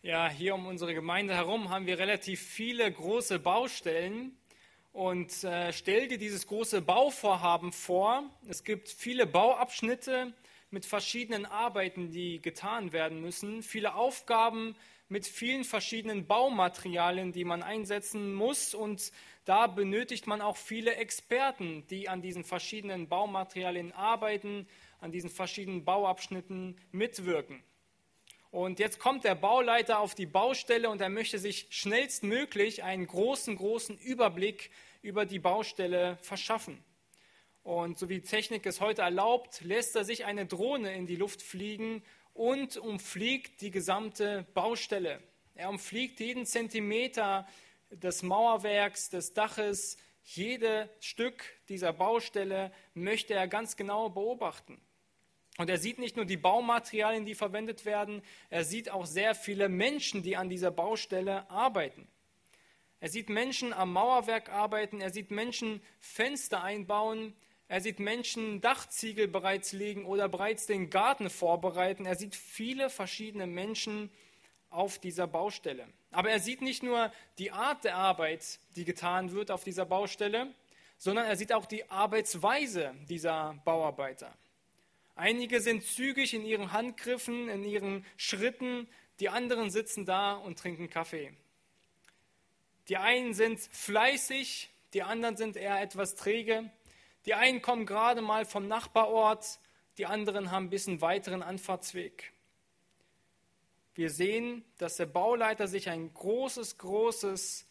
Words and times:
Ja, 0.00 0.28
hier 0.30 0.54
um 0.54 0.66
unsere 0.66 0.94
Gemeinde 0.94 1.34
herum 1.34 1.70
haben 1.70 1.86
wir 1.86 1.98
relativ 1.98 2.40
viele 2.40 2.90
große 2.90 3.40
Baustellen. 3.40 4.30
Und 4.92 5.42
äh, 5.42 5.72
stell 5.72 6.06
dir 6.06 6.18
dieses 6.18 6.46
große 6.46 6.82
Bauvorhaben 6.82 7.72
vor. 7.72 8.22
Es 8.46 8.62
gibt 8.62 8.88
viele 8.88 9.26
Bauabschnitte 9.26 10.32
mit 10.70 10.86
verschiedenen 10.86 11.46
Arbeiten, 11.46 12.12
die 12.12 12.40
getan 12.40 12.92
werden 12.92 13.20
müssen. 13.20 13.60
Viele 13.64 13.96
Aufgaben 13.96 14.76
mit 15.08 15.26
vielen 15.26 15.64
verschiedenen 15.64 16.28
Baumaterialien, 16.28 17.32
die 17.32 17.44
man 17.44 17.64
einsetzen 17.64 18.34
muss. 18.34 18.74
Und 18.74 19.10
da 19.46 19.66
benötigt 19.66 20.28
man 20.28 20.40
auch 20.40 20.56
viele 20.56 20.94
Experten, 20.94 21.84
die 21.88 22.08
an 22.08 22.22
diesen 22.22 22.44
verschiedenen 22.44 23.08
Baumaterialien 23.08 23.90
arbeiten, 23.90 24.68
an 25.00 25.10
diesen 25.10 25.28
verschiedenen 25.28 25.84
Bauabschnitten 25.84 26.76
mitwirken. 26.92 27.64
Und 28.50 28.78
jetzt 28.78 28.98
kommt 28.98 29.24
der 29.24 29.34
Bauleiter 29.34 29.98
auf 29.98 30.14
die 30.14 30.26
Baustelle 30.26 30.88
und 30.88 31.00
er 31.02 31.10
möchte 31.10 31.38
sich 31.38 31.66
schnellstmöglich 31.70 32.82
einen 32.82 33.06
großen, 33.06 33.56
großen 33.56 33.98
Überblick 33.98 34.70
über 35.02 35.26
die 35.26 35.38
Baustelle 35.38 36.18
verschaffen. 36.22 36.82
Und 37.62 37.98
so 37.98 38.08
wie 38.08 38.22
Technik 38.22 38.64
es 38.64 38.80
heute 38.80 39.02
erlaubt, 39.02 39.60
lässt 39.60 39.94
er 39.96 40.04
sich 40.04 40.24
eine 40.24 40.46
Drohne 40.46 40.94
in 40.94 41.06
die 41.06 41.16
Luft 41.16 41.42
fliegen 41.42 42.02
und 42.32 42.78
umfliegt 42.78 43.60
die 43.60 43.70
gesamte 43.70 44.46
Baustelle. 44.54 45.22
Er 45.54 45.68
umfliegt 45.68 46.18
jeden 46.20 46.46
Zentimeter 46.46 47.46
des 47.90 48.22
Mauerwerks, 48.22 49.10
des 49.10 49.34
Daches, 49.34 49.98
jedes 50.22 50.88
Stück 51.00 51.44
dieser 51.68 51.92
Baustelle 51.92 52.72
möchte 52.94 53.34
er 53.34 53.48
ganz 53.48 53.76
genau 53.76 54.08
beobachten. 54.08 54.80
Und 55.58 55.68
er 55.68 55.78
sieht 55.78 55.98
nicht 55.98 56.16
nur 56.16 56.24
die 56.24 56.36
Baumaterialien, 56.36 57.26
die 57.26 57.34
verwendet 57.34 57.84
werden, 57.84 58.22
er 58.48 58.64
sieht 58.64 58.90
auch 58.90 59.06
sehr 59.06 59.34
viele 59.34 59.68
Menschen, 59.68 60.22
die 60.22 60.36
an 60.36 60.48
dieser 60.48 60.70
Baustelle 60.70 61.50
arbeiten. 61.50 62.06
Er 63.00 63.08
sieht 63.08 63.28
Menschen 63.28 63.72
am 63.72 63.92
Mauerwerk 63.92 64.50
arbeiten, 64.50 65.00
er 65.00 65.10
sieht 65.10 65.32
Menschen 65.32 65.82
Fenster 65.98 66.62
einbauen, 66.62 67.34
er 67.66 67.80
sieht 67.80 67.98
Menschen 67.98 68.60
Dachziegel 68.60 69.26
bereits 69.26 69.72
legen 69.72 70.06
oder 70.06 70.28
bereits 70.28 70.66
den 70.66 70.90
Garten 70.90 71.28
vorbereiten. 71.28 72.06
Er 72.06 72.16
sieht 72.16 72.34
viele 72.34 72.88
verschiedene 72.88 73.46
Menschen 73.46 74.10
auf 74.70 74.98
dieser 74.98 75.26
Baustelle. 75.26 75.86
Aber 76.10 76.30
er 76.30 76.40
sieht 76.40 76.62
nicht 76.62 76.82
nur 76.82 77.12
die 77.38 77.50
Art 77.50 77.84
der 77.84 77.96
Arbeit, 77.96 78.60
die 78.76 78.84
getan 78.84 79.32
wird 79.32 79.50
auf 79.50 79.64
dieser 79.64 79.84
Baustelle, 79.84 80.54
sondern 80.96 81.26
er 81.26 81.36
sieht 81.36 81.52
auch 81.52 81.66
die 81.66 81.90
Arbeitsweise 81.90 82.94
dieser 83.08 83.60
Bauarbeiter. 83.64 84.32
Einige 85.18 85.60
sind 85.60 85.82
zügig 85.82 86.32
in 86.32 86.44
ihren 86.44 86.70
Handgriffen, 86.70 87.48
in 87.48 87.64
ihren 87.64 88.06
Schritten, 88.16 88.88
die 89.18 89.28
anderen 89.28 89.68
sitzen 89.68 90.06
da 90.06 90.34
und 90.34 90.60
trinken 90.60 90.90
Kaffee. 90.90 91.32
Die 92.86 92.98
einen 92.98 93.34
sind 93.34 93.58
fleißig, 93.58 94.70
die 94.94 95.02
anderen 95.02 95.36
sind 95.36 95.56
eher 95.56 95.82
etwas 95.82 96.14
träge. 96.14 96.70
Die 97.26 97.34
einen 97.34 97.62
kommen 97.62 97.84
gerade 97.84 98.22
mal 98.22 98.44
vom 98.44 98.68
Nachbarort, 98.68 99.58
die 99.98 100.06
anderen 100.06 100.52
haben 100.52 100.66
ein 100.66 100.70
bisschen 100.70 101.00
weiteren 101.00 101.42
Anfahrtsweg. 101.42 102.32
Wir 103.96 104.10
sehen, 104.10 104.64
dass 104.78 104.98
der 104.98 105.06
Bauleiter 105.06 105.66
sich 105.66 105.90
ein 105.90 106.14
großes, 106.14 106.78
großes 106.78 107.66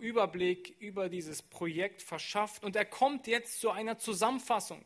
Überblick 0.00 0.74
über 0.80 1.08
dieses 1.08 1.40
Projekt 1.40 2.02
verschafft 2.02 2.64
und 2.64 2.74
er 2.74 2.84
kommt 2.84 3.28
jetzt 3.28 3.60
zu 3.60 3.70
einer 3.70 3.96
Zusammenfassung. 3.96 4.84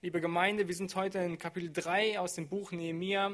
Liebe 0.00 0.20
Gemeinde, 0.20 0.68
wir 0.68 0.76
sind 0.76 0.94
heute 0.94 1.18
in 1.18 1.38
Kapitel 1.38 1.72
3 1.72 2.20
aus 2.20 2.34
dem 2.34 2.48
Buch 2.48 2.70
Nehemia. 2.70 3.32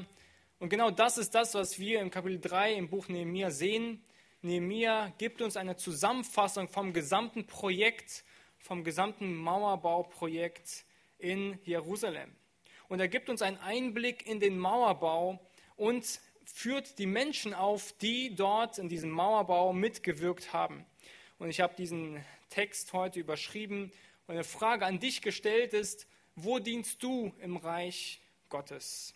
Und 0.59 0.71
genau 0.71 0.91
das 0.91 1.19
ist 1.19 1.35
das, 1.35 1.53
was 1.53 1.79
wir 1.79 2.01
im 2.01 2.11
Kapitel 2.11 2.41
3 2.41 2.73
im 2.73 2.89
Buch 2.89 3.09
Nehemia 3.09 3.51
sehen. 3.51 4.03
Nehemia 4.41 5.13
gibt 5.19 5.43
uns 5.43 5.59
eine 5.59 5.77
Zusammenfassung 5.77 6.71
vom 6.71 6.95
gesamten 6.95 7.47
Projekt, 7.47 8.25
vom 8.57 8.83
gesamten 8.83 9.35
Mauerbauprojekt 9.35 10.87
in 11.19 11.59
Jerusalem. 11.65 12.35
Und 12.89 12.99
er 12.99 13.09
gibt 13.09 13.29
uns 13.29 13.43
einen 13.43 13.59
Einblick 13.59 14.27
in 14.27 14.41
den 14.41 14.59
Mauerbau 14.59 15.47
und 15.77 16.19
führt 16.47 16.99
die 16.99 17.05
Menschen 17.05 17.53
auf, 17.53 17.93
die 17.99 18.35
dort 18.35 18.79
in 18.79 18.89
diesem 18.89 19.11
Mauerbau 19.11 19.75
mitgewirkt 19.75 20.55
haben. 20.55 20.87
Und 21.39 21.51
ich 21.51 21.61
habe 21.61 21.75
diesen 21.77 22.25
Text 22.49 22.95
heute 22.95 23.21
überschrieben 23.21 23.93
und 24.27 24.33
eine 24.33 24.45
Frage 24.45 24.87
an 24.87 24.99
dich 24.99 25.21
gestellt 25.21 25.75
ist, 25.75 26.07
wo 26.37 26.59
dienst 26.59 27.03
du 27.03 27.33
im 27.41 27.57
Reich 27.57 28.21
Gottes? 28.49 29.15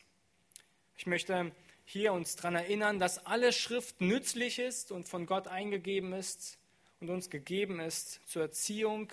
Ich 0.96 1.06
möchte 1.06 1.52
hier 1.84 2.12
uns 2.12 2.36
daran 2.36 2.54
erinnern, 2.54 2.98
dass 2.98 3.24
alle 3.26 3.52
Schrift 3.52 4.00
nützlich 4.00 4.58
ist 4.58 4.92
und 4.92 5.08
von 5.08 5.26
Gott 5.26 5.48
eingegeben 5.48 6.12
ist 6.12 6.58
und 7.00 7.10
uns 7.10 7.30
gegeben 7.30 7.80
ist 7.80 8.20
zur 8.28 8.42
Erziehung, 8.42 9.12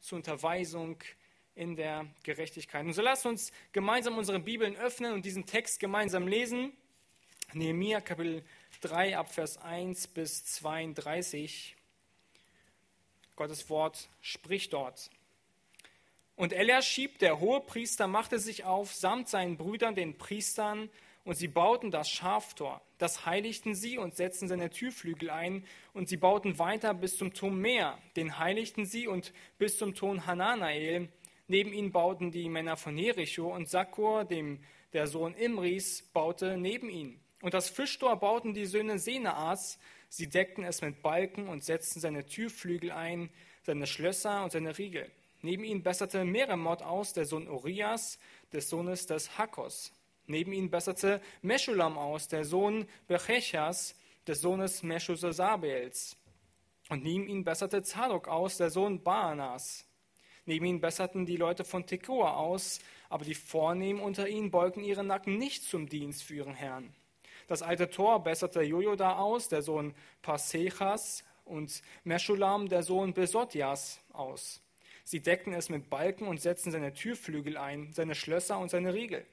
zur 0.00 0.16
Unterweisung 0.16 0.98
in 1.54 1.76
der 1.76 2.06
Gerechtigkeit. 2.24 2.84
Und 2.84 2.92
so 2.92 3.02
lasst 3.02 3.26
uns 3.26 3.52
gemeinsam 3.72 4.18
unsere 4.18 4.40
Bibeln 4.40 4.76
öffnen 4.76 5.12
und 5.12 5.24
diesen 5.24 5.46
Text 5.46 5.80
gemeinsam 5.80 6.28
lesen. 6.28 6.72
Nehemiah 7.54 8.00
Kapitel 8.00 8.44
3 8.82 9.16
ab 9.16 9.32
Vers 9.32 9.56
1 9.58 10.08
bis 10.08 10.44
32. 10.44 11.76
Gottes 13.36 13.70
Wort 13.70 14.08
spricht 14.20 14.72
dort. 14.72 15.10
Und 16.36 16.52
Eliaschib, 16.52 17.18
der 17.18 17.40
Hohepriester, 17.40 18.06
machte 18.06 18.38
sich 18.38 18.64
auf, 18.64 18.94
samt 18.94 19.28
seinen 19.28 19.56
Brüdern, 19.56 19.94
den 19.94 20.18
Priestern, 20.18 20.90
und 21.26 21.34
sie 21.34 21.48
bauten 21.48 21.90
das 21.90 22.08
Schaftor. 22.08 22.80
Das 22.98 23.26
heiligten 23.26 23.74
sie 23.74 23.98
und 23.98 24.14
setzten 24.14 24.46
seine 24.46 24.70
Türflügel 24.70 25.28
ein. 25.28 25.64
Und 25.92 26.08
sie 26.08 26.16
bauten 26.16 26.60
weiter 26.60 26.94
bis 26.94 27.16
zum 27.16 27.34
Turm 27.34 27.60
Meer. 27.60 27.98
Den 28.14 28.38
heiligten 28.38 28.86
sie 28.86 29.08
und 29.08 29.32
bis 29.58 29.76
zum 29.76 29.96
Turm 29.96 30.24
Hananael. 30.26 31.08
Neben 31.48 31.72
ihnen 31.72 31.90
bauten 31.90 32.30
die 32.30 32.48
Männer 32.48 32.76
von 32.76 32.96
Jericho 32.96 33.52
und 33.52 33.68
Sakkur, 33.68 34.24
dem, 34.24 34.60
der 34.92 35.08
Sohn 35.08 35.34
Imris, 35.34 36.02
baute 36.12 36.56
neben 36.56 36.88
ihnen. 36.88 37.20
Und 37.42 37.54
das 37.54 37.70
Fischtor 37.70 38.14
bauten 38.20 38.54
die 38.54 38.66
Söhne 38.66 39.00
Senaas. 39.00 39.80
Sie 40.08 40.28
deckten 40.28 40.62
es 40.62 40.80
mit 40.80 41.02
Balken 41.02 41.48
und 41.48 41.64
setzten 41.64 41.98
seine 41.98 42.24
Türflügel 42.24 42.92
ein, 42.92 43.30
seine 43.62 43.88
Schlösser 43.88 44.44
und 44.44 44.52
seine 44.52 44.78
Riegel. 44.78 45.10
Neben 45.42 45.64
ihnen 45.64 45.82
besserte 45.82 46.24
Meremot 46.24 46.82
aus, 46.82 47.12
der 47.12 47.26
Sohn 47.26 47.48
Urias, 47.48 48.18
des 48.52 48.68
Sohnes 48.68 49.06
des 49.06 49.38
Hakos. 49.38 49.92
Neben 50.26 50.52
ihnen 50.52 50.70
besserte 50.70 51.20
Meschulam 51.42 51.98
aus, 51.98 52.28
der 52.28 52.44
Sohn 52.44 52.86
Bechechas, 53.06 53.94
des 54.26 54.40
Sohnes 54.40 54.82
Meshusasabels. 54.82 56.16
Und 56.88 57.04
neben 57.04 57.28
ihnen 57.28 57.44
besserte 57.44 57.82
Zadok 57.82 58.28
aus, 58.28 58.56
der 58.56 58.70
Sohn 58.70 59.02
Baanas. 59.02 59.84
Neben 60.44 60.64
ihnen 60.64 60.80
besserten 60.80 61.26
die 61.26 61.36
Leute 61.36 61.64
von 61.64 61.86
Tekoa 61.86 62.34
aus, 62.34 62.78
aber 63.08 63.24
die 63.24 63.34
Vornehmen 63.34 64.00
unter 64.00 64.28
ihnen 64.28 64.50
beugten 64.50 64.84
ihre 64.84 65.04
Nacken 65.04 65.38
nicht 65.38 65.64
zum 65.64 65.88
Dienst 65.88 66.22
für 66.22 66.36
ihren 66.36 66.54
Herrn. 66.54 66.94
Das 67.48 67.62
alte 67.62 67.90
Tor 67.90 68.22
besserte 68.22 68.62
Jojoda 68.62 69.16
aus, 69.18 69.48
der 69.48 69.62
Sohn 69.62 69.94
Pasechas, 70.22 71.24
und 71.44 71.80
Meschulam, 72.02 72.68
der 72.68 72.82
Sohn 72.82 73.14
Besotjas, 73.14 74.00
aus. 74.12 74.60
Sie 75.08 75.20
deckten 75.20 75.52
es 75.52 75.68
mit 75.68 75.88
Balken 75.88 76.26
und 76.26 76.40
setzten 76.40 76.72
seine 76.72 76.92
Türflügel 76.92 77.56
ein, 77.56 77.92
seine 77.92 78.16
Schlösser 78.16 78.58
und 78.58 78.72
seine 78.72 78.92
Riegel. 78.92 79.24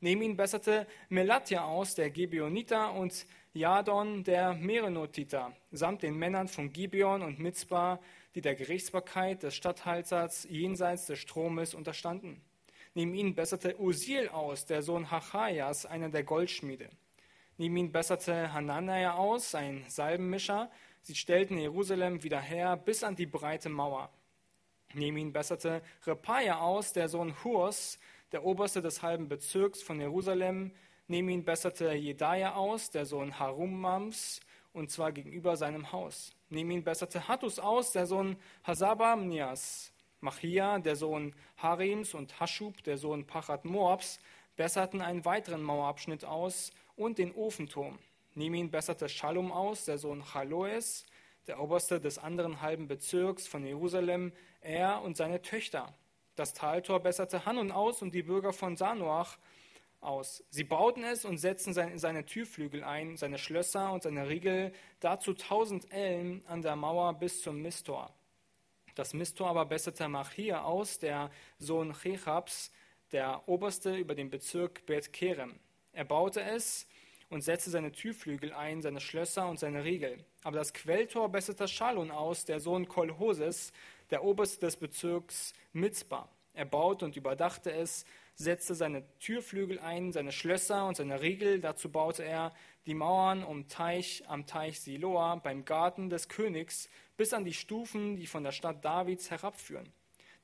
Neben 0.00 0.22
ihn 0.22 0.38
besserte 0.38 0.86
Melatja 1.10 1.66
aus, 1.66 1.94
der 1.94 2.08
Gibeoniter, 2.08 2.94
und 2.94 3.26
Jadon, 3.52 4.24
der 4.24 4.54
Merenotiter, 4.54 5.54
samt 5.70 6.02
den 6.02 6.14
Männern 6.14 6.48
von 6.48 6.72
Gibeon 6.72 7.20
und 7.20 7.40
Mitzbah, 7.40 8.00
die 8.34 8.40
der 8.40 8.54
Gerichtsbarkeit 8.54 9.42
des 9.42 9.54
Statthalters 9.54 10.46
jenseits 10.48 11.04
des 11.04 11.18
Stromes 11.18 11.74
unterstanden. 11.74 12.40
Neben 12.94 13.12
ihnen 13.12 13.34
besserte 13.34 13.78
Usil 13.78 14.30
aus, 14.30 14.64
der 14.64 14.80
Sohn 14.80 15.10
Hachajas, 15.10 15.84
einer 15.84 16.08
der 16.08 16.24
Goldschmiede. 16.24 16.88
Neben 17.58 17.76
ihnen 17.76 17.92
besserte 17.92 18.54
Hanania 18.54 19.12
aus, 19.12 19.54
ein 19.54 19.84
Salbenmischer. 19.88 20.70
Sie 21.02 21.14
stellten 21.14 21.58
Jerusalem 21.58 22.22
wieder 22.22 22.40
her 22.40 22.78
bis 22.78 23.04
an 23.04 23.14
die 23.14 23.26
breite 23.26 23.68
Mauer. 23.68 24.10
Neben 24.94 25.18
ihn 25.18 25.32
besserte 25.32 25.82
Repaia 26.06 26.60
aus, 26.60 26.92
der 26.92 27.08
Sohn 27.08 27.34
Hurs, 27.44 27.98
der 28.32 28.44
Oberste 28.44 28.80
des 28.80 29.02
halben 29.02 29.28
Bezirks 29.28 29.82
von 29.82 30.00
Jerusalem. 30.00 30.72
Neben 31.06 31.28
ihn 31.28 31.44
besserte 31.44 31.92
Jedaja 31.92 32.54
aus, 32.54 32.90
der 32.90 33.06
Sohn 33.06 33.38
Harummams, 33.38 34.40
und 34.72 34.90
zwar 34.90 35.12
gegenüber 35.12 35.56
seinem 35.56 35.92
Haus. 35.92 36.34
Neben 36.50 36.70
ihn 36.70 36.84
besserte 36.84 37.28
Hattus 37.28 37.58
aus, 37.58 37.92
der 37.92 38.06
Sohn 38.06 38.36
Hasabamnias. 38.64 39.92
Machia, 40.20 40.78
der 40.78 40.96
Sohn 40.96 41.34
Harims, 41.58 42.14
und 42.14 42.40
Haschub, 42.40 42.82
der 42.82 42.98
Sohn 42.98 43.26
Pachat 43.26 43.64
Moabs, 43.64 44.18
besserten 44.56 45.00
einen 45.00 45.24
weiteren 45.24 45.62
Mauerabschnitt 45.62 46.24
aus 46.24 46.72
und 46.96 47.18
den 47.18 47.34
Ofenturm. 47.34 47.98
Neben 48.34 48.54
ihn 48.54 48.70
besserte 48.70 49.08
Shalom 49.08 49.52
aus, 49.52 49.84
der 49.84 49.98
Sohn 49.98 50.24
Chaloes, 50.24 51.06
der 51.46 51.60
Oberste 51.60 52.00
des 52.00 52.18
anderen 52.18 52.60
halben 52.60 52.88
Bezirks 52.88 53.46
von 53.46 53.64
Jerusalem, 53.64 54.32
er 54.60 55.02
und 55.02 55.16
seine 55.16 55.42
Töchter. 55.42 55.94
Das 56.36 56.54
Taltor 56.54 57.00
besserte 57.00 57.46
Hanun 57.46 57.72
aus 57.72 58.02
und 58.02 58.14
die 58.14 58.22
Bürger 58.22 58.52
von 58.52 58.76
Sanoach, 58.76 59.38
aus. 60.00 60.44
Sie 60.50 60.64
bauten 60.64 61.04
es 61.04 61.24
und 61.24 61.38
setzten 61.38 61.72
seine, 61.72 62.24
Türflügel 62.24 62.84
ein, 62.84 63.16
seine 63.16 63.38
Schlösser 63.38 63.92
und 63.92 64.02
seine 64.02 64.28
Riegel, 64.28 64.72
dazu 65.00 65.34
tausend 65.34 65.90
Ellen 65.92 66.44
an 66.46 66.62
der 66.62 66.76
Mauer 66.76 67.14
bis 67.14 67.42
zum 67.42 67.60
Mistor. 67.62 68.12
Das 68.94 69.14
Mistor 69.14 69.48
aber 69.48 69.64
besserte 69.64 70.08
Machia 70.08 70.62
aus, 70.62 70.98
der 70.98 71.30
Sohn 71.58 71.92
Chechabs, 71.92 72.72
der 73.12 73.48
Oberste 73.48 73.96
über 73.96 74.14
den 74.14 74.30
Bezirk 74.30 74.84
Bet 74.86 75.12
Kerem. 75.12 75.58
Er 75.92 76.04
baute 76.04 76.42
es 76.42 76.86
und 77.30 77.42
setzte 77.42 77.70
seine 77.70 77.92
Türflügel 77.92 78.52
ein, 78.52 78.82
seine 78.82 79.00
Schlösser 79.00 79.48
und 79.48 79.58
seine 79.58 79.84
Riegel. 79.84 80.24
Aber 80.42 80.56
das 80.56 80.72
Quelltor 80.72 81.28
besserte 81.28 81.68
Schalun 81.68 82.10
aus, 82.10 82.44
der 82.44 82.60
Sohn 82.60 82.88
Kolhoses, 82.88 83.72
der 84.10 84.24
Oberste 84.24 84.66
des 84.66 84.76
Bezirks 84.76 85.52
Mitzbah. 85.72 86.28
Er 86.54 86.64
baute 86.64 87.04
und 87.04 87.16
überdachte 87.16 87.72
es, 87.72 88.04
setzte 88.34 88.74
seine 88.74 89.04
Türflügel 89.18 89.78
ein, 89.78 90.12
seine 90.12 90.32
Schlösser 90.32 90.86
und 90.86 90.96
seine 90.96 91.20
Riegel. 91.20 91.60
Dazu 91.60 91.90
baute 91.90 92.24
er 92.24 92.52
die 92.86 92.94
Mauern 92.94 93.44
um 93.44 93.68
Teich 93.68 94.24
am 94.26 94.46
Teich 94.46 94.80
Siloa 94.80 95.36
beim 95.36 95.64
Garten 95.64 96.10
des 96.10 96.28
Königs 96.28 96.88
bis 97.16 97.32
an 97.32 97.44
die 97.44 97.52
Stufen, 97.52 98.16
die 98.16 98.26
von 98.26 98.44
der 98.44 98.52
Stadt 98.52 98.84
Davids 98.84 99.30
herabführen. 99.30 99.92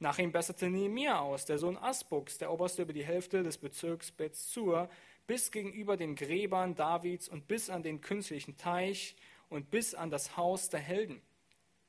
Nach 0.00 0.18
ihm 0.18 0.32
besserte 0.32 0.68
Nehemiah 0.68 1.20
aus, 1.20 1.46
der 1.46 1.58
Sohn 1.58 1.76
Asbuks, 1.76 2.38
der 2.38 2.52
Oberste 2.52 2.82
über 2.82 2.92
die 2.92 3.04
Hälfte 3.04 3.42
des 3.42 3.58
Bezirks 3.58 4.10
Betzur, 4.10 4.88
bis 5.26 5.50
gegenüber 5.50 5.96
den 5.96 6.16
Gräbern 6.16 6.74
Davids 6.74 7.28
und 7.28 7.46
bis 7.46 7.70
an 7.70 7.82
den 7.82 8.00
künstlichen 8.00 8.56
Teich 8.56 9.16
und 9.48 9.70
bis 9.70 9.94
an 9.94 10.10
das 10.10 10.36
Haus 10.36 10.68
der 10.68 10.80
Helden. 10.80 11.22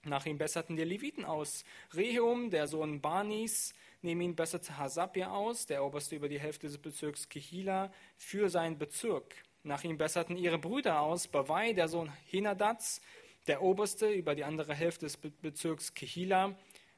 Nach 0.05 0.25
ihm 0.27 0.37
besserten 0.37 0.75
die 0.75 0.83
Leviten 0.83 1.25
aus. 1.25 1.65
Rehum, 1.95 2.51
der 2.51 2.67
Sohn 2.67 3.01
Banis, 3.01 3.73
neben 4.03 4.21
ihm 4.21 4.35
besserte 4.35 4.77
Hasabia 4.77 5.31
aus, 5.31 5.65
der 5.65 5.83
Oberste 5.83 6.15
über 6.15 6.29
die 6.29 6.39
Hälfte 6.39 6.67
des 6.67 6.77
Bezirks 6.77 7.27
Kehila, 7.27 7.91
für 8.15 8.49
seinen 8.49 8.77
Bezirk. 8.77 9.35
Nach 9.63 9.83
ihm 9.83 9.97
besserten 9.97 10.37
ihre 10.37 10.59
Brüder 10.59 11.01
aus. 11.01 11.27
Bawai, 11.27 11.73
der 11.73 11.87
Sohn 11.87 12.11
Henadats, 12.29 13.01
der 13.47 13.63
Oberste 13.63 14.11
über 14.11 14.35
die 14.35 14.43
andere 14.43 14.75
Hälfte 14.75 15.07
des 15.07 15.17
Bezirks 15.17 15.95
Kehila. 15.95 16.55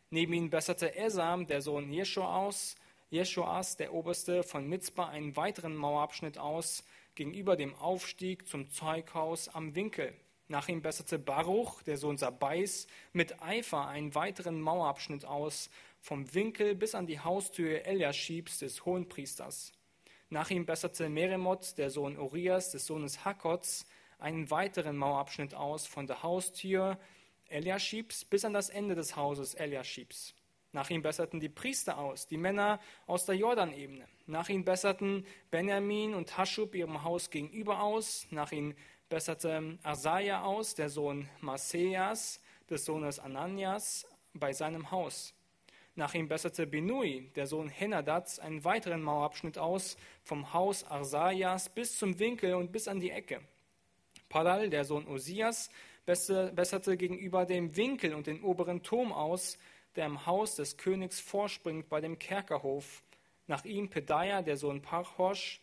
Neben 0.10 0.34
ihm 0.34 0.50
besserte 0.50 0.94
Esam, 0.96 1.48
der 1.48 1.62
Sohn 1.62 1.90
Jeschua 1.90 2.36
aus. 2.36 2.76
Jeschuas, 3.10 3.78
der 3.78 3.94
Oberste 3.94 4.44
von 4.44 4.68
Mitzbah, 4.68 5.08
einen 5.08 5.38
weiteren 5.38 5.78
Mauerabschnitt 5.78 6.38
aus, 6.38 6.84
gegenüber 7.16 7.56
dem 7.56 7.74
Aufstieg 7.76 8.50
zum 8.50 8.70
Zeughaus 8.70 9.48
am 9.48 9.76
Winkel. 9.76 10.14
Nach 10.50 10.70
ihm 10.70 10.82
besserte 10.82 11.20
Baruch, 11.20 11.82
der 11.84 11.98
Sohn 11.98 12.18
Sabais, 12.18 12.88
mit 13.12 13.42
Eifer 13.42 13.88
einen 13.88 14.16
weiteren 14.16 14.62
Mauerabschnitt 14.62 15.26
aus, 15.26 15.70
vom 16.00 16.34
Winkel 16.34 16.74
bis 16.74 16.96
an 16.96 17.06
die 17.06 17.20
Haustür 17.20 17.86
Eliaschibs 17.86 18.60
des 18.60 18.86
Hohenpriesters. 18.86 19.74
Nach 20.30 20.50
ihm 20.50 20.66
besserte 20.66 21.10
Meremot, 21.10 21.78
der 21.78 21.90
Sohn 21.90 22.18
Urias, 22.18 22.72
des 22.72 22.86
Sohnes 22.86 23.26
Hakots, 23.26 23.86
einen 24.20 24.50
weiteren 24.50 24.96
Mauerabschnitt 24.96 25.54
aus, 25.54 25.86
von 25.86 26.08
der 26.08 26.24
Haustür 26.24 26.98
Eliaschibs 27.50 28.24
bis 28.24 28.46
an 28.46 28.54
das 28.54 28.70
Ende 28.70 28.96
des 28.96 29.16
Hauses 29.16 29.54
Eliaschibs. 29.54 30.34
Nach 30.74 30.90
ihm 30.90 31.02
besserten 31.02 31.40
die 31.40 31.50
Priester 31.50 31.98
aus, 31.98 32.28
die 32.28 32.38
Männer 32.38 32.80
aus 33.06 33.26
der 33.26 33.36
Jordanebene. 33.36 34.08
Nach 34.26 34.50
ihm 34.50 34.66
besserten 34.66 35.26
Benjamin 35.50 36.14
und 36.14 36.38
Haschub 36.38 36.76
ihrem 36.76 37.04
Haus 37.04 37.30
gegenüber 37.30 37.82
aus. 37.82 38.28
Nach 38.32 38.52
ihm 38.52 38.76
besserte 39.10 39.78
Asaja 39.84 40.44
aus, 40.44 40.76
der 40.76 40.90
Sohn 40.90 41.30
Maseas, 41.40 42.42
des 42.70 42.86
Sohnes 42.86 43.20
Ananias, 43.20 44.06
bei 44.34 44.54
seinem 44.54 44.92
Haus. 44.92 45.34
Nach 45.96 46.14
ihm 46.14 46.28
besserte 46.28 46.68
Benui, 46.68 47.32
der 47.36 47.48
Sohn 47.48 47.70
Henadats, 47.70 48.40
einen 48.40 48.64
weiteren 48.64 49.02
Mauerabschnitt 49.02 49.58
aus, 49.58 49.98
vom 50.24 50.54
Haus 50.54 50.84
Arsaias 50.84 51.70
bis 51.70 51.98
zum 51.98 52.20
Winkel 52.20 52.54
und 52.54 52.72
bis 52.72 52.88
an 52.88 53.00
die 53.00 53.10
Ecke. 53.10 53.42
Palal, 54.30 54.70
der 54.70 54.86
Sohn 54.86 55.08
Osias, 55.08 55.70
besserte 56.06 56.98
gegenüber 56.98 57.46
dem 57.46 57.76
Winkel 57.76 58.14
und 58.14 58.28
den 58.28 58.44
oberen 58.44 58.84
Turm 58.84 59.12
aus, 59.12 59.58
der 59.96 60.06
im 60.06 60.26
Haus 60.26 60.56
des 60.56 60.78
Königs 60.78 61.20
vorspringt 61.20 61.90
bei 61.90 62.00
dem 62.00 62.20
Kerkerhof. 62.20 63.02
Nach 63.48 63.66
ihm 63.66 63.90
Pedaia, 63.90 64.42
der 64.42 64.58
Sohn 64.58 64.82
Parchosch. 64.82 65.62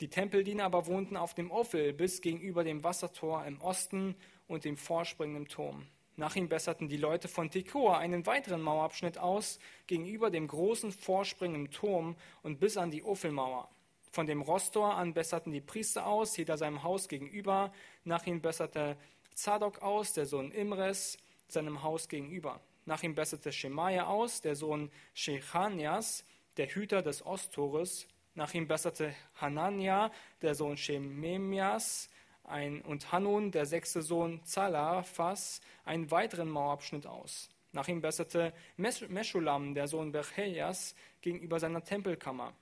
Die 0.00 0.08
Tempeldiener 0.08 0.64
aber 0.64 0.86
wohnten 0.86 1.16
auf 1.16 1.34
dem 1.34 1.50
Offel 1.50 1.92
bis 1.92 2.22
gegenüber 2.22 2.64
dem 2.64 2.82
Wassertor 2.82 3.44
im 3.44 3.60
Osten 3.60 4.16
und 4.48 4.64
dem 4.64 4.78
vorspringenden 4.78 5.46
Turm. 5.46 5.86
Nach 6.16 6.36
ihm 6.36 6.48
besserten 6.48 6.88
die 6.88 6.96
Leute 6.96 7.28
von 7.28 7.50
Tekoa 7.50 7.98
einen 7.98 8.26
weiteren 8.26 8.62
Mauerabschnitt 8.62 9.18
aus, 9.18 9.58
gegenüber 9.86 10.30
dem 10.30 10.48
großen 10.48 10.92
vorspringenden 10.92 11.70
Turm 11.70 12.16
und 12.42 12.60
bis 12.60 12.76
an 12.76 12.90
die 12.90 13.02
Offelmauer. 13.02 13.68
Von 14.10 14.26
dem 14.26 14.42
Rostor 14.42 14.94
an 14.94 15.14
besserten 15.14 15.52
die 15.52 15.60
Priester 15.60 16.06
aus, 16.06 16.36
jeder 16.36 16.56
seinem 16.56 16.82
Haus 16.82 17.06
gegenüber. 17.08 17.72
Nach 18.04 18.26
ihm 18.26 18.40
besserte 18.40 18.96
Zadok 19.34 19.82
aus, 19.82 20.14
der 20.14 20.26
Sohn 20.26 20.50
Imres, 20.50 21.16
seinem 21.46 21.82
Haus 21.82 22.08
gegenüber. 22.08 22.60
Nach 22.86 23.02
ihm 23.02 23.14
besserte 23.14 23.52
Schemaja 23.52 24.06
aus, 24.06 24.40
der 24.40 24.56
Sohn 24.56 24.90
Shechanias, 25.14 26.24
der 26.56 26.68
Hüter 26.68 27.02
des 27.02 27.24
Osttores. 27.24 28.08
Nach 28.40 28.54
ihm 28.54 28.66
besserte 28.66 29.14
Hanania, 29.38 30.10
der 30.40 30.54
Sohn 30.54 30.78
Shememias, 30.78 32.08
ein, 32.42 32.80
und 32.80 33.12
Hanun, 33.12 33.50
der 33.50 33.66
sechste 33.66 34.00
Sohn 34.00 34.42
Zalafas, 34.44 35.60
einen 35.84 36.10
weiteren 36.10 36.48
Mauerabschnitt 36.48 37.06
aus. 37.06 37.50
Nach 37.72 37.86
ihm 37.86 38.00
besserte 38.00 38.54
Meschulam, 38.78 39.74
der 39.74 39.88
Sohn 39.88 40.10
Berchelias, 40.10 40.94
gegenüber 41.20 41.60
seiner 41.60 41.84
Tempelkammer. 41.84 42.54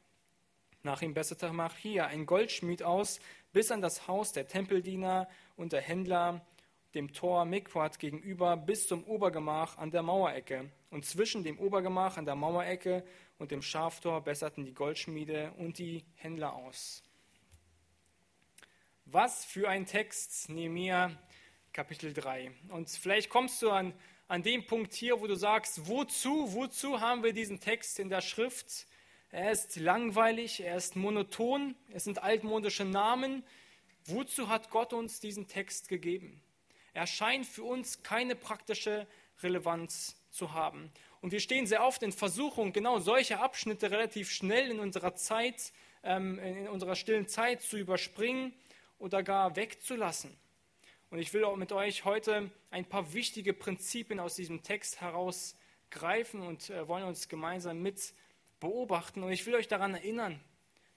Nach 0.82 1.00
ihm 1.00 1.14
besserte 1.14 1.52
Machia, 1.52 2.06
ein 2.06 2.26
Goldschmied, 2.26 2.82
aus, 2.82 3.20
bis 3.52 3.70
an 3.70 3.80
das 3.80 4.08
Haus 4.08 4.32
der 4.32 4.48
Tempeldiener 4.48 5.28
und 5.56 5.72
der 5.72 5.82
Händler, 5.82 6.44
dem 6.94 7.12
Tor 7.12 7.44
Mikwat 7.44 8.00
gegenüber 8.00 8.56
bis 8.56 8.88
zum 8.88 9.04
Obergemach 9.04 9.78
an 9.78 9.92
der 9.92 10.02
Mauerecke. 10.02 10.70
Und 10.90 11.04
zwischen 11.04 11.44
dem 11.44 11.58
Obergemach 11.60 12.16
an 12.16 12.24
der 12.24 12.34
Mauerecke 12.34 13.04
und 13.38 13.50
dem 13.50 13.62
Schaftor 13.62 14.20
besserten 14.22 14.64
die 14.64 14.74
Goldschmiede 14.74 15.52
und 15.58 15.78
die 15.78 16.04
Händler 16.16 16.54
aus. 16.54 17.02
Was 19.06 19.44
für 19.44 19.68
ein 19.68 19.86
Text, 19.86 20.50
Nehemiah 20.50 21.16
Kapitel 21.72 22.12
3. 22.12 22.50
Und 22.68 22.90
vielleicht 22.90 23.30
kommst 23.30 23.62
du 23.62 23.70
an, 23.70 23.94
an 24.26 24.42
dem 24.42 24.66
Punkt 24.66 24.92
hier, 24.92 25.20
wo 25.20 25.26
du 25.26 25.36
sagst, 25.36 25.86
wozu, 25.88 26.52
wozu 26.52 27.00
haben 27.00 27.22
wir 27.22 27.32
diesen 27.32 27.60
Text 27.60 27.98
in 27.98 28.08
der 28.08 28.20
Schrift? 28.20 28.86
Er 29.30 29.52
ist 29.52 29.76
langweilig, 29.76 30.60
er 30.60 30.76
ist 30.76 30.96
monoton, 30.96 31.76
es 31.92 32.04
sind 32.04 32.22
altmodische 32.22 32.84
Namen. 32.84 33.44
Wozu 34.04 34.48
hat 34.48 34.70
Gott 34.70 34.92
uns 34.92 35.20
diesen 35.20 35.46
Text 35.46 35.88
gegeben? 35.88 36.42
Er 36.94 37.06
scheint 37.06 37.46
für 37.46 37.62
uns 37.62 38.02
keine 38.02 38.34
praktische 38.34 39.06
Relevanz 39.42 40.16
zu 40.30 40.52
haben. 40.52 40.90
Und 41.20 41.32
wir 41.32 41.40
stehen 41.40 41.66
sehr 41.66 41.84
oft 41.84 42.02
in 42.02 42.12
Versuchung, 42.12 42.72
genau 42.72 43.00
solche 43.00 43.40
Abschnitte 43.40 43.90
relativ 43.90 44.30
schnell 44.30 44.70
in 44.70 44.78
unserer 44.78 45.14
Zeit, 45.14 45.72
ähm, 46.04 46.38
in 46.38 46.68
unserer 46.68 46.94
stillen 46.94 47.26
Zeit 47.26 47.62
zu 47.62 47.76
überspringen 47.76 48.52
oder 48.98 49.22
gar 49.22 49.56
wegzulassen. 49.56 50.36
Und 51.10 51.18
ich 51.18 51.32
will 51.32 51.44
auch 51.44 51.56
mit 51.56 51.72
euch 51.72 52.04
heute 52.04 52.50
ein 52.70 52.84
paar 52.84 53.12
wichtige 53.14 53.52
Prinzipien 53.52 54.20
aus 54.20 54.34
diesem 54.34 54.62
Text 54.62 55.00
herausgreifen 55.00 56.40
und 56.42 56.70
äh, 56.70 56.86
wollen 56.86 57.04
uns 57.04 57.28
gemeinsam 57.28 57.80
mit 57.80 58.12
beobachten. 58.60 59.22
Und 59.22 59.32
ich 59.32 59.46
will 59.46 59.54
euch 59.54 59.68
daran 59.68 59.94
erinnern, 59.94 60.40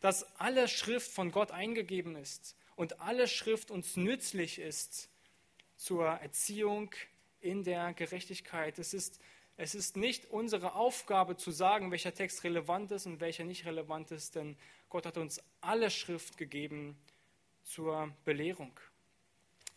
dass 0.02 0.40
alle 0.40 0.68
Schrift 0.68 1.12
von 1.12 1.32
Gott 1.32 1.52
eingegeben 1.52 2.16
ist 2.16 2.56
und 2.76 3.00
alle 3.00 3.28
Schrift 3.28 3.72
uns 3.72 3.96
nützlich 3.96 4.60
ist 4.60 5.10
zur 5.78 6.08
Erziehung 6.08 6.92
in 7.40 7.64
der 7.64 7.94
Gerechtigkeit. 7.94 8.78
Es 8.80 8.94
ist, 8.94 9.20
es 9.62 9.76
ist 9.76 9.96
nicht 9.96 10.26
unsere 10.32 10.74
Aufgabe 10.74 11.38
zu 11.38 11.52
sagen, 11.52 11.92
welcher 11.92 12.16
Text 12.16 12.44
relevant 12.44 12.92
ist 12.92 13.06
und 13.06 13.20
welcher 13.22 13.44
nicht 13.44 13.68
relevant 13.68 14.10
ist, 14.10 14.36
denn 14.36 14.58
Gott 14.90 15.06
hat 15.06 15.18
uns 15.18 15.40
alle 15.62 15.92
Schrift 15.92 16.36
gegeben 16.40 16.98
zur 17.62 18.12
Belehrung. 18.26 18.72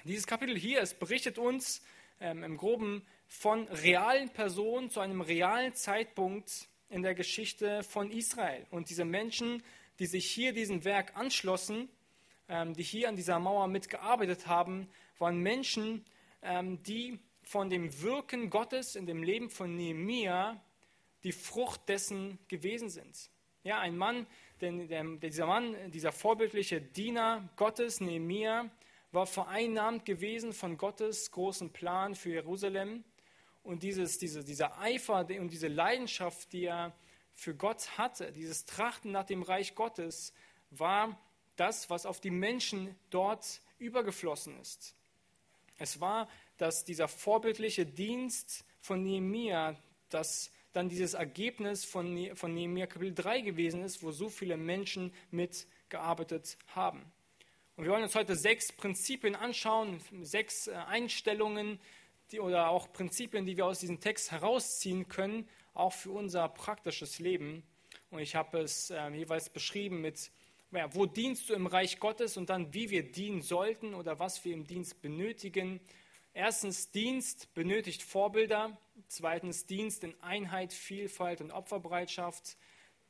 Dieses 0.05 0.26
Kapitel 0.26 0.57
hier, 0.57 0.81
es 0.81 0.95
berichtet 0.95 1.37
uns 1.37 1.83
ähm, 2.19 2.43
im 2.43 2.57
groben 2.57 3.03
von 3.26 3.69
realen 3.69 4.31
Personen 4.31 4.88
zu 4.88 5.00
einem 5.00 5.21
realen 5.21 5.75
Zeitpunkt 5.75 6.67
in 6.88 7.03
der 7.03 7.14
Geschichte 7.14 7.83
von 7.83 8.11
Israel. 8.11 8.67
Und 8.71 8.88
diese 8.88 9.05
Menschen, 9.05 9.62
die 9.99 10.07
sich 10.07 10.31
hier 10.31 10.55
diesem 10.55 10.85
Werk 10.85 11.14
anschlossen, 11.14 11.91
ähm, 12.49 12.73
die 12.73 12.83
hier 12.83 13.11
an 13.11 13.17
dieser 13.17 13.38
Mauer 13.38 13.69
mitgearbeitet 13.69 14.47
haben, 14.47 14.88
waren 15.19 15.41
Menschen, 15.41 16.07
ähm, 16.41 16.83
die 16.85 17.19
von 17.45 17.71
dem 17.71 18.03
Wirken 18.03 18.51
Gottes 18.51 18.97
in 18.97 19.07
dem 19.07 19.23
Leben 19.23 19.51
von 19.51 19.75
Nehemia 19.77 20.61
die 21.23 21.33
Frucht 21.33 21.89
dessen 21.89 22.39
gewesen 22.49 22.91
sind. 22.91 23.31
Ja, 23.63 23.81
ein 23.81 23.97
Mann, 23.97 24.27
denn 24.61 25.21
dieser 25.21 25.47
Mann, 25.47 25.91
dieser 25.91 26.13
vorbildliche 26.13 26.81
Diener 26.81 27.49
Gottes, 27.57 28.01
Nehemia, 28.01 28.71
war 29.11 29.27
vereinnahmt 29.27 30.05
gewesen 30.05 30.53
von 30.53 30.77
Gottes 30.77 31.31
großen 31.31 31.73
Plan 31.73 32.15
für 32.15 32.31
Jerusalem. 32.31 33.05
Und 33.63 33.83
dieses, 33.83 34.19
diese, 34.19 34.45
dieser 34.45 34.79
Eifer 34.79 35.27
und 35.41 35.51
diese 35.51 35.69
Leidenschaft, 35.69 36.53
die 36.53 36.65
er 36.65 36.95
für 37.33 37.55
Gott 37.55 37.97
hatte, 37.97 38.33
dieses 38.33 38.67
Trachten 38.67 39.13
nach 39.13 39.25
dem 39.25 39.43
Reich 39.43 39.75
Gottes, 39.75 40.35
war 40.71 41.19
das, 41.57 41.89
was 41.89 42.05
auf 42.05 42.21
die 42.21 42.31
Menschen 42.31 42.95
dort 43.11 43.63
übergeflossen 43.79 44.61
ist. 44.61 44.95
Es 45.79 46.01
war, 46.01 46.29
dass 46.57 46.85
dieser 46.85 47.09
vorbildliche 47.09 47.87
Dienst 47.87 48.65
von 48.81 49.03
Nehemia, 49.03 49.77
dass 50.09 50.51
dann 50.73 50.89
dieses 50.89 51.15
Ergebnis 51.15 51.85
von, 51.85 52.13
ne-, 52.13 52.35
von 52.35 52.53
Nehemia 52.53 52.87
Kapitel 52.87 53.15
3 53.15 53.41
gewesen 53.41 53.83
ist, 53.83 54.03
wo 54.03 54.11
so 54.13 54.29
viele 54.29 54.57
Menschen 54.57 55.13
mitgearbeitet 55.31 56.59
haben. 56.69 57.03
Und 57.77 57.85
wir 57.85 57.93
wollen 57.93 58.05
uns 58.05 58.15
heute 58.15 58.37
sechs 58.37 58.71
Prinzipien 58.73 59.35
anschauen, 59.35 60.01
sechs 60.23 60.69
äh, 60.69 60.75
Einstellungen 60.75 61.81
die, 62.31 62.41
oder 62.41 62.69
auch 62.69 62.93
Prinzipien, 62.93 63.47
die 63.47 63.57
wir 63.57 63.67
aus 63.67 63.81
diesem 63.81 64.01
Text 64.01 64.31
herausziehen 64.31 65.09
können, 65.09 65.49
auch 65.75 65.93
für 65.93 66.11
unser 66.11 66.49
praktisches 66.49 67.19
Leben. 67.19 67.65
Und 68.11 68.21
ich 68.21 68.37
habe 68.37 68.61
es 68.61 68.91
äh, 68.91 69.09
jeweils 69.11 69.51
beschrieben 69.51 70.01
mit, 70.01 70.31
ja, 70.71 70.93
wo 70.95 71.07
dienst 71.07 71.49
du 71.49 71.55
im 71.55 71.67
Reich 71.67 71.99
Gottes 71.99 72.37
und 72.37 72.49
dann, 72.51 72.73
wie 72.75 72.91
wir 72.91 73.11
dienen 73.11 73.43
sollten 73.43 73.95
oder 73.95 74.19
was 74.19 74.45
wir 74.45 74.55
im 74.55 74.67
Dienst 74.67 75.03
benötigen. 75.03 75.81
Erstens, 76.37 76.91
Dienst 76.91 77.55
benötigt 77.55 78.03
Vorbilder. 78.03 78.76
Zweitens, 79.07 79.67
Dienst 79.67 80.03
in 80.03 80.21
Einheit, 80.21 80.73
Vielfalt 80.73 81.41
und 81.41 81.53
Opferbereitschaft. 81.53 82.57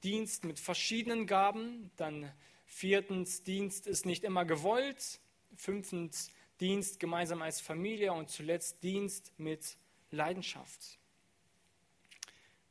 Dienst 0.03 0.45
mit 0.45 0.61
verschiedenen 0.61 1.27
Gaben. 1.27 1.91
Dann 1.97 2.31
viertens, 2.67 3.43
Dienst 3.43 3.87
ist 3.87 4.05
nicht 4.05 4.25
immer 4.25 4.45
gewollt. 4.45 5.21
Fünftens, 5.57 6.31
Dienst 6.61 7.01
gemeinsam 7.01 7.41
als 7.41 7.63
Familie. 7.63 8.13
Und 8.13 8.29
zuletzt, 8.29 8.83
Dienst 8.83 9.33
mit 9.39 9.79
Leidenschaft. 10.11 10.99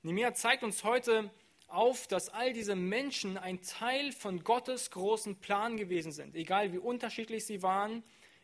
Nehemiah 0.03 0.35
zeigt 0.35 0.63
uns 0.63 0.83
heute, 0.83 1.31
auf, 1.67 2.05
dass 2.05 2.29
all 2.29 2.53
diese 2.53 2.75
Menschen 2.75 3.39
ein 3.39 3.63
Teil 3.63 4.11
von 4.11 4.43
Gottes 4.43 4.91
großen 4.91 5.37
Plan 5.37 5.77
gewesen 5.77 6.11
sind. 6.11 6.35
Egal 6.35 6.71
wie 6.73 6.77
unterschiedlich 6.77 7.43
sie 7.43 7.63
waren, 7.63 8.03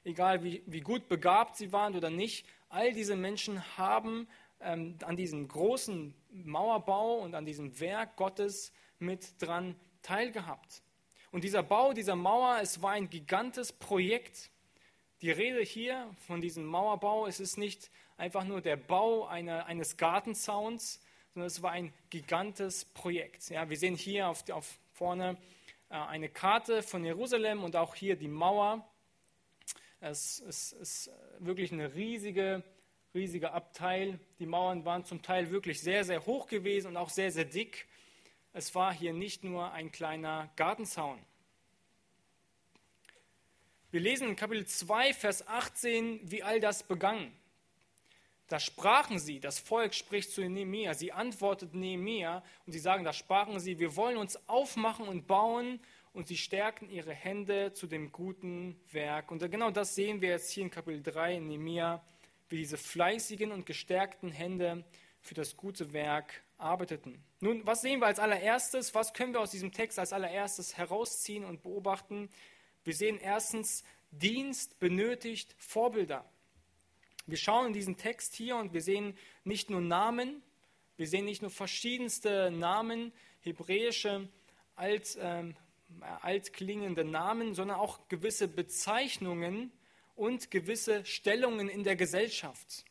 egal 0.09 0.43
wie, 0.43 0.63
wie 0.65 0.81
gut 0.81 1.07
begabt 1.07 1.55
sie 1.55 1.71
waren 1.71 1.95
oder 1.95 2.09
nicht, 2.09 2.45
all 2.69 2.93
diese 2.93 3.15
Menschen 3.15 3.63
haben 3.77 4.27
ähm, 4.59 4.97
an 5.03 5.15
diesem 5.15 5.47
großen 5.47 6.13
Mauerbau 6.31 7.19
und 7.19 7.35
an 7.35 7.45
diesem 7.45 7.79
Werk 7.79 8.15
Gottes 8.15 8.73
mit 8.99 9.41
dran 9.41 9.75
teilgehabt. 10.01 10.81
Und 11.31 11.43
dieser 11.43 11.63
Bau 11.63 11.93
dieser 11.93 12.15
Mauer, 12.15 12.59
es 12.61 12.81
war 12.81 12.91
ein 12.91 13.09
gigantes 13.09 13.71
Projekt. 13.71 14.49
Die 15.21 15.31
Rede 15.31 15.61
hier 15.61 16.09
von 16.27 16.41
diesem 16.41 16.65
Mauerbau, 16.65 17.27
es 17.27 17.39
ist 17.39 17.57
nicht 17.57 17.91
einfach 18.17 18.43
nur 18.43 18.61
der 18.61 18.77
Bau 18.77 19.27
einer, 19.27 19.65
eines 19.67 19.97
Gartenzauns, 19.97 21.01
sondern 21.33 21.47
es 21.47 21.61
war 21.61 21.71
ein 21.71 21.93
gigantes 22.09 22.85
Projekt. 22.85 23.49
Ja, 23.49 23.69
wir 23.69 23.77
sehen 23.77 23.95
hier 23.95 24.27
auf, 24.27 24.49
auf 24.49 24.79
vorne 24.93 25.37
äh, 25.89 25.95
eine 25.95 26.29
Karte 26.29 26.81
von 26.81 27.05
Jerusalem 27.05 27.63
und 27.63 27.75
auch 27.75 27.95
hier 27.95 28.15
die 28.15 28.27
Mauer. 28.27 28.88
Es, 30.01 30.41
es 30.47 30.71
ist 30.71 31.11
wirklich 31.39 31.73
eine 31.73 31.93
riesige, 31.93 32.63
riesige 33.13 33.51
Abteil. 33.51 34.17
Die 34.39 34.45
Mauern 34.45 34.85
waren 34.85 35.03
zum 35.03 35.21
Teil 35.21 35.51
wirklich 35.51 35.81
sehr, 35.81 36.05
sehr 36.05 36.25
hoch 36.25 36.47
gewesen 36.47 36.87
und 36.87 36.97
auch 36.97 37.09
sehr, 37.09 37.31
sehr 37.31 37.43
dick. 37.43 37.85
Es 38.53 38.73
war 38.75 38.93
hier 38.93 39.11
nicht 39.11 39.43
nur 39.43 39.73
ein 39.73 39.91
kleiner 39.91 40.49
Gartenzaun. 40.55 41.19
Wir 43.91 43.99
lesen 43.99 44.29
in 44.29 44.35
Kapitel 44.37 44.65
2, 44.65 45.13
Vers 45.13 45.45
18, 45.47 46.31
wie 46.31 46.43
all 46.43 46.61
das 46.61 46.83
begann. 46.83 47.33
Da 48.47 48.59
sprachen 48.59 49.19
sie, 49.19 49.39
das 49.39 49.59
Volk 49.59 49.93
spricht 49.93 50.31
zu 50.31 50.41
Nehemia, 50.47 50.93
sie 50.93 51.11
antwortet 51.11 51.73
Nehemia 51.73 52.41
und 52.65 52.71
sie 52.71 52.79
sagen, 52.79 53.03
da 53.03 53.13
sprachen 53.13 53.59
sie, 53.59 53.79
wir 53.79 53.95
wollen 53.95 54.17
uns 54.17 54.47
aufmachen 54.47 55.07
und 55.07 55.27
bauen 55.27 55.79
und 56.13 56.27
sie 56.27 56.37
stärken 56.37 56.89
ihre 56.89 57.13
Hände 57.13 57.73
zu 57.73 57.87
dem 57.87 58.11
guten 58.11 58.79
Werk. 58.91 59.31
Und 59.31 59.39
genau 59.51 59.71
das 59.71 59.95
sehen 59.95 60.21
wir 60.21 60.29
jetzt 60.29 60.51
hier 60.51 60.63
in 60.63 60.71
Kapitel 60.71 61.03
3 61.03 61.35
in 61.35 61.47
Nehemia, 61.47 62.03
wie 62.49 62.57
diese 62.57 62.77
fleißigen 62.77 63.51
und 63.51 63.65
gestärkten 63.65 64.31
Hände 64.31 64.83
für 65.21 65.35
das 65.35 65.55
gute 65.55 65.93
Werk 65.93 66.41
arbeiteten. 66.57 67.23
Nun, 67.39 67.65
was 67.65 67.81
sehen 67.81 67.99
wir 67.99 68.07
als 68.07 68.19
allererstes? 68.19 68.93
Was 68.95 69.13
können 69.13 69.33
wir 69.33 69.41
aus 69.41 69.51
diesem 69.51 69.71
Text 69.71 69.99
als 69.99 70.13
allererstes 70.13 70.77
herausziehen 70.77 71.45
und 71.45 71.61
beobachten? 71.63 72.29
Wir 72.83 72.93
sehen 72.93 73.19
erstens, 73.21 73.83
Dienst 74.11 74.79
benötigt 74.79 75.55
Vorbilder. 75.59 76.25
Wir 77.27 77.37
schauen 77.37 77.67
in 77.67 77.73
diesen 77.73 77.95
Text 77.95 78.35
hier 78.35 78.55
und 78.55 78.73
wir 78.73 78.81
sehen 78.81 79.15
nicht 79.43 79.69
nur 79.69 79.81
Namen, 79.81 80.41
wir 80.97 81.07
sehen 81.07 81.25
nicht 81.25 81.43
nur 81.43 81.51
verschiedenste 81.51 82.49
Namen, 82.49 83.13
hebräische, 83.41 84.27
alt, 84.75 85.15
äh, 85.17 85.53
altklingende 86.21 87.03
Namen, 87.03 87.53
sondern 87.53 87.77
auch 87.77 88.07
gewisse 88.07 88.47
Bezeichnungen 88.47 89.71
und 90.15 90.51
gewisse 90.51 91.05
Stellungen 91.05 91.69
in 91.69 91.83
der 91.83 91.95
Gesellschaft. 91.95 92.85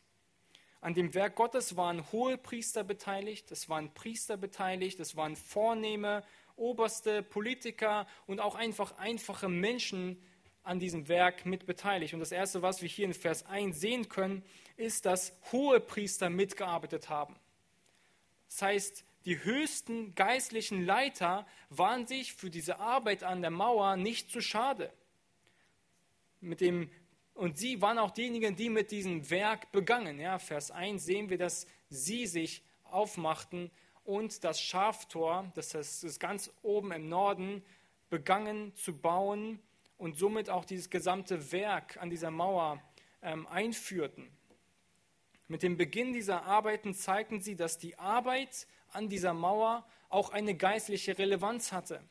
An 0.80 0.94
dem 0.94 1.14
Werk 1.14 1.34
Gottes 1.34 1.76
waren 1.76 2.10
hohe 2.12 2.38
Priester 2.38 2.84
beteiligt, 2.84 3.50
es 3.50 3.68
waren 3.68 3.92
Priester 3.94 4.36
beteiligt, 4.36 5.00
es 5.00 5.16
waren 5.16 5.34
vornehme, 5.36 6.24
oberste 6.56 7.22
Politiker 7.22 8.06
und 8.26 8.40
auch 8.40 8.54
einfach 8.54 8.96
einfache 8.98 9.48
Menschen, 9.48 10.22
an 10.68 10.78
diesem 10.78 11.08
Werk 11.08 11.46
mit 11.46 11.64
beteiligt. 11.64 12.12
Und 12.12 12.20
das 12.20 12.30
Erste, 12.30 12.60
was 12.60 12.82
wir 12.82 12.90
hier 12.90 13.06
in 13.06 13.14
Vers 13.14 13.46
1 13.46 13.80
sehen 13.80 14.10
können, 14.10 14.44
ist, 14.76 15.06
dass 15.06 15.32
hohe 15.50 15.80
Priester 15.80 16.28
mitgearbeitet 16.28 17.08
haben. 17.08 17.36
Das 18.48 18.60
heißt, 18.60 19.04
die 19.24 19.42
höchsten 19.42 20.14
geistlichen 20.14 20.84
Leiter 20.84 21.46
waren 21.70 22.06
sich 22.06 22.32
für 22.32 22.50
diese 22.50 22.78
Arbeit 22.78 23.24
an 23.24 23.40
der 23.40 23.50
Mauer 23.50 23.96
nicht 23.96 24.30
zu 24.30 24.40
schade. 24.40 24.92
Mit 26.40 26.60
dem, 26.60 26.90
und 27.34 27.58
sie 27.58 27.82
waren 27.82 27.98
auch 27.98 28.12
diejenigen, 28.12 28.56
die 28.56 28.70
mit 28.70 28.90
diesem 28.90 29.28
Werk 29.30 29.72
begangen. 29.72 30.20
Ja, 30.20 30.38
Vers 30.38 30.70
1 30.70 31.04
sehen 31.04 31.30
wir, 31.30 31.38
dass 31.38 31.66
sie 31.90 32.26
sich 32.26 32.62
aufmachten 32.84 33.70
und 34.04 34.44
das 34.44 34.60
Schaftor, 34.60 35.50
das 35.54 35.74
ist 35.74 36.18
ganz 36.18 36.50
oben 36.62 36.92
im 36.92 37.08
Norden, 37.08 37.62
begangen 38.08 38.74
zu 38.74 38.96
bauen 38.96 39.60
und 39.98 40.16
somit 40.16 40.48
auch 40.48 40.64
dieses 40.64 40.88
gesamte 40.88 41.52
Werk 41.52 41.98
an 41.98 42.08
dieser 42.08 42.30
Mauer 42.30 42.82
ähm, 43.20 43.46
einführten. 43.48 44.30
Mit 45.48 45.62
dem 45.62 45.76
Beginn 45.76 46.12
dieser 46.12 46.44
Arbeiten 46.44 46.94
zeigten 46.94 47.40
sie, 47.40 47.56
dass 47.56 47.78
die 47.78 47.98
Arbeit 47.98 48.66
an 48.92 49.08
dieser 49.08 49.34
Mauer 49.34 49.86
auch 50.08 50.30
eine 50.30 50.54
geistliche 50.54 51.18
Relevanz 51.18 51.72
hatte. 51.72 52.02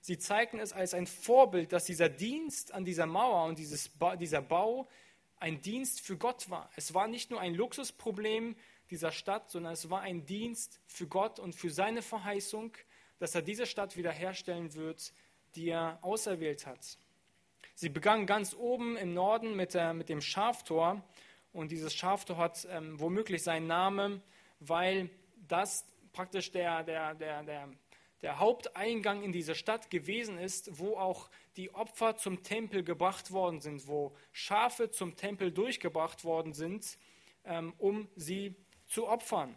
Sie 0.00 0.18
zeigten 0.18 0.60
es 0.60 0.72
als 0.72 0.94
ein 0.94 1.06
Vorbild, 1.06 1.72
dass 1.72 1.84
dieser 1.84 2.08
Dienst 2.08 2.72
an 2.72 2.84
dieser 2.84 3.06
Mauer 3.06 3.46
und 3.46 3.58
dieses 3.58 3.88
ba 3.88 4.16
dieser 4.16 4.40
Bau 4.40 4.88
ein 5.38 5.60
Dienst 5.60 6.00
für 6.00 6.16
Gott 6.16 6.48
war. 6.48 6.70
Es 6.76 6.94
war 6.94 7.08
nicht 7.08 7.30
nur 7.30 7.40
ein 7.40 7.54
Luxusproblem 7.54 8.56
dieser 8.90 9.10
Stadt, 9.10 9.50
sondern 9.50 9.72
es 9.72 9.90
war 9.90 10.02
ein 10.02 10.24
Dienst 10.24 10.80
für 10.86 11.06
Gott 11.06 11.38
und 11.38 11.54
für 11.54 11.70
seine 11.70 12.02
Verheißung, 12.02 12.72
dass 13.18 13.34
er 13.34 13.42
diese 13.42 13.66
Stadt 13.66 13.96
wiederherstellen 13.96 14.74
wird, 14.74 15.12
die 15.56 15.70
er 15.70 15.98
auserwählt 16.02 16.66
hat. 16.66 16.98
Sie 17.74 17.88
begann 17.88 18.26
ganz 18.26 18.54
oben 18.54 18.96
im 18.96 19.12
Norden 19.12 19.56
mit, 19.56 19.74
der, 19.74 19.92
mit 19.92 20.08
dem 20.08 20.20
Schaftor. 20.20 21.02
Und 21.52 21.72
dieses 21.72 21.94
Schaftor 21.94 22.38
hat 22.38 22.66
ähm, 22.70 22.98
womöglich 23.00 23.42
seinen 23.42 23.66
Namen, 23.66 24.22
weil 24.60 25.10
das 25.48 25.84
praktisch 26.16 26.50
der, 26.50 26.82
der, 26.82 27.14
der, 27.14 27.42
der, 27.42 27.68
der 28.22 28.38
Haupteingang 28.38 29.22
in 29.22 29.32
diese 29.32 29.54
Stadt 29.54 29.90
gewesen 29.90 30.38
ist, 30.38 30.78
wo 30.78 30.96
auch 30.96 31.28
die 31.56 31.74
Opfer 31.74 32.16
zum 32.16 32.42
Tempel 32.42 32.82
gebracht 32.82 33.32
worden 33.32 33.60
sind, 33.60 33.86
wo 33.86 34.16
Schafe 34.32 34.90
zum 34.90 35.14
Tempel 35.16 35.52
durchgebracht 35.52 36.24
worden 36.24 36.54
sind, 36.54 36.98
ähm, 37.44 37.74
um 37.76 38.08
sie 38.16 38.56
zu 38.86 39.06
opfern. 39.06 39.54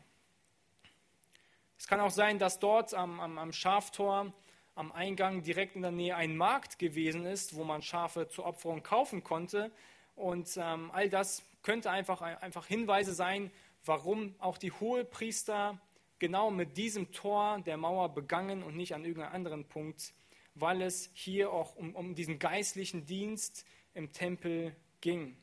Es 1.77 1.87
kann 1.87 2.01
auch 2.01 2.11
sein, 2.11 2.39
dass 2.39 2.59
dort 2.59 2.93
am, 2.93 3.21
am, 3.21 3.37
am 3.37 3.53
Schaftor 3.53 4.33
am 4.75 4.91
Eingang 4.91 5.43
direkt 5.43 5.77
in 5.77 5.81
der 5.81 5.91
Nähe 5.91 6.15
ein 6.15 6.35
Markt 6.35 6.77
gewesen 6.77 7.25
ist, 7.25 7.55
wo 7.55 7.63
man 7.63 7.81
Schafe 7.81 8.27
zur 8.27 8.45
Opferung 8.45 8.83
kaufen 8.83 9.23
konnte. 9.23 9.71
Und 10.15 10.57
ähm, 10.57 10.91
all 10.93 11.09
das 11.09 11.41
könnte 11.63 11.89
einfach, 11.89 12.21
einfach 12.21 12.65
Hinweise 12.65 13.13
sein, 13.13 13.49
warum 13.85 14.35
auch 14.39 14.57
die 14.57 14.73
Hohepriester 14.73 15.79
genau 16.19 16.51
mit 16.51 16.77
diesem 16.77 17.11
Tor 17.11 17.59
der 17.65 17.77
Mauer 17.77 18.13
begangen 18.13 18.63
und 18.63 18.75
nicht 18.75 18.93
an 18.93 19.05
irgendeinem 19.05 19.33
anderen 19.33 19.65
Punkt, 19.65 20.13
weil 20.55 20.81
es 20.81 21.09
hier 21.13 21.51
auch 21.51 21.75
um, 21.75 21.95
um 21.95 22.15
diesen 22.15 22.39
geistlichen 22.39 23.05
Dienst 23.05 23.65
im 23.93 24.11
Tempel 24.11 24.75
ging. 25.01 25.37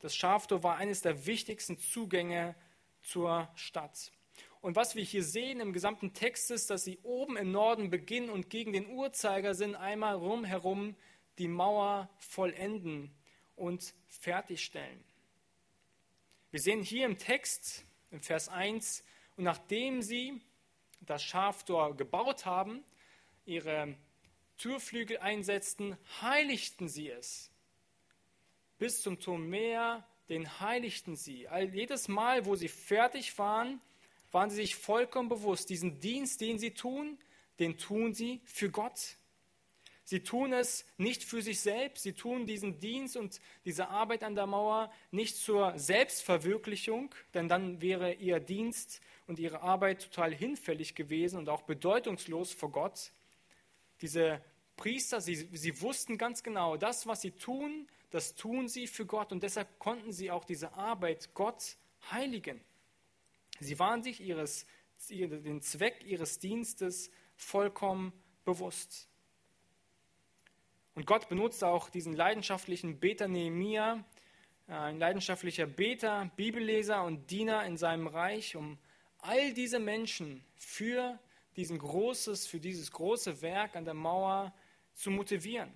Das 0.00 0.14
Schaftor 0.14 0.62
war 0.62 0.76
eines 0.76 1.00
der 1.00 1.26
wichtigsten 1.26 1.78
Zugänge 1.78 2.54
zur 3.02 3.48
Stadt. 3.54 4.12
Und 4.60 4.76
was 4.76 4.94
wir 4.94 5.02
hier 5.02 5.24
sehen 5.24 5.60
im 5.60 5.72
gesamten 5.72 6.12
Text 6.12 6.50
ist, 6.50 6.70
dass 6.70 6.84
sie 6.84 6.98
oben 7.02 7.36
im 7.36 7.50
Norden 7.50 7.90
beginnen 7.90 8.30
und 8.30 8.48
gegen 8.48 8.72
den 8.72 8.88
Uhrzeigersinn 8.90 9.74
einmal 9.74 10.14
rumherum 10.14 10.94
die 11.38 11.48
Mauer 11.48 12.08
vollenden 12.18 13.10
und 13.56 13.94
fertigstellen. 14.06 15.02
Wir 16.50 16.60
sehen 16.60 16.82
hier 16.82 17.06
im 17.06 17.18
Text, 17.18 17.84
im 18.12 18.20
Vers 18.20 18.48
1, 18.48 19.02
und 19.36 19.44
nachdem 19.44 20.02
sie 20.02 20.40
das 21.00 21.22
Schaftor 21.22 21.96
gebaut 21.96 22.46
haben, 22.46 22.84
ihre 23.44 23.96
Türflügel 24.58 25.18
einsetzten, 25.18 25.96
heiligten 26.20 26.88
sie 26.88 27.10
es. 27.10 27.50
Bis 28.78 29.02
zum 29.02 29.18
Turm 29.18 29.48
Meer, 29.48 30.06
den 30.28 30.60
heiligten 30.60 31.16
sie. 31.16 31.48
All, 31.48 31.74
jedes 31.74 32.08
Mal, 32.08 32.46
wo 32.46 32.54
sie 32.54 32.68
fertig 32.68 33.36
waren, 33.38 33.80
waren 34.30 34.50
sie 34.50 34.56
sich 34.56 34.76
vollkommen 34.76 35.28
bewusst, 35.28 35.70
diesen 35.70 36.00
Dienst, 36.00 36.40
den 36.40 36.58
sie 36.58 36.72
tun, 36.72 37.18
den 37.58 37.76
tun 37.76 38.14
sie 38.14 38.40
für 38.44 38.70
Gott. 38.70 39.16
Sie 40.12 40.20
tun 40.20 40.52
es 40.52 40.84
nicht 40.98 41.24
für 41.24 41.40
sich 41.40 41.60
selbst, 41.60 42.02
sie 42.02 42.12
tun 42.12 42.44
diesen 42.44 42.78
Dienst 42.78 43.16
und 43.16 43.40
diese 43.64 43.88
Arbeit 43.88 44.24
an 44.24 44.34
der 44.34 44.46
Mauer 44.46 44.92
nicht 45.10 45.38
zur 45.38 45.78
Selbstverwirklichung, 45.78 47.14
denn 47.32 47.48
dann 47.48 47.80
wäre 47.80 48.12
ihr 48.12 48.38
Dienst 48.38 49.00
und 49.26 49.38
ihre 49.38 49.62
Arbeit 49.62 50.02
total 50.02 50.34
hinfällig 50.34 50.94
gewesen 50.94 51.38
und 51.38 51.48
auch 51.48 51.62
bedeutungslos 51.62 52.52
vor 52.52 52.70
Gott. 52.70 53.10
Diese 54.02 54.44
Priester, 54.76 55.22
sie, 55.22 55.48
sie 55.50 55.80
wussten 55.80 56.18
ganz 56.18 56.42
genau, 56.42 56.76
das, 56.76 57.06
was 57.06 57.22
sie 57.22 57.30
tun, 57.30 57.88
das 58.10 58.34
tun 58.34 58.68
sie 58.68 58.88
für 58.88 59.06
Gott 59.06 59.32
und 59.32 59.42
deshalb 59.42 59.78
konnten 59.78 60.12
sie 60.12 60.30
auch 60.30 60.44
diese 60.44 60.74
Arbeit 60.74 61.32
Gott 61.32 61.78
heiligen. 62.10 62.60
Sie 63.60 63.78
waren 63.78 64.02
sich 64.02 64.20
ihres, 64.20 64.66
den 65.08 65.62
Zweck 65.62 66.04
ihres 66.04 66.38
Dienstes 66.38 67.10
vollkommen 67.34 68.12
bewusst. 68.44 69.08
Und 70.94 71.06
Gott 71.06 71.28
benutzt 71.28 71.64
auch 71.64 71.88
diesen 71.88 72.14
leidenschaftlichen 72.14 73.00
Beter 73.00 73.28
Nehemia, 73.28 74.04
äh, 74.68 74.72
ein 74.72 74.98
leidenschaftlicher 74.98 75.66
Beter, 75.66 76.30
Bibelleser 76.36 77.02
und 77.04 77.30
Diener 77.30 77.64
in 77.64 77.76
seinem 77.76 78.06
Reich, 78.06 78.56
um 78.56 78.78
all 79.18 79.54
diese 79.54 79.78
Menschen 79.78 80.44
für, 80.56 81.18
diesen 81.56 81.78
großes, 81.78 82.46
für 82.46 82.60
dieses 82.60 82.90
große 82.92 83.40
Werk 83.40 83.76
an 83.76 83.84
der 83.84 83.94
Mauer 83.94 84.52
zu 84.94 85.10
motivieren. 85.10 85.72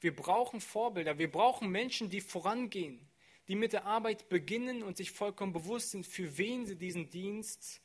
Wir 0.00 0.14
brauchen 0.14 0.60
Vorbilder, 0.60 1.18
wir 1.18 1.30
brauchen 1.30 1.70
Menschen, 1.70 2.10
die 2.10 2.20
vorangehen, 2.20 3.08
die 3.46 3.54
mit 3.54 3.72
der 3.72 3.86
Arbeit 3.86 4.28
beginnen 4.28 4.82
und 4.82 4.96
sich 4.96 5.12
vollkommen 5.12 5.52
bewusst 5.52 5.92
sind, 5.92 6.04
für 6.06 6.36
wen 6.38 6.66
sie 6.66 6.76
diesen 6.76 7.08
Dienst 7.10 7.80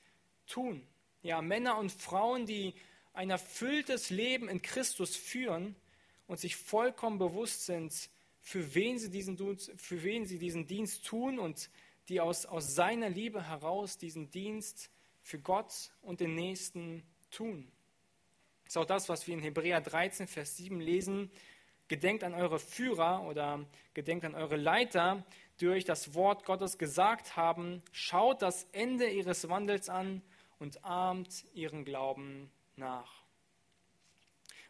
tun. 0.47 0.87
Ja, 1.21 1.41
Männer 1.41 1.77
und 1.77 1.91
Frauen, 1.91 2.47
die 2.47 2.73
ein 3.17 3.31
erfülltes 3.31 4.11
Leben 4.11 4.47
in 4.47 4.61
Christus 4.61 5.15
führen 5.15 5.75
und 6.27 6.39
sich 6.39 6.55
vollkommen 6.55 7.17
bewusst 7.17 7.65
sind, 7.65 7.91
für 8.39 8.75
wen 8.75 8.99
sie 8.99 9.09
diesen, 9.09 9.37
für 9.37 10.03
wen 10.03 10.25
sie 10.25 10.37
diesen 10.37 10.67
Dienst 10.67 11.05
tun 11.05 11.39
und 11.39 11.69
die 12.09 12.21
aus, 12.21 12.45
aus 12.45 12.75
seiner 12.75 13.09
Liebe 13.09 13.47
heraus 13.47 13.97
diesen 13.97 14.29
Dienst 14.29 14.91
für 15.23 15.39
Gott 15.39 15.91
und 16.03 16.19
den 16.19 16.35
Nächsten 16.35 17.03
tun. 17.31 17.69
Das 18.65 18.73
ist 18.73 18.77
auch 18.77 18.85
das, 18.85 19.09
was 19.09 19.25
wir 19.25 19.33
in 19.33 19.41
Hebräer 19.41 19.81
13, 19.81 20.27
Vers 20.27 20.55
7 20.57 20.79
lesen. 20.79 21.31
Gedenkt 21.87 22.23
an 22.23 22.35
eure 22.35 22.59
Führer 22.59 23.23
oder 23.23 23.65
gedenkt 23.95 24.25
an 24.25 24.35
eure 24.35 24.57
Leiter, 24.57 25.25
die 25.59 25.69
euch 25.69 25.85
das 25.85 26.13
Wort 26.13 26.45
Gottes 26.45 26.77
gesagt 26.77 27.35
haben. 27.35 27.81
Schaut 27.91 28.43
das 28.43 28.67
Ende 28.73 29.09
ihres 29.09 29.49
Wandels 29.49 29.89
an 29.89 30.21
und 30.59 30.83
ahmt 30.85 31.45
ihren 31.53 31.83
Glauben 31.83 32.51
nach. 32.77 33.23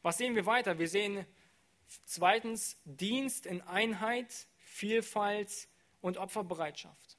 Was 0.02 0.18
sehen 0.18 0.36
wir 0.36 0.46
weiter? 0.46 0.80
Wir 0.80 0.88
sehen 0.88 1.26
zweitens 2.06 2.80
Dienst 2.86 3.46
in 3.46 3.62
Einheit, 3.62 4.48
Vielfalt 4.58 5.68
und 6.02 6.18
Opferbereitschaft. 6.18 7.18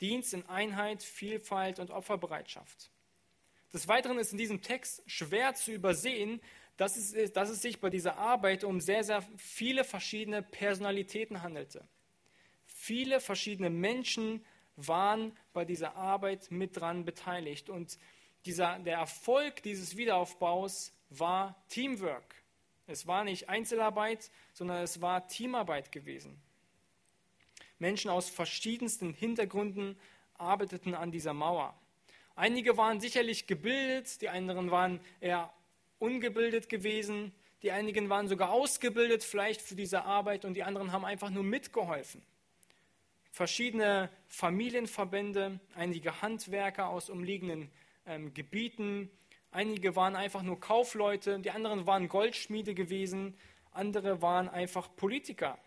Dienst 0.00 0.34
in 0.34 0.46
Einheit, 0.46 1.02
Vielfalt 1.02 1.78
und 1.78 1.90
Opferbereitschaft. 1.90 2.90
Des 3.72 3.88
Weiteren 3.88 4.18
ist 4.18 4.32
in 4.32 4.38
diesem 4.38 4.62
Text 4.62 5.02
schwer 5.06 5.54
zu 5.54 5.72
übersehen, 5.72 6.40
dass 6.76 6.96
es, 6.96 7.32
dass 7.32 7.50
es 7.50 7.60
sich 7.60 7.80
bei 7.80 7.90
dieser 7.90 8.16
Arbeit 8.16 8.64
um 8.64 8.80
sehr, 8.80 9.02
sehr 9.02 9.22
viele 9.36 9.84
verschiedene 9.84 10.42
Personalitäten 10.42 11.42
handelte. 11.42 11.86
Viele 12.64 13.20
verschiedene 13.20 13.68
Menschen 13.68 14.44
waren 14.76 15.36
bei 15.52 15.64
dieser 15.64 15.96
Arbeit 15.96 16.50
mit 16.50 16.76
dran 16.76 17.04
beteiligt. 17.04 17.68
Und 17.68 17.98
dieser, 18.48 18.78
der 18.78 18.96
Erfolg 18.96 19.62
dieses 19.62 19.98
Wiederaufbaus 19.98 20.92
war 21.10 21.62
Teamwork. 21.68 22.34
Es 22.86 23.06
war 23.06 23.22
nicht 23.22 23.50
Einzelarbeit, 23.50 24.30
sondern 24.54 24.82
es 24.82 25.02
war 25.02 25.28
Teamarbeit 25.28 25.92
gewesen. 25.92 26.40
Menschen 27.78 28.10
aus 28.10 28.30
verschiedensten 28.30 29.12
Hintergründen 29.12 29.98
arbeiteten 30.34 30.94
an 30.94 31.12
dieser 31.12 31.34
Mauer. 31.34 31.78
Einige 32.36 32.78
waren 32.78 33.00
sicherlich 33.00 33.46
gebildet, 33.46 34.22
die 34.22 34.30
anderen 34.30 34.70
waren 34.70 35.00
eher 35.20 35.52
ungebildet 35.98 36.70
gewesen, 36.70 37.32
die 37.62 37.72
einigen 37.72 38.08
waren 38.08 38.28
sogar 38.28 38.50
ausgebildet 38.50 39.24
vielleicht 39.24 39.60
für 39.60 39.74
diese 39.74 40.04
Arbeit 40.04 40.46
und 40.46 40.54
die 40.54 40.62
anderen 40.62 40.92
haben 40.92 41.04
einfach 41.04 41.28
nur 41.28 41.44
mitgeholfen. 41.44 42.22
Verschiedene 43.30 44.08
Familienverbände, 44.26 45.60
einige 45.74 46.22
Handwerker 46.22 46.88
aus 46.88 47.10
umliegenden 47.10 47.70
ähm, 48.08 48.34
Gebieten. 48.34 49.10
Einige 49.50 49.96
waren 49.96 50.16
einfach 50.16 50.42
nur 50.42 50.60
Kaufleute, 50.60 51.38
die 51.40 51.50
anderen 51.50 51.86
waren 51.86 52.08
Goldschmiede 52.08 52.74
gewesen, 52.74 53.36
andere 53.72 54.20
waren 54.20 54.48
einfach 54.48 54.94
Politiker. 54.96 55.58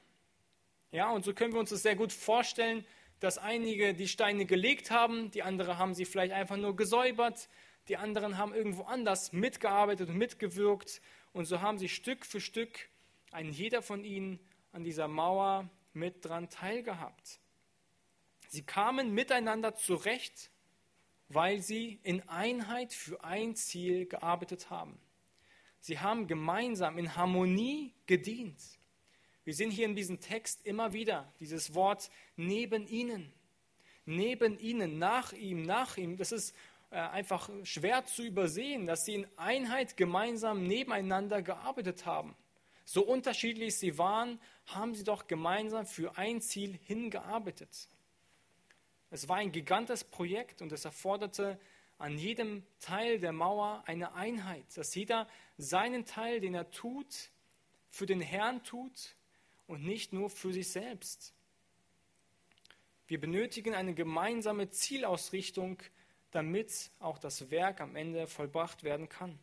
Ja, 0.91 1.09
und 1.11 1.23
so 1.23 1.33
können 1.33 1.53
wir 1.53 1.59
uns 1.59 1.69
das 1.69 1.83
sehr 1.83 1.95
gut 1.95 2.11
vorstellen, 2.11 2.85
dass 3.19 3.37
einige 3.37 3.93
die 3.93 4.07
Steine 4.07 4.45
gelegt 4.45 4.91
haben, 4.91 5.31
die 5.31 5.43
anderen 5.43 5.77
haben 5.77 5.93
sie 5.93 6.05
vielleicht 6.05 6.33
einfach 6.33 6.57
nur 6.57 6.75
gesäubert, 6.75 7.47
die 7.87 7.97
anderen 7.97 8.37
haben 8.37 8.53
irgendwo 8.53 8.83
anders 8.83 9.31
mitgearbeitet 9.31 10.09
und 10.09 10.17
mitgewirkt 10.17 11.01
und 11.33 11.45
so 11.45 11.61
haben 11.61 11.77
sie 11.77 11.89
Stück 11.89 12.25
für 12.25 12.41
Stück 12.41 12.89
ein 13.31 13.51
jeder 13.51 13.81
von 13.81 14.03
ihnen 14.03 14.39
an 14.73 14.83
dieser 14.83 15.07
Mauer 15.07 15.69
mit 15.93 16.25
dran 16.25 16.49
teilgehabt. 16.49 17.39
Sie 18.49 18.63
kamen 18.63 19.13
miteinander 19.13 19.75
zurecht 19.75 20.50
weil 21.33 21.61
sie 21.61 21.99
in 22.03 22.27
Einheit 22.27 22.93
für 22.93 23.23
ein 23.23 23.55
Ziel 23.55 24.05
gearbeitet 24.05 24.69
haben. 24.69 24.97
Sie 25.79 25.99
haben 25.99 26.27
gemeinsam 26.27 26.97
in 26.97 27.15
Harmonie 27.15 27.93
gedient. 28.05 28.59
Wir 29.43 29.53
sehen 29.53 29.71
hier 29.71 29.85
in 29.85 29.95
diesem 29.95 30.19
Text 30.19 30.65
immer 30.65 30.93
wieder 30.93 31.33
dieses 31.39 31.73
Wort 31.73 32.11
neben 32.35 32.87
ihnen. 32.87 33.33
Neben 34.05 34.59
ihnen, 34.59 34.99
nach 34.99 35.33
ihm, 35.33 35.63
nach 35.63 35.97
ihm. 35.97 36.17
Das 36.17 36.31
ist 36.31 36.55
äh, 36.91 36.97
einfach 36.97 37.49
schwer 37.63 38.05
zu 38.05 38.23
übersehen, 38.23 38.85
dass 38.85 39.05
sie 39.05 39.15
in 39.15 39.27
Einheit 39.37 39.97
gemeinsam 39.97 40.63
nebeneinander 40.67 41.41
gearbeitet 41.41 42.05
haben. 42.05 42.35
So 42.85 43.03
unterschiedlich 43.03 43.77
sie 43.77 43.97
waren, 43.97 44.39
haben 44.65 44.93
sie 44.93 45.03
doch 45.03 45.27
gemeinsam 45.27 45.85
für 45.85 46.17
ein 46.17 46.41
Ziel 46.41 46.77
hingearbeitet. 46.85 47.87
Es 49.11 49.27
war 49.27 49.37
ein 49.37 49.51
gigantes 49.51 50.05
Projekt 50.05 50.61
und 50.61 50.71
es 50.71 50.85
erforderte 50.85 51.59
an 51.97 52.17
jedem 52.17 52.65
Teil 52.79 53.19
der 53.19 53.33
Mauer 53.33 53.83
eine 53.85 54.13
Einheit, 54.13 54.65
dass 54.75 54.95
jeder 54.95 55.27
seinen 55.57 56.05
Teil, 56.05 56.39
den 56.39 56.55
er 56.55 56.71
tut, 56.71 57.29
für 57.89 58.05
den 58.05 58.21
Herrn 58.21 58.63
tut 58.63 59.15
und 59.67 59.83
nicht 59.83 60.13
nur 60.13 60.29
für 60.29 60.53
sich 60.53 60.71
selbst. 60.71 61.33
Wir 63.05 63.19
benötigen 63.19 63.75
eine 63.75 63.93
gemeinsame 63.93 64.69
Zielausrichtung, 64.69 65.77
damit 66.31 66.89
auch 66.99 67.19
das 67.19 67.51
Werk 67.51 67.81
am 67.81 67.97
Ende 67.97 68.25
vollbracht 68.27 68.83
werden 68.83 69.09
kann. 69.09 69.37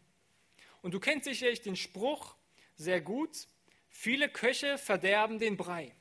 Und 0.80 0.94
du 0.94 1.00
kennst 1.00 1.24
sicherlich 1.24 1.60
den 1.60 1.76
Spruch 1.76 2.34
sehr 2.76 3.02
gut, 3.02 3.46
viele 3.90 4.30
Köche 4.30 4.78
verderben 4.78 5.38
den 5.38 5.58
Brei. 5.58 5.94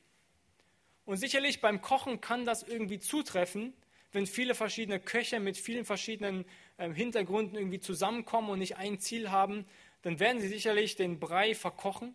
Und 1.07 1.15
sicherlich 1.15 1.61
beim 1.61 1.81
Kochen 1.81 2.19
kann 2.19 2.43
das 2.43 2.63
irgendwie 2.63 2.99
zutreffen, 2.99 3.73
wenn 4.11 4.27
viele 4.27 4.55
verschiedene 4.55 4.99
Köche 4.99 5.39
mit 5.39 5.55
vielen 5.55 5.85
verschiedenen 5.85 6.43
äh, 6.75 6.91
Hintergründen 6.91 7.57
irgendwie 7.57 7.79
zusammenkommen 7.79 8.49
und 8.49 8.59
nicht 8.59 8.75
ein 8.75 8.99
Ziel 8.99 9.31
haben, 9.31 9.65
dann 10.01 10.19
werden 10.19 10.41
sie 10.41 10.49
sicherlich 10.49 10.97
den 10.97 11.17
Brei 11.17 11.55
verkochen. 11.55 12.13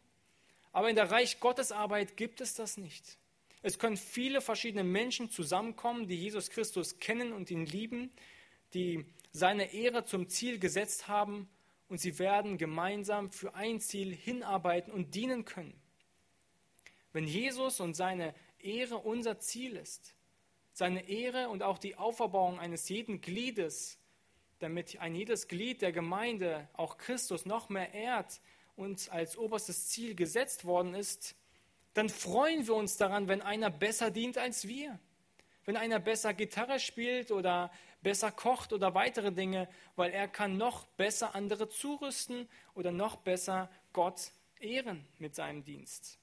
Aber 0.73 0.91
in 0.91 0.97
der 0.97 1.11
Reich 1.11 1.41
Gottes 1.41 1.73
Arbeit 1.73 2.19
gibt 2.19 2.43
es 2.43 2.53
das 2.53 2.77
nicht. 2.77 3.17
Es 3.63 3.79
können 3.79 3.97
viele 3.97 4.43
verschiedene 4.43 4.85
Menschen 4.85 5.31
zusammenkommen, 5.31 6.07
die 6.07 6.17
Jesus 6.17 6.51
Christus 6.51 6.99
kennen 6.99 7.33
und 7.33 7.51
ihn 7.51 7.65
lieben, 7.65 8.11
die 8.75 9.07
seine 9.33 9.73
Ehre 9.73 10.05
zum 10.05 10.29
Ziel 10.29 10.59
gesetzt 10.59 11.09
haben 11.09 11.49
und 11.89 11.97
sie 11.97 12.19
werden 12.19 12.59
gemeinsam 12.59 13.31
für 13.31 13.55
ein 13.55 13.81
Ziel 13.81 14.15
hinarbeiten 14.15 14.93
und 14.93 15.15
dienen 15.15 15.47
können. 15.47 15.82
Wenn 17.13 17.27
Jesus 17.27 17.81
und 17.81 17.95
seine 17.95 18.35
Ehre 18.59 18.99
unser 18.99 19.39
Ziel 19.39 19.77
ist. 19.77 20.15
Seine 20.73 21.09
Ehre 21.09 21.49
und 21.49 21.63
auch 21.63 21.79
die 21.79 21.97
Auferbauung 21.97 22.59
eines 22.59 22.89
jeden 22.89 23.21
Gliedes, 23.21 23.99
damit 24.59 25.01
ein 25.01 25.15
jedes 25.15 25.49
Glied 25.49 25.83
der 25.83 25.93
Gemeinde 25.93 26.69
auch 26.73 26.97
Christus 26.97 27.45
noch 27.45 27.69
mehr 27.69 27.93
ehrt 27.93 28.41
und 28.77 29.13
als 29.13 29.37
oberstes 29.37 29.89
Ziel 29.89 30.15
gesetzt 30.15 30.65
worden 30.65 30.95
ist, 30.95 31.37
dann 31.95 32.09
freuen 32.09 32.67
wir 32.67 32.75
uns 32.75 32.97
daran, 32.97 33.29
wenn 33.29 33.43
einer 33.43 33.69
besser 33.69 34.11
dient 34.11 34.39
als 34.39 34.67
wir. 34.67 34.99
Wenn 35.65 35.77
einer 35.77 36.01
besser 36.01 36.33
Gitarre 36.33 36.81
spielt 36.81 37.31
oder 37.31 37.71
besser 38.01 38.33
kocht 38.33 38.73
oder 38.73 38.95
weitere 38.95 39.31
Dinge, 39.31 39.69
weil 39.95 40.11
er 40.11 40.27
kann 40.27 40.57
noch 40.57 40.87
besser 40.87 41.35
andere 41.35 41.69
zurüsten 41.69 42.49
oder 42.75 42.91
noch 42.91 43.17
besser 43.17 43.71
Gott 43.93 44.33
ehren 44.59 45.07
mit 45.19 45.35
seinem 45.35 45.63
Dienst. 45.65 46.22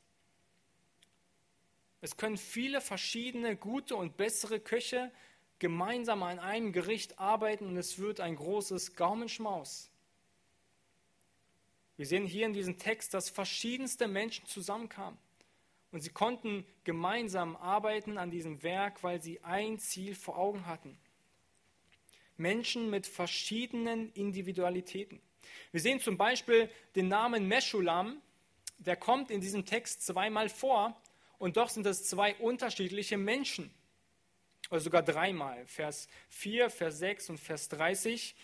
Es 2.02 2.16
können 2.18 2.38
viele 2.38 2.82
verschiedene 2.82 3.56
gute 3.56 3.96
und 3.96 4.16
bessere 4.18 4.60
Köche 4.60 5.12
gemeinsam 5.60 6.24
an 6.24 6.40
einem 6.40 6.72
Gericht 6.72 7.20
arbeiten 7.20 7.68
und 7.68 7.78
es 7.78 8.00
wird 8.00 8.22
ein 8.22 8.36
großes 8.36 8.96
Gaumenschmaus. 8.96 9.90
Wir 11.98 12.06
sehen 12.06 12.26
hier 12.26 12.46
in 12.46 12.54
diesem 12.54 12.78
Text, 12.78 13.14
dass 13.14 13.30
verschiedenste 13.30 14.08
Menschen 14.08 14.46
zusammenkamen 14.46 15.20
und 15.92 16.02
sie 16.02 16.12
konnten 16.12 16.66
gemeinsam 16.86 17.58
arbeiten 17.58 18.18
an 18.18 18.32
diesem 18.32 18.64
Werk, 18.64 19.04
weil 19.04 19.22
sie 19.22 19.44
ein 19.44 19.80
Ziel 19.80 20.16
vor 20.16 20.38
Augen 20.38 20.66
hatten. 20.66 20.98
Menschen 22.38 22.90
mit 22.90 23.06
verschiedenen 23.06 24.14
Individualitäten. 24.14 25.20
Wir 25.72 25.82
sehen 25.82 26.00
zum 26.00 26.18
Beispiel 26.18 26.70
den 26.96 27.10
Namen 27.10 27.48
Meschulam, 27.48 28.22
der 28.78 28.96
kommt 28.96 29.30
in 29.30 29.42
diesem 29.42 29.66
Text 29.66 30.06
zweimal 30.06 30.48
vor 30.48 30.96
und 31.40 31.58
doch 31.58 31.70
sind 31.70 31.86
es 31.86 32.08
zwei 32.08 32.36
unterschiedliche 32.36 33.18
Menschen. 33.18 33.74
Oder 34.70 34.82
sogar 34.82 35.02
dreimal. 35.02 35.66
Vers 35.66 36.08
4, 36.30 36.70
Vers 36.70 37.00
6 37.00 37.32
und 37.32 37.40
Vers 37.40 37.70
30. 37.70 38.36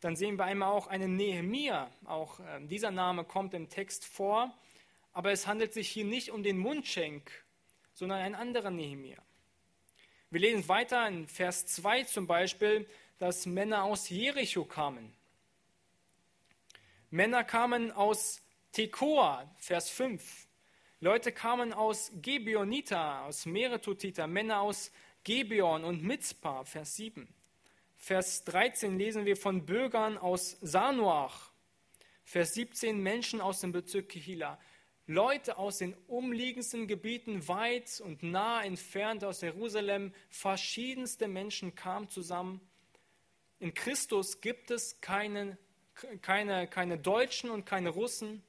Dann 0.00 0.16
sehen 0.16 0.38
wir 0.38 0.44
einmal 0.44 0.70
auch 0.70 0.86
einen 0.86 1.16
Nehemia. 1.16 1.90
Auch 2.04 2.40
äh, 2.40 2.60
dieser 2.66 2.92
Name 2.92 3.24
kommt 3.24 3.52
im 3.52 3.68
Text 3.68 4.04
vor. 4.04 4.56
Aber 5.12 5.32
es 5.32 5.46
handelt 5.46 5.74
sich 5.74 5.88
hier 5.90 6.04
nicht 6.04 6.30
um 6.30 6.42
den 6.42 6.56
Mundschenk, 6.56 7.30
sondern 7.94 8.20
einen 8.20 8.34
anderen 8.34 8.76
Nehemia. 8.76 9.18
Wir 10.30 10.40
lesen 10.40 10.68
weiter 10.68 11.06
in 11.08 11.28
Vers 11.28 11.66
2 11.66 12.04
zum 12.04 12.26
Beispiel, 12.26 12.88
dass 13.18 13.46
Männer 13.46 13.84
aus 13.84 14.08
Jericho 14.08 14.64
kamen. 14.64 15.12
Männer 17.10 17.44
kamen 17.44 17.92
aus 17.92 18.42
Tekoa, 18.72 19.50
Vers 19.56 19.90
5. 19.90 20.45
Leute 21.00 21.30
kamen 21.30 21.74
aus 21.74 22.10
Gebionita, 22.22 23.26
aus 23.26 23.44
Meretotita, 23.44 24.26
Männer 24.26 24.62
aus 24.62 24.90
Gebeon 25.24 25.84
und 25.84 26.02
Mitzpah, 26.02 26.64
Vers 26.64 26.96
7. 26.96 27.28
Vers 27.96 28.44
13 28.44 28.96
lesen 28.96 29.26
wir 29.26 29.36
von 29.36 29.66
Bürgern 29.66 30.16
aus 30.16 30.56
Sanuach. 30.62 31.52
Vers 32.24 32.54
17 32.54 32.98
Menschen 32.98 33.42
aus 33.42 33.60
dem 33.60 33.72
Bezirk 33.72 34.08
Kehila. 34.08 34.58
Leute 35.06 35.58
aus 35.58 35.78
den 35.78 35.94
umliegendsten 36.06 36.86
Gebieten 36.86 37.46
weit 37.46 38.00
und 38.00 38.22
nah 38.22 38.64
entfernt 38.64 39.22
aus 39.22 39.42
Jerusalem, 39.42 40.14
verschiedenste 40.30 41.28
Menschen 41.28 41.74
kamen 41.74 42.08
zusammen. 42.08 42.60
In 43.58 43.74
Christus 43.74 44.40
gibt 44.40 44.70
es 44.70 45.00
keine, 45.02 45.58
keine, 46.22 46.66
keine 46.68 46.96
Deutschen 46.96 47.50
und 47.50 47.66
keine 47.66 47.90
Russen. 47.90 48.42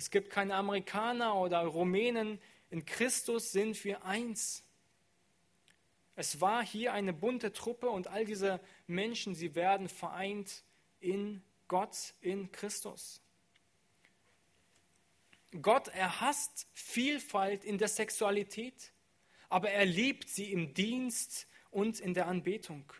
Es 0.00 0.10
gibt 0.10 0.30
keine 0.30 0.54
Amerikaner 0.54 1.34
oder 1.34 1.60
Rumänen. 1.60 2.40
In 2.70 2.86
Christus 2.86 3.52
sind 3.52 3.84
wir 3.84 4.02
eins. 4.02 4.64
Es 6.16 6.40
war 6.40 6.64
hier 6.64 6.94
eine 6.94 7.12
bunte 7.12 7.52
Truppe 7.52 7.90
und 7.90 8.06
all 8.06 8.24
diese 8.24 8.60
Menschen, 8.86 9.34
sie 9.34 9.54
werden 9.54 9.90
vereint 9.90 10.64
in 11.00 11.42
Gott, 11.68 12.14
in 12.22 12.50
Christus. 12.50 13.20
Gott, 15.60 15.88
er 15.88 16.22
hasst 16.22 16.66
Vielfalt 16.72 17.62
in 17.62 17.76
der 17.76 17.88
Sexualität, 17.88 18.94
aber 19.50 19.68
er 19.68 19.84
liebt 19.84 20.30
sie 20.30 20.50
im 20.50 20.72
Dienst 20.72 21.46
und 21.70 22.00
in 22.00 22.14
der 22.14 22.26
Anbetung. 22.26 22.90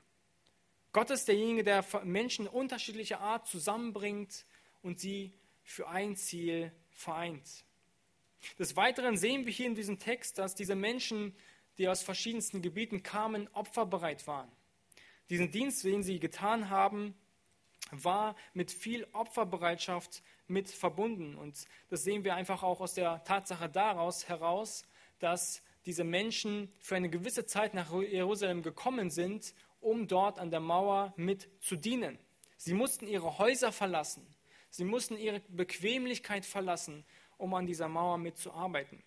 Gott 0.93 1.09
ist 1.09 1.29
derjenige, 1.29 1.65
der 1.65 1.83
Menschen 2.05 2.47
unterschiedlicher 2.47 3.21
Art 3.21 3.47
zusammenbringt 3.47 4.45
und 4.83 5.01
sie 5.01 5.33
für 5.63 5.89
ein 5.89 6.15
Ziel 6.15 6.75
vereint. 7.01 7.65
Des 8.59 8.77
Weiteren 8.77 9.17
sehen 9.17 9.45
wir 9.47 9.53
hier 9.53 9.67
in 9.67 9.75
diesem 9.75 9.99
Text, 9.99 10.39
dass 10.39 10.55
diese 10.55 10.75
Menschen 10.75 11.35
die 11.81 11.89
aus 11.89 12.03
verschiedensten 12.03 12.61
Gebieten 12.61 13.03
kamen, 13.03 13.49
opferbereit 13.55 14.27
waren. 14.27 14.53
Diesen 15.31 15.51
Dienst, 15.51 15.83
den 15.83 16.03
sie 16.03 16.21
getan 16.21 16.69
haben, 16.69 17.15
war 17.91 18.37
mit 18.53 18.71
viel 18.71 19.07
Opferbereitschaft 19.13 20.23
mit 20.47 20.69
verbunden. 20.69 21.37
Und 21.37 21.67
das 21.89 22.05
sehen 22.05 22.23
wir 22.23 22.35
einfach 22.35 22.63
auch 22.63 22.81
aus 22.81 22.93
der 22.93 23.25
Tatsache 23.25 23.71
daraus 23.71 24.29
heraus, 24.29 24.85
dass 25.21 25.63
diese 25.87 26.05
Menschen 26.05 26.71
für 26.81 26.97
eine 26.97 27.09
gewisse 27.09 27.47
Zeit 27.47 27.73
nach 27.73 27.91
Jerusalem 28.03 28.63
gekommen 28.63 29.09
sind, 29.09 29.55
um 29.81 30.07
dort 30.07 30.39
an 30.39 30.51
der 30.51 30.61
Mauer 30.61 31.15
mit 31.17 31.49
zu 31.63 31.77
dienen. 31.77 32.19
Sie 32.59 32.75
mussten 32.75 33.07
ihre 33.07 33.39
Häuser 33.39 33.73
verlassen. 33.73 34.27
Sie 34.71 34.85
mussten 34.85 35.17
ihre 35.17 35.41
Bequemlichkeit 35.49 36.47
verlassen, 36.47 37.05
um 37.37 37.55
an 37.55 37.67
dieser 37.67 37.89
Mauer 37.89 38.19
mitzuarbeiten. 38.19 39.03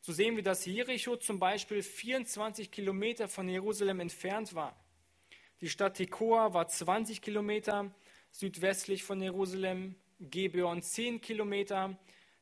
So 0.00 0.12
sehen 0.12 0.36
wir, 0.36 0.42
dass 0.42 0.66
Jericho 0.66 1.16
zum 1.16 1.38
Beispiel 1.38 1.82
24 1.82 2.70
Kilometer 2.70 3.28
von 3.28 3.48
Jerusalem 3.48 4.00
entfernt 4.00 4.54
war. 4.54 4.76
Die 5.60 5.68
Stadt 5.68 5.96
Tekoa 5.96 6.52
war 6.52 6.68
20 6.68 7.22
Kilometer 7.22 7.90
südwestlich 8.30 9.04
von 9.04 9.20
Jerusalem, 9.20 9.96
Gebeon 10.20 10.82
10 10.82 11.20
Kilometer, 11.20 11.98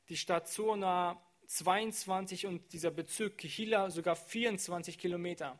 die 0.09 0.17
Stadt 0.17 0.49
Zona 0.49 1.21
22 1.47 2.47
und 2.47 2.73
dieser 2.73 2.91
Bezirk 2.91 3.39
Kehila 3.39 3.91
sogar 3.91 4.17
24 4.17 4.99
Kilometer. 4.99 5.59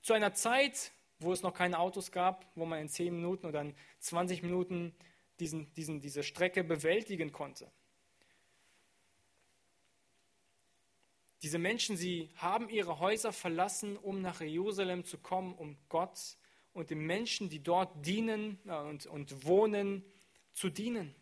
Zu 0.00 0.12
einer 0.12 0.34
Zeit, 0.34 0.92
wo 1.18 1.32
es 1.32 1.42
noch 1.42 1.54
keine 1.54 1.78
Autos 1.78 2.12
gab, 2.12 2.46
wo 2.54 2.64
man 2.64 2.80
in 2.80 2.88
10 2.88 3.14
Minuten 3.14 3.46
oder 3.46 3.62
in 3.62 3.74
20 4.00 4.42
Minuten 4.42 4.94
diesen, 5.42 5.74
diesen, 5.74 6.00
diese 6.00 6.22
Strecke 6.22 6.62
bewältigen 6.62 7.32
konnte. 7.32 7.68
Diese 11.42 11.58
Menschen, 11.58 11.96
sie 11.96 12.30
haben 12.36 12.68
ihre 12.68 13.00
Häuser 13.00 13.32
verlassen, 13.32 13.96
um 13.96 14.22
nach 14.22 14.40
Jerusalem 14.40 15.04
zu 15.04 15.18
kommen, 15.18 15.54
um 15.54 15.76
Gott 15.88 16.36
und 16.72 16.90
den 16.90 17.00
Menschen, 17.00 17.48
die 17.48 17.60
dort 17.60 18.06
dienen 18.06 18.60
äh, 18.66 18.76
und, 18.76 19.06
und 19.06 19.44
wohnen, 19.44 20.04
zu 20.52 20.70
dienen. 20.70 21.14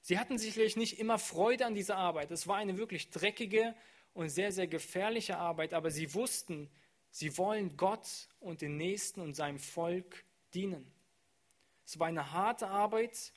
Sie 0.00 0.18
hatten 0.18 0.38
sicherlich 0.38 0.76
nicht 0.76 0.98
immer 0.98 1.18
Freude 1.18 1.66
an 1.66 1.74
dieser 1.74 1.96
Arbeit. 1.96 2.32
Es 2.32 2.48
war 2.48 2.56
eine 2.56 2.78
wirklich 2.78 3.10
dreckige 3.10 3.76
und 4.14 4.30
sehr, 4.30 4.50
sehr 4.50 4.66
gefährliche 4.66 5.36
Arbeit, 5.36 5.74
aber 5.74 5.90
sie 5.90 6.12
wussten, 6.14 6.68
sie 7.10 7.36
wollen 7.38 7.76
Gott 7.76 8.28
und 8.40 8.62
den 8.62 8.76
Nächsten 8.76 9.20
und 9.20 9.34
seinem 9.34 9.60
Volk 9.60 10.24
dienen. 10.54 10.90
Es 11.84 11.98
war 11.98 12.06
eine 12.06 12.32
harte 12.32 12.68
Arbeit 12.68 13.32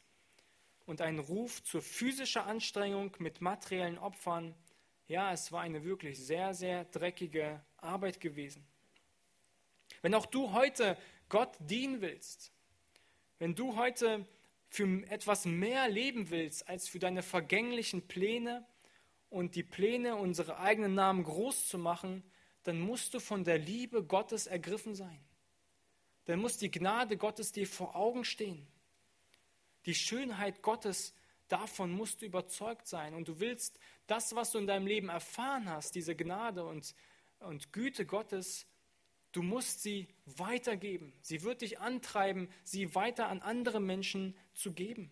und 0.86 1.02
ein 1.02 1.20
Ruf 1.20 1.64
zur 1.64 1.82
physischen 1.82 2.42
Anstrengung 2.42 3.16
mit 3.20 3.42
materiellen 3.42 3.98
Opfern, 3.98 4.56
ja, 5.08 5.32
es 5.32 5.52
war 5.52 5.62
eine 5.62 5.84
wirklich 5.84 6.18
sehr, 6.18 6.54
sehr 6.54 6.86
dreckige 6.86 7.62
Arbeit 7.78 8.20
gewesen. 8.20 8.66
Wenn 10.02 10.16
auch 10.16 10.26
du 10.26 10.52
heute 10.52 10.98
Gott 11.30 11.56
dienen 11.60 12.02
willst, 12.02 12.52
wenn 13.38 13.54
du 13.54 13.76
heute 13.76 14.26
für 14.70 14.86
etwas 15.10 15.46
mehr 15.46 15.88
leben 15.90 16.30
willst 16.30 16.68
als 16.68 16.88
für 16.88 17.00
deine 17.00 17.24
vergänglichen 17.24 18.08
Pläne 18.08 18.66
und 19.30 19.56
die 19.56 19.64
Pläne, 19.64 20.16
unsere 20.16 20.60
eigenen 20.60 20.96
Namen 20.96 21.24
groß 21.24 21.68
zu 21.68 21.78
machen, 21.78 22.24
dann 22.64 22.80
musst 22.80 23.14
du 23.14 23.20
von 23.20 23.44
der 23.44 23.60
Liebe 23.60 24.04
Gottes 24.04 24.48
ergriffen 24.48 24.96
sein. 24.96 25.20
Dann 26.26 26.40
muss 26.40 26.58
die 26.58 26.72
Gnade 26.72 27.18
Gottes 27.18 27.52
dir 27.52 27.68
vor 27.68 27.96
Augen 27.96 28.26
stehen. 28.26 28.68
Die 29.86 29.96
Schönheit 29.96 30.62
Gottes 30.62 31.14
Davon 31.48 31.92
musst 31.92 32.22
du 32.22 32.26
überzeugt 32.26 32.88
sein. 32.88 33.14
Und 33.14 33.28
du 33.28 33.40
willst 33.40 33.80
das, 34.08 34.36
was 34.36 34.52
du 34.52 34.58
in 34.58 34.68
deinem 34.68 34.88
Leben 34.88 35.10
erfahren 35.10 35.70
hast, 35.70 35.94
diese 35.94 36.16
Gnade 36.16 36.66
und, 36.66 36.96
und 37.40 37.72
Güte 37.72 38.06
Gottes, 38.06 38.66
du 39.32 39.44
musst 39.44 39.84
sie 39.84 40.08
weitergeben. 40.26 41.14
Sie 41.22 41.44
wird 41.44 41.62
dich 41.62 41.80
antreiben, 41.80 42.50
sie 42.64 42.96
weiter 42.96 43.28
an 43.28 43.42
andere 43.42 43.80
Menschen 43.80 44.36
zu 44.54 44.74
geben. 44.74 45.12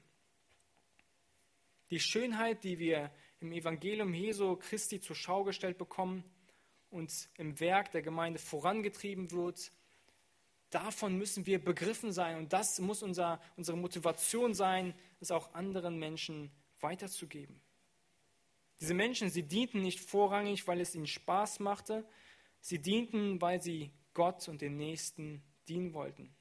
Die 1.92 2.00
Schönheit, 2.00 2.64
die 2.64 2.80
wir 2.80 3.12
im 3.40 3.52
Evangelium 3.52 4.14
Jesu 4.14 4.56
Christi 4.56 5.00
zur 5.00 5.16
Schau 5.16 5.44
gestellt 5.44 5.78
bekommen 5.78 6.24
und 6.90 7.30
im 7.38 7.60
Werk 7.60 7.92
der 7.92 8.02
Gemeinde 8.02 8.40
vorangetrieben 8.40 9.30
wird, 9.32 9.72
Davon 10.74 11.20
müssen 11.20 11.46
wir 11.46 11.64
begriffen 11.64 12.12
sein 12.12 12.36
und 12.38 12.52
das 12.52 12.80
muss 12.80 13.04
unser, 13.04 13.40
unsere 13.58 13.78
Motivation 13.78 14.56
sein, 14.56 14.96
es 15.20 15.30
auch 15.30 15.54
anderen 15.54 16.00
Menschen 16.00 16.52
weiterzugeben. 16.80 17.62
Diese 18.80 18.96
Menschen, 18.96 19.30
sie 19.30 19.44
dienten 19.44 19.84
nicht 19.84 20.00
vorrangig, 20.00 20.68
weil 20.68 20.82
es 20.82 20.96
ihnen 20.96 21.06
Spaß 21.06 21.60
machte, 21.60 22.04
sie 22.60 22.80
dienten, 22.80 23.40
weil 23.40 23.62
sie 23.62 23.92
Gott 24.16 24.48
und 24.48 24.62
den 24.62 24.76
Nächsten 24.76 25.44
dienen 25.68 25.94
wollten. 25.94 26.34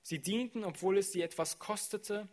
Sie 0.00 0.18
dienten, 0.18 0.64
obwohl 0.64 0.96
es 0.96 1.12
sie 1.12 1.20
etwas 1.20 1.58
kostete, 1.58 2.26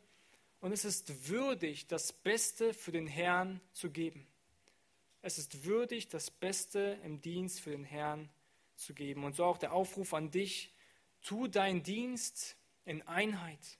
und 0.61 0.71
es 0.71 0.85
ist 0.85 1.27
würdig, 1.27 1.87
das 1.87 2.13
Beste 2.13 2.73
für 2.73 2.93
den 2.93 3.07
Herrn 3.07 3.59
zu 3.73 3.91
geben. 3.91 4.25
Es 5.21 5.37
ist 5.37 5.65
würdig, 5.65 6.07
das 6.07 6.31
Beste 6.31 6.97
im 7.03 7.21
Dienst 7.21 7.59
für 7.59 7.71
den 7.71 7.83
Herrn 7.83 8.29
zu 8.29 8.44
geben. 8.93 9.23
Und 9.23 9.35
so 9.35 9.45
auch 9.45 9.57
der 9.57 9.73
Aufruf 9.73 10.13
an 10.13 10.31
dich, 10.31 10.71
Tu 11.25 11.47
deinen 11.47 11.81
Dienst 11.81 12.55
in 12.85 13.01
Einheit. 13.07 13.79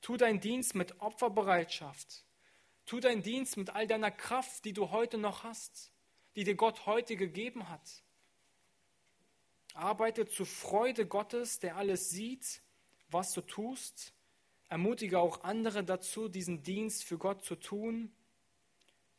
Tu 0.00 0.16
deinen 0.16 0.40
Dienst 0.40 0.74
mit 0.74 1.00
Opferbereitschaft. 1.00 2.24
Tu 2.86 2.98
deinen 2.98 3.22
Dienst 3.22 3.56
mit 3.56 3.70
all 3.70 3.86
deiner 3.86 4.10
Kraft, 4.10 4.64
die 4.64 4.72
du 4.72 4.90
heute 4.90 5.16
noch 5.16 5.44
hast, 5.44 5.92
die 6.34 6.42
dir 6.42 6.56
Gott 6.56 6.86
heute 6.86 7.14
gegeben 7.14 7.68
hat. 7.68 8.02
Arbeite 9.74 10.26
zur 10.26 10.46
Freude 10.46 11.06
Gottes, 11.06 11.60
der 11.60 11.76
alles 11.76 12.10
sieht, 12.10 12.62
was 13.10 13.32
du 13.32 13.40
tust. 13.40 14.12
Ermutige 14.68 15.20
auch 15.20 15.44
andere 15.44 15.84
dazu, 15.84 16.28
diesen 16.28 16.64
Dienst 16.64 17.04
für 17.04 17.16
Gott 17.16 17.44
zu 17.44 17.54
tun, 17.54 18.12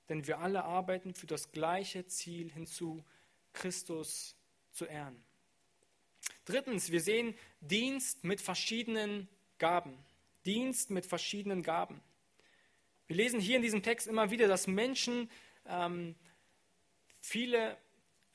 denn 0.10 0.28
wir 0.28 0.39
alle 0.39 0.65
arbeiten 0.65 1.13
für 1.13 1.28
das 1.28 1.54
gleiche 1.54 2.06
Ziel 2.08 2.51
hinzu, 2.51 3.06
Christus 3.54 4.36
zu 4.75 4.85
ehren. 4.85 5.15
Drittens, 6.45 6.91
wir 6.91 7.01
sehen 7.01 7.33
Dienst 7.61 8.23
mit 8.23 8.41
verschiedenen 8.41 9.27
Gaben. 9.57 9.97
Dienst 10.45 10.91
mit 10.91 11.05
verschiedenen 11.05 11.63
Gaben. 11.63 12.01
Wir 13.07 13.15
lesen 13.15 13.39
hier 13.39 13.55
in 13.55 13.61
diesem 13.61 13.81
Text 13.81 14.07
immer 14.07 14.29
wieder, 14.31 14.47
dass 14.47 14.67
Menschen 14.67 15.29
ähm, 15.67 16.15
viele 17.19 17.77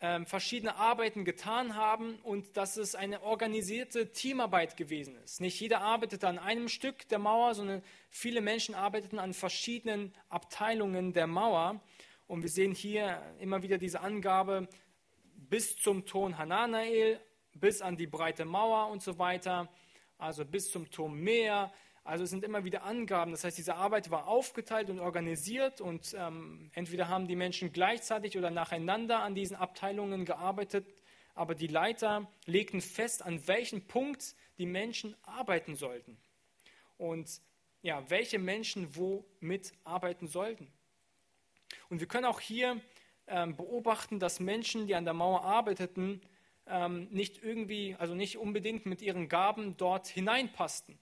ähm, 0.00 0.26
verschiedene 0.26 0.76
Arbeiten 0.76 1.24
getan 1.24 1.76
haben 1.76 2.16
und 2.22 2.56
dass 2.56 2.76
es 2.76 2.94
eine 2.94 3.22
organisierte 3.22 4.12
Teamarbeit 4.12 4.76
gewesen 4.76 5.16
ist. 5.24 5.40
Nicht 5.40 5.60
jeder 5.60 5.82
arbeitete 5.82 6.26
an 6.26 6.38
einem 6.38 6.68
Stück 6.68 7.06
der 7.08 7.18
Mauer, 7.18 7.54
sondern 7.54 7.82
viele 8.10 8.40
Menschen 8.40 8.74
arbeiteten 8.74 9.18
an 9.18 9.34
verschiedenen 9.34 10.14
Abteilungen 10.28 11.12
der 11.12 11.26
Mauer. 11.26 11.80
Und 12.26 12.42
wir 12.42 12.50
sehen 12.50 12.74
hier 12.74 13.20
immer 13.40 13.62
wieder 13.62 13.76
diese 13.76 14.00
Angabe 14.00 14.68
bis 15.48 15.76
zum 15.76 16.06
Ton 16.06 16.38
Hananael, 16.38 17.20
bis 17.54 17.82
an 17.82 17.96
die 17.96 18.06
breite 18.06 18.44
Mauer 18.44 18.88
und 18.88 19.02
so 19.02 19.18
weiter, 19.18 19.68
also 20.18 20.44
bis 20.44 20.70
zum 20.70 20.90
Turm 20.90 21.20
Meer, 21.20 21.72
also 22.04 22.24
es 22.24 22.30
sind 22.30 22.44
immer 22.44 22.64
wieder 22.64 22.82
Angaben. 22.84 23.30
Das 23.30 23.44
heißt, 23.44 23.58
diese 23.58 23.76
Arbeit 23.76 24.10
war 24.10 24.26
aufgeteilt 24.26 24.90
und 24.90 25.00
organisiert 25.00 25.80
und 25.80 26.14
ähm, 26.18 26.70
entweder 26.74 27.08
haben 27.08 27.28
die 27.28 27.36
Menschen 27.36 27.72
gleichzeitig 27.72 28.36
oder 28.38 28.50
nacheinander 28.50 29.20
an 29.20 29.34
diesen 29.34 29.56
Abteilungen 29.56 30.24
gearbeitet, 30.24 30.86
aber 31.34 31.54
die 31.54 31.66
Leiter 31.66 32.30
legten 32.46 32.80
fest, 32.80 33.22
an 33.24 33.46
welchem 33.46 33.86
Punkt 33.86 34.34
die 34.58 34.66
Menschen 34.66 35.14
arbeiten 35.22 35.76
sollten 35.76 36.18
und 36.96 37.40
ja, 37.82 38.08
welche 38.10 38.38
Menschen 38.38 38.94
wo 38.96 39.24
mitarbeiten 39.40 40.26
sollten. 40.26 40.70
Und 41.88 42.00
wir 42.00 42.08
können 42.08 42.26
auch 42.26 42.40
hier 42.40 42.80
beobachten, 43.56 44.18
dass 44.18 44.40
Menschen, 44.40 44.86
die 44.86 44.94
an 44.94 45.04
der 45.04 45.14
Mauer 45.14 45.44
arbeiteten, 45.44 46.20
ähm, 46.66 47.08
nicht 47.10 47.42
irgendwie, 47.42 47.96
also 47.98 48.14
nicht 48.14 48.38
unbedingt 48.38 48.86
mit 48.86 49.02
ihren 49.02 49.28
Gaben 49.28 49.76
dort 49.76 50.06
hineinpassten. 50.08 50.98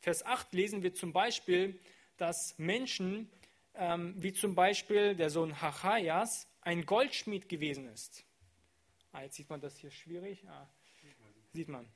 Vers 0.00 0.24
8 0.24 0.52
lesen 0.52 0.82
wir 0.82 0.94
zum 0.94 1.12
Beispiel, 1.12 1.78
dass 2.16 2.56
Menschen, 2.58 3.30
ähm, 3.74 4.14
wie 4.16 4.32
zum 4.32 4.54
Beispiel 4.54 5.14
der 5.14 5.30
Sohn 5.30 5.60
Hachaias, 5.60 6.48
ein 6.60 6.86
Goldschmied 6.86 7.48
gewesen 7.48 7.88
ist. 7.88 8.24
Ah, 9.12 9.22
jetzt 9.22 9.36
sieht 9.36 9.50
man 9.50 9.60
das 9.60 9.78
hier 9.78 9.90
schwierig. 9.90 10.46
Ah, 10.48 10.68
sieht 11.52 11.68
man. 11.68 11.88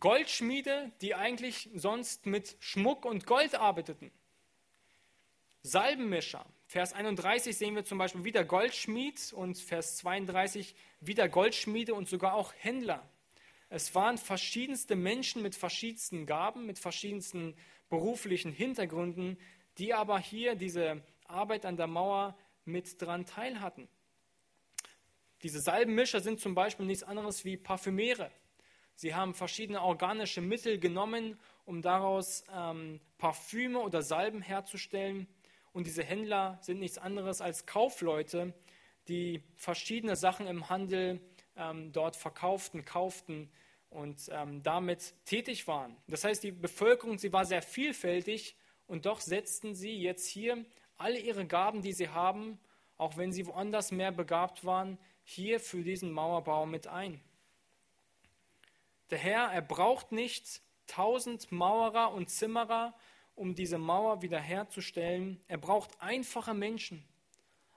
Goldschmiede, 0.00 0.92
die 1.00 1.14
eigentlich 1.14 1.68
sonst 1.74 2.26
mit 2.26 2.56
Schmuck 2.60 3.04
und 3.04 3.26
Gold 3.26 3.54
arbeiteten. 3.54 4.10
Salbenmischer. 5.62 6.44
Vers 6.72 6.94
31 6.94 7.54
sehen 7.54 7.74
wir 7.74 7.84
zum 7.84 7.98
Beispiel 7.98 8.24
wieder 8.24 8.44
Goldschmied 8.44 9.34
und 9.34 9.58
Vers 9.58 9.98
32 9.98 10.74
wieder 11.00 11.28
Goldschmiede 11.28 11.92
und 11.92 12.08
sogar 12.08 12.32
auch 12.32 12.54
Händler. 12.56 13.06
Es 13.68 13.94
waren 13.94 14.16
verschiedenste 14.16 14.96
Menschen 14.96 15.42
mit 15.42 15.54
verschiedensten 15.54 16.24
Gaben, 16.24 16.64
mit 16.64 16.78
verschiedensten 16.78 17.54
beruflichen 17.90 18.52
Hintergründen, 18.52 19.36
die 19.76 19.92
aber 19.92 20.18
hier 20.18 20.54
diese 20.54 21.02
Arbeit 21.26 21.66
an 21.66 21.76
der 21.76 21.88
Mauer 21.88 22.38
mit 22.64 23.02
dran 23.02 23.26
teilhatten. 23.26 23.86
Diese 25.42 25.60
Salbenmischer 25.60 26.20
sind 26.20 26.40
zum 26.40 26.54
Beispiel 26.54 26.86
nichts 26.86 27.04
anderes 27.04 27.44
wie 27.44 27.58
Parfümeere. 27.58 28.30
Sie 28.94 29.14
haben 29.14 29.34
verschiedene 29.34 29.82
organische 29.82 30.40
Mittel 30.40 30.78
genommen, 30.78 31.38
um 31.66 31.82
daraus 31.82 32.44
ähm, 32.50 32.98
Parfüme 33.18 33.80
oder 33.80 34.00
Salben 34.00 34.40
herzustellen. 34.40 35.26
Und 35.72 35.86
diese 35.86 36.02
Händler 36.02 36.58
sind 36.60 36.80
nichts 36.80 36.98
anderes 36.98 37.40
als 37.40 37.66
Kaufleute, 37.66 38.52
die 39.08 39.42
verschiedene 39.56 40.16
Sachen 40.16 40.46
im 40.46 40.68
Handel 40.68 41.20
ähm, 41.56 41.92
dort 41.92 42.16
verkauften, 42.16 42.84
kauften 42.84 43.50
und 43.90 44.28
ähm, 44.30 44.62
damit 44.62 45.14
tätig 45.24 45.66
waren. 45.66 45.96
Das 46.06 46.24
heißt, 46.24 46.42
die 46.42 46.52
Bevölkerung, 46.52 47.18
sie 47.18 47.32
war 47.32 47.44
sehr 47.44 47.62
vielfältig 47.62 48.56
und 48.86 49.06
doch 49.06 49.20
setzten 49.20 49.74
sie 49.74 50.00
jetzt 50.00 50.26
hier 50.26 50.64
alle 50.96 51.18
ihre 51.18 51.46
Gaben, 51.46 51.82
die 51.82 51.92
sie 51.92 52.08
haben, 52.08 52.58
auch 52.96 53.16
wenn 53.16 53.32
sie 53.32 53.46
woanders 53.46 53.90
mehr 53.90 54.12
begabt 54.12 54.64
waren, 54.64 54.98
hier 55.24 55.60
für 55.60 55.82
diesen 55.82 56.12
Mauerbau 56.12 56.66
mit 56.66 56.86
ein. 56.86 57.20
Der 59.10 59.18
Herr, 59.18 59.52
er 59.52 59.62
braucht 59.62 60.12
nicht 60.12 60.62
tausend 60.86 61.52
Mauerer 61.52 62.12
und 62.12 62.30
Zimmerer, 62.30 62.94
um 63.34 63.54
diese 63.54 63.78
Mauer 63.78 64.22
wiederherzustellen. 64.22 65.40
Er 65.48 65.58
braucht 65.58 66.00
einfache 66.00 66.54
Menschen, 66.54 67.04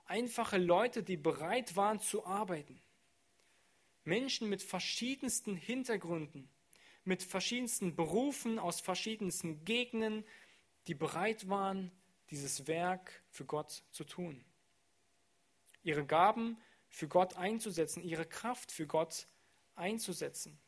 einfache 0.04 0.58
Leute, 0.58 1.02
die 1.02 1.16
bereit 1.16 1.76
waren 1.76 2.00
zu 2.00 2.26
arbeiten. 2.26 2.80
Menschen 4.04 4.48
mit 4.48 4.62
verschiedensten 4.62 5.56
Hintergründen, 5.56 6.48
mit 7.04 7.22
verschiedensten 7.22 7.96
Berufen 7.96 8.58
aus 8.58 8.80
verschiedensten 8.80 9.64
Gegenden, 9.64 10.24
die 10.86 10.94
bereit 10.94 11.48
waren, 11.48 11.90
dieses 12.30 12.66
Werk 12.66 13.22
für 13.28 13.44
Gott 13.44 13.82
zu 13.90 14.04
tun. 14.04 14.44
Ihre 15.82 16.04
Gaben 16.04 16.58
für 16.88 17.08
Gott 17.08 17.36
einzusetzen, 17.36 18.02
ihre 18.02 18.26
Kraft 18.26 18.72
für 18.72 18.86
Gott 18.86 19.26
einzusetzen. 19.74 20.58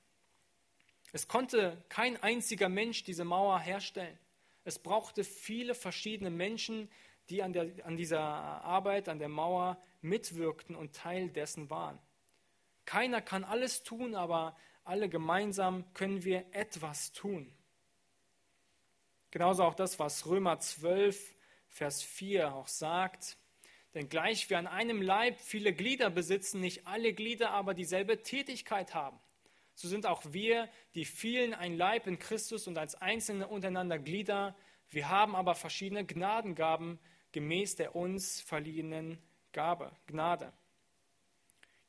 Es 1.12 1.26
konnte 1.26 1.82
kein 1.88 2.22
einziger 2.22 2.68
Mensch 2.68 3.02
diese 3.02 3.24
Mauer 3.24 3.58
herstellen. 3.60 4.18
Es 4.68 4.78
brauchte 4.78 5.24
viele 5.24 5.74
verschiedene 5.74 6.28
Menschen, 6.28 6.90
die 7.30 7.42
an, 7.42 7.54
der, 7.54 7.70
an 7.86 7.96
dieser 7.96 8.20
Arbeit, 8.20 9.08
an 9.08 9.18
der 9.18 9.30
Mauer 9.30 9.82
mitwirkten 10.02 10.76
und 10.76 10.94
Teil 10.94 11.30
dessen 11.30 11.70
waren. 11.70 11.98
Keiner 12.84 13.22
kann 13.22 13.44
alles 13.44 13.82
tun, 13.82 14.14
aber 14.14 14.54
alle 14.84 15.08
gemeinsam 15.08 15.90
können 15.94 16.22
wir 16.22 16.44
etwas 16.52 17.12
tun. 17.12 17.50
Genauso 19.30 19.64
auch 19.64 19.74
das, 19.74 19.98
was 19.98 20.26
Römer 20.26 20.58
12, 20.58 21.34
Vers 21.68 22.02
4 22.02 22.52
auch 22.54 22.68
sagt. 22.68 23.38
Denn 23.94 24.10
gleich 24.10 24.50
wir 24.50 24.58
an 24.58 24.66
einem 24.66 25.00
Leib 25.00 25.40
viele 25.40 25.72
Glieder 25.72 26.10
besitzen, 26.10 26.60
nicht 26.60 26.86
alle 26.86 27.14
Glieder 27.14 27.52
aber 27.52 27.72
dieselbe 27.72 28.20
Tätigkeit 28.20 28.94
haben. 28.94 29.18
So 29.78 29.86
sind 29.86 30.06
auch 30.06 30.24
wir, 30.32 30.68
die 30.96 31.04
vielen, 31.04 31.54
ein 31.54 31.76
Leib 31.76 32.08
in 32.08 32.18
Christus 32.18 32.66
und 32.66 32.76
als 32.78 32.96
Einzelne 32.96 33.46
untereinander 33.46 34.00
Glieder. 34.00 34.56
Wir 34.90 35.08
haben 35.08 35.36
aber 35.36 35.54
verschiedene 35.54 36.04
Gnadengaben 36.04 36.98
gemäß 37.30 37.76
der 37.76 37.94
uns 37.94 38.40
verliehenen 38.40 39.22
Gabe, 39.52 39.92
Gnade. 40.08 40.52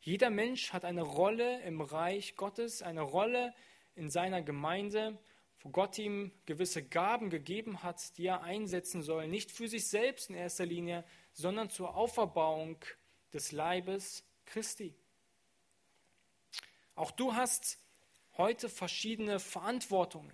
Jeder 0.02 0.30
Mensch 0.30 0.72
hat 0.72 0.86
eine 0.86 1.02
Rolle 1.02 1.64
im 1.64 1.82
Reich 1.82 2.36
Gottes, 2.36 2.84
eine 2.84 3.02
Rolle 3.02 3.56
in 3.96 4.12
seiner 4.12 4.44
Gemeinde, 4.44 5.18
wo 5.62 5.70
Gott 5.70 5.98
ihm 5.98 6.32
gewisse 6.46 6.84
Gaben 6.84 7.32
gegeben 7.32 7.82
hat, 7.82 8.20
die 8.20 8.28
er 8.28 8.44
einsetzen 8.44 9.02
soll, 9.02 9.28
nicht 9.28 9.50
für 9.50 9.68
sich 9.68 9.88
selbst 9.88 10.30
in 10.30 10.36
erster 10.36 10.68
Linie, 10.68 11.06
sondern 11.34 11.72
zur 11.72 11.96
Auferbauung 11.96 12.78
des 13.34 13.52
Leibes 13.52 14.24
Christi. 14.46 14.94
Auch 17.00 17.12
du 17.12 17.34
hast 17.34 17.78
heute 18.38 18.68
verschiedene 18.68 19.40
Verantwortungen. 19.40 20.34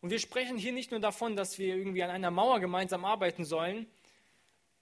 Und 0.00 0.10
wir 0.10 0.18
sprechen 0.18 0.58
hier 0.58 0.72
nicht 0.72 0.90
nur 0.90 0.98
davon, 0.98 1.36
dass 1.36 1.56
wir 1.56 1.76
irgendwie 1.76 2.02
an 2.02 2.10
einer 2.10 2.32
Mauer 2.32 2.58
gemeinsam 2.58 3.04
arbeiten 3.04 3.44
sollen 3.44 3.86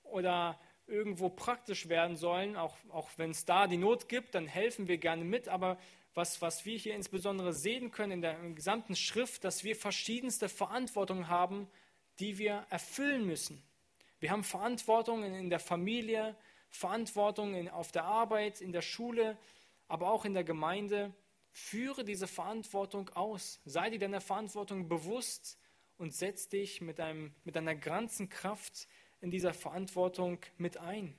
oder 0.04 0.58
irgendwo 0.86 1.28
praktisch 1.28 1.90
werden 1.90 2.16
sollen, 2.16 2.56
auch, 2.56 2.74
auch 2.88 3.10
wenn 3.18 3.32
es 3.32 3.44
da 3.44 3.66
die 3.66 3.76
Not 3.76 4.08
gibt, 4.08 4.34
dann 4.34 4.46
helfen 4.46 4.88
wir 4.88 4.96
gerne 4.96 5.22
mit. 5.22 5.48
Aber 5.48 5.76
was, 6.14 6.40
was 6.40 6.64
wir 6.64 6.78
hier 6.78 6.94
insbesondere 6.94 7.52
sehen 7.52 7.90
können 7.90 8.12
in 8.12 8.22
der 8.22 8.36
gesamten 8.54 8.96
Schrift, 8.96 9.44
dass 9.44 9.64
wir 9.64 9.76
verschiedenste 9.76 10.48
Verantwortung 10.48 11.28
haben, 11.28 11.68
die 12.20 12.38
wir 12.38 12.64
erfüllen 12.70 13.26
müssen. 13.26 13.62
Wir 14.18 14.30
haben 14.30 14.44
Verantwortung 14.44 15.24
in, 15.24 15.34
in 15.34 15.50
der 15.50 15.60
Familie, 15.60 16.34
Verantwortung 16.70 17.54
in, 17.54 17.68
auf 17.68 17.92
der 17.92 18.04
Arbeit, 18.04 18.62
in 18.62 18.72
der 18.72 18.80
Schule, 18.80 19.36
aber 19.90 20.10
auch 20.10 20.24
in 20.24 20.34
der 20.34 20.44
Gemeinde. 20.44 21.12
Führe 21.50 22.04
diese 22.04 22.28
Verantwortung 22.28 23.08
aus. 23.10 23.60
Sei 23.64 23.90
dir 23.90 23.98
deiner 23.98 24.20
Verantwortung 24.20 24.88
bewusst 24.88 25.58
und 25.98 26.14
setz 26.14 26.48
dich 26.48 26.80
mit, 26.80 27.00
einem, 27.00 27.34
mit 27.44 27.56
deiner 27.56 27.74
ganzen 27.74 28.28
Kraft 28.28 28.86
in 29.20 29.32
dieser 29.32 29.52
Verantwortung 29.52 30.38
mit 30.58 30.76
ein. 30.76 31.18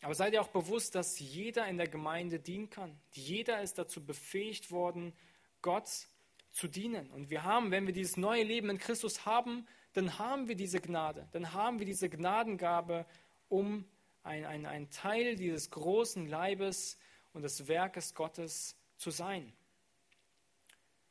Aber 0.00 0.14
seid 0.14 0.32
ihr 0.32 0.40
auch 0.40 0.48
bewusst, 0.48 0.94
dass 0.94 1.18
jeder 1.18 1.66
in 1.68 1.76
der 1.76 1.88
Gemeinde 1.88 2.40
dienen 2.40 2.70
kann. 2.70 2.98
Jeder 3.12 3.60
ist 3.60 3.76
dazu 3.76 4.04
befähigt 4.04 4.70
worden, 4.70 5.12
Gott 5.60 6.08
zu 6.50 6.66
dienen. 6.66 7.10
Und 7.10 7.28
wir 7.28 7.44
haben, 7.44 7.70
wenn 7.70 7.86
wir 7.86 7.92
dieses 7.92 8.16
neue 8.16 8.42
Leben 8.42 8.70
in 8.70 8.78
Christus 8.78 9.26
haben, 9.26 9.66
dann 9.92 10.18
haben 10.18 10.48
wir 10.48 10.54
diese 10.54 10.80
Gnade, 10.80 11.28
dann 11.32 11.52
haben 11.52 11.78
wir 11.78 11.86
diese 11.86 12.08
Gnadengabe, 12.08 13.04
um 13.48 13.84
ein, 14.28 14.44
ein, 14.44 14.66
ein 14.66 14.90
Teil 14.90 15.34
dieses 15.36 15.70
großen 15.70 16.26
Leibes 16.26 16.98
und 17.32 17.42
des 17.42 17.66
Werkes 17.66 18.14
Gottes 18.14 18.76
zu 18.96 19.10
sein. 19.10 19.52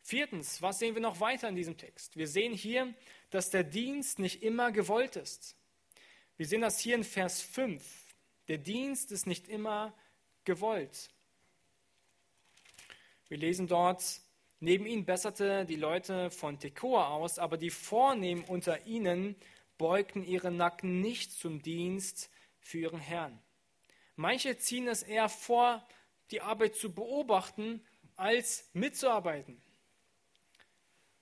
Viertens, 0.01 0.62
was 0.62 0.80
sehen 0.80 0.95
wir 0.95 1.01
noch 1.01 1.19
weiter 1.19 1.49
in 1.49 1.56
diesem 1.56 1.77
Text? 1.77 2.15
Wir 2.15 2.27
sehen 2.27 2.53
hier, 2.53 2.93
dass 3.30 3.49
der 3.49 3.63
Dienst 3.63 4.19
nicht 4.19 4.41
immer 4.41 4.71
gewollt 4.71 5.17
ist. 5.17 5.58
Wir 6.38 6.45
sehen 6.45 6.62
das 6.62 6.80
hier 6.80 6.95
in 6.95 7.03
Vers 7.03 7.41
5. 7.41 7.84
Der 8.47 8.58
Dienst 8.58 9.12
ist 9.12 9.25
nicht 9.25 9.49
immer 9.49 9.93
gewollt. 10.45 11.10
Wir 13.27 13.38
lesen 13.38 13.67
dort, 13.67 14.21
neben 14.62 14.86
ihnen 14.86 15.03
besserte 15.03 15.65
die 15.65 15.75
Leute 15.75 16.30
von 16.30 16.58
Tekoa 16.60 17.10
aus, 17.10 17.39
aber 17.39 17.58
die 17.58 17.71
Vornehmen 17.71 18.45
unter 18.45 18.86
ihnen 18.86 19.36
beugten 19.77 20.23
ihre 20.23 20.51
Nacken 20.51 21.01
nicht 21.01 21.34
zum 21.34 21.62
Dienst 21.62 22.30
für 22.67 22.80
ihren 22.80 22.99
Herrn. 22.99 23.41
Manche 24.15 24.58
ziehen 24.58 24.88
es 24.88 25.01
eher 25.03 25.30
vor, 25.30 25.88
die 26.32 26.41
Arbeit 26.41 26.75
zu 26.75 26.93
beobachten, 26.93 27.86
als 28.15 28.69
mitzuarbeiten. 28.73 29.62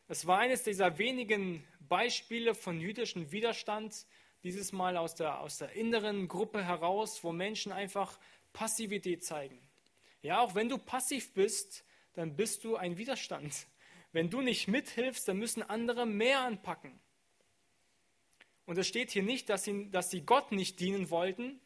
Es 0.08 0.26
war 0.26 0.40
eines 0.40 0.64
dieser 0.64 0.98
wenigen 0.98 1.64
Beispiele 1.80 2.56
von 2.56 2.80
jüdischem 2.80 3.32
Widerstand, 3.32 4.08
dieses 4.44 4.72
Mal 4.72 4.98
aus 4.98 5.16
der, 5.16 5.40
aus 5.40 5.58
der 5.58 5.74
inneren 5.74 6.28
Gruppe 6.28 6.64
heraus, 6.64 7.24
wo 7.24 7.32
Menschen 7.32 7.72
einfach 7.72 8.20
Passivität 8.54 9.24
zeigen. 9.24 9.60
Ja, 10.22 10.40
auch 10.40 10.56
wenn 10.56 10.70
du 10.70 10.78
passiv 10.78 11.34
bist, 11.34 11.84
dann 12.14 12.36
bist 12.36 12.64
du 12.64 12.76
ein 12.76 12.98
Widerstand. 12.98 13.68
Wenn 14.12 14.30
du 14.30 14.42
nicht 14.42 14.68
mithilfst, 14.68 15.28
dann 15.28 15.38
müssen 15.38 15.62
andere 15.62 16.06
mehr 16.06 16.40
anpacken. 16.40 17.00
Und 18.66 18.78
es 18.78 18.88
steht 18.88 19.12
hier 19.12 19.24
nicht, 19.24 19.50
dass 19.50 19.64
sie, 19.64 19.90
dass 19.92 20.10
sie 20.10 20.22
Gott 20.22 20.52
nicht 20.52 20.80
dienen 20.80 21.10
wollten, 21.10 21.60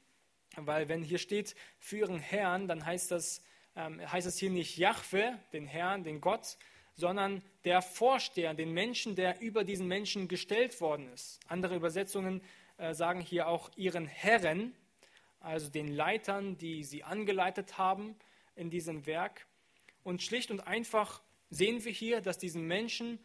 weil 0.56 0.90
wenn 0.90 1.04
hier 1.04 1.18
steht 1.18 1.56
für 1.78 2.00
ihren 2.00 2.20
Herrn, 2.20 2.68
dann 2.68 2.86
heißt 2.86 3.12
das, 3.12 3.42
ähm, 3.76 4.00
heißt 4.12 4.28
es 4.28 4.38
hier 4.38 4.50
nicht 4.50 4.78
Jahwe, 4.78 5.40
den 5.54 5.66
Herrn, 5.66 6.04
den 6.04 6.22
Gott, 6.22 6.58
sondern 6.96 7.42
der 7.64 7.82
Vorsteher, 7.82 8.54
den 8.54 8.74
Menschen, 8.74 9.16
der 9.16 9.40
über 9.42 9.64
diesen 9.64 9.88
Menschen 9.88 10.28
gestellt 10.28 10.82
worden 10.82 11.12
ist. 11.14 11.40
Andere 11.48 11.76
Übersetzungen 11.76 12.42
äh, 12.78 12.94
sagen 12.94 13.22
hier 13.22 13.48
auch 13.48 13.72
ihren 13.78 14.06
Herren, 14.06 14.76
also 15.40 15.70
den 15.70 15.88
Leitern, 15.88 16.58
die 16.58 16.84
sie 16.84 17.04
angeleitet 17.04 17.78
haben 17.78 18.16
in 18.56 18.70
diesem 18.70 19.06
Werk. 19.06 19.48
Und 20.04 20.22
schlicht 20.22 20.52
und 20.52 20.62
einfach 20.62 21.22
sehen 21.50 21.84
wir 21.86 21.92
hier, 21.92 22.20
dass 22.20 22.38
diesen 22.38 22.68
Menschen 22.68 23.20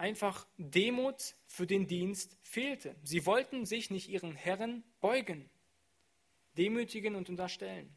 einfach 0.00 0.46
Demut 0.56 1.36
für 1.46 1.66
den 1.66 1.86
Dienst 1.86 2.36
fehlte. 2.42 2.96
Sie 3.04 3.26
wollten 3.26 3.66
sich 3.66 3.90
nicht 3.90 4.08
ihren 4.08 4.34
Herren 4.34 4.82
beugen, 5.00 5.48
demütigen 6.56 7.14
und 7.14 7.28
unterstellen. 7.28 7.94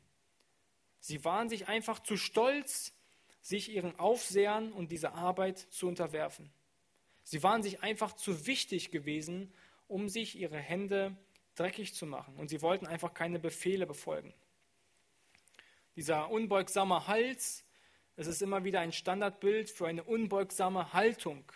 Sie 1.00 1.26
waren 1.26 1.50
sich 1.50 1.68
einfach 1.68 2.00
zu 2.00 2.16
stolz, 2.16 2.94
sich 3.42 3.70
ihren 3.70 3.98
Aufsehern 4.00 4.72
und 4.72 4.92
dieser 4.92 5.16
Arbeit 5.16 5.58
zu 5.58 5.88
unterwerfen. 5.88 6.52
Sie 7.24 7.44
waren 7.44 7.64
sich 7.64 7.82
einfach 7.82 8.14
zu 8.14 8.46
wichtig 8.46 8.92
gewesen, 8.92 9.54
um 9.88 10.10
sich 10.10 10.38
ihre 10.38 10.58
Hände 10.58 11.18
dreckig 11.56 11.94
zu 11.94 12.06
machen. 12.06 12.36
Und 12.38 12.50
sie 12.50 12.62
wollten 12.62 12.88
einfach 12.88 13.14
keine 13.14 13.40
Befehle 13.40 13.86
befolgen. 13.86 14.34
Dieser 15.96 16.32
unbeugsame 16.32 17.08
Hals, 17.08 17.66
es 18.16 18.28
ist 18.28 18.42
immer 18.42 18.64
wieder 18.64 18.80
ein 18.80 18.92
Standardbild 18.92 19.70
für 19.70 19.88
eine 19.88 20.04
unbeugsame 20.04 20.94
Haltung. 20.94 21.52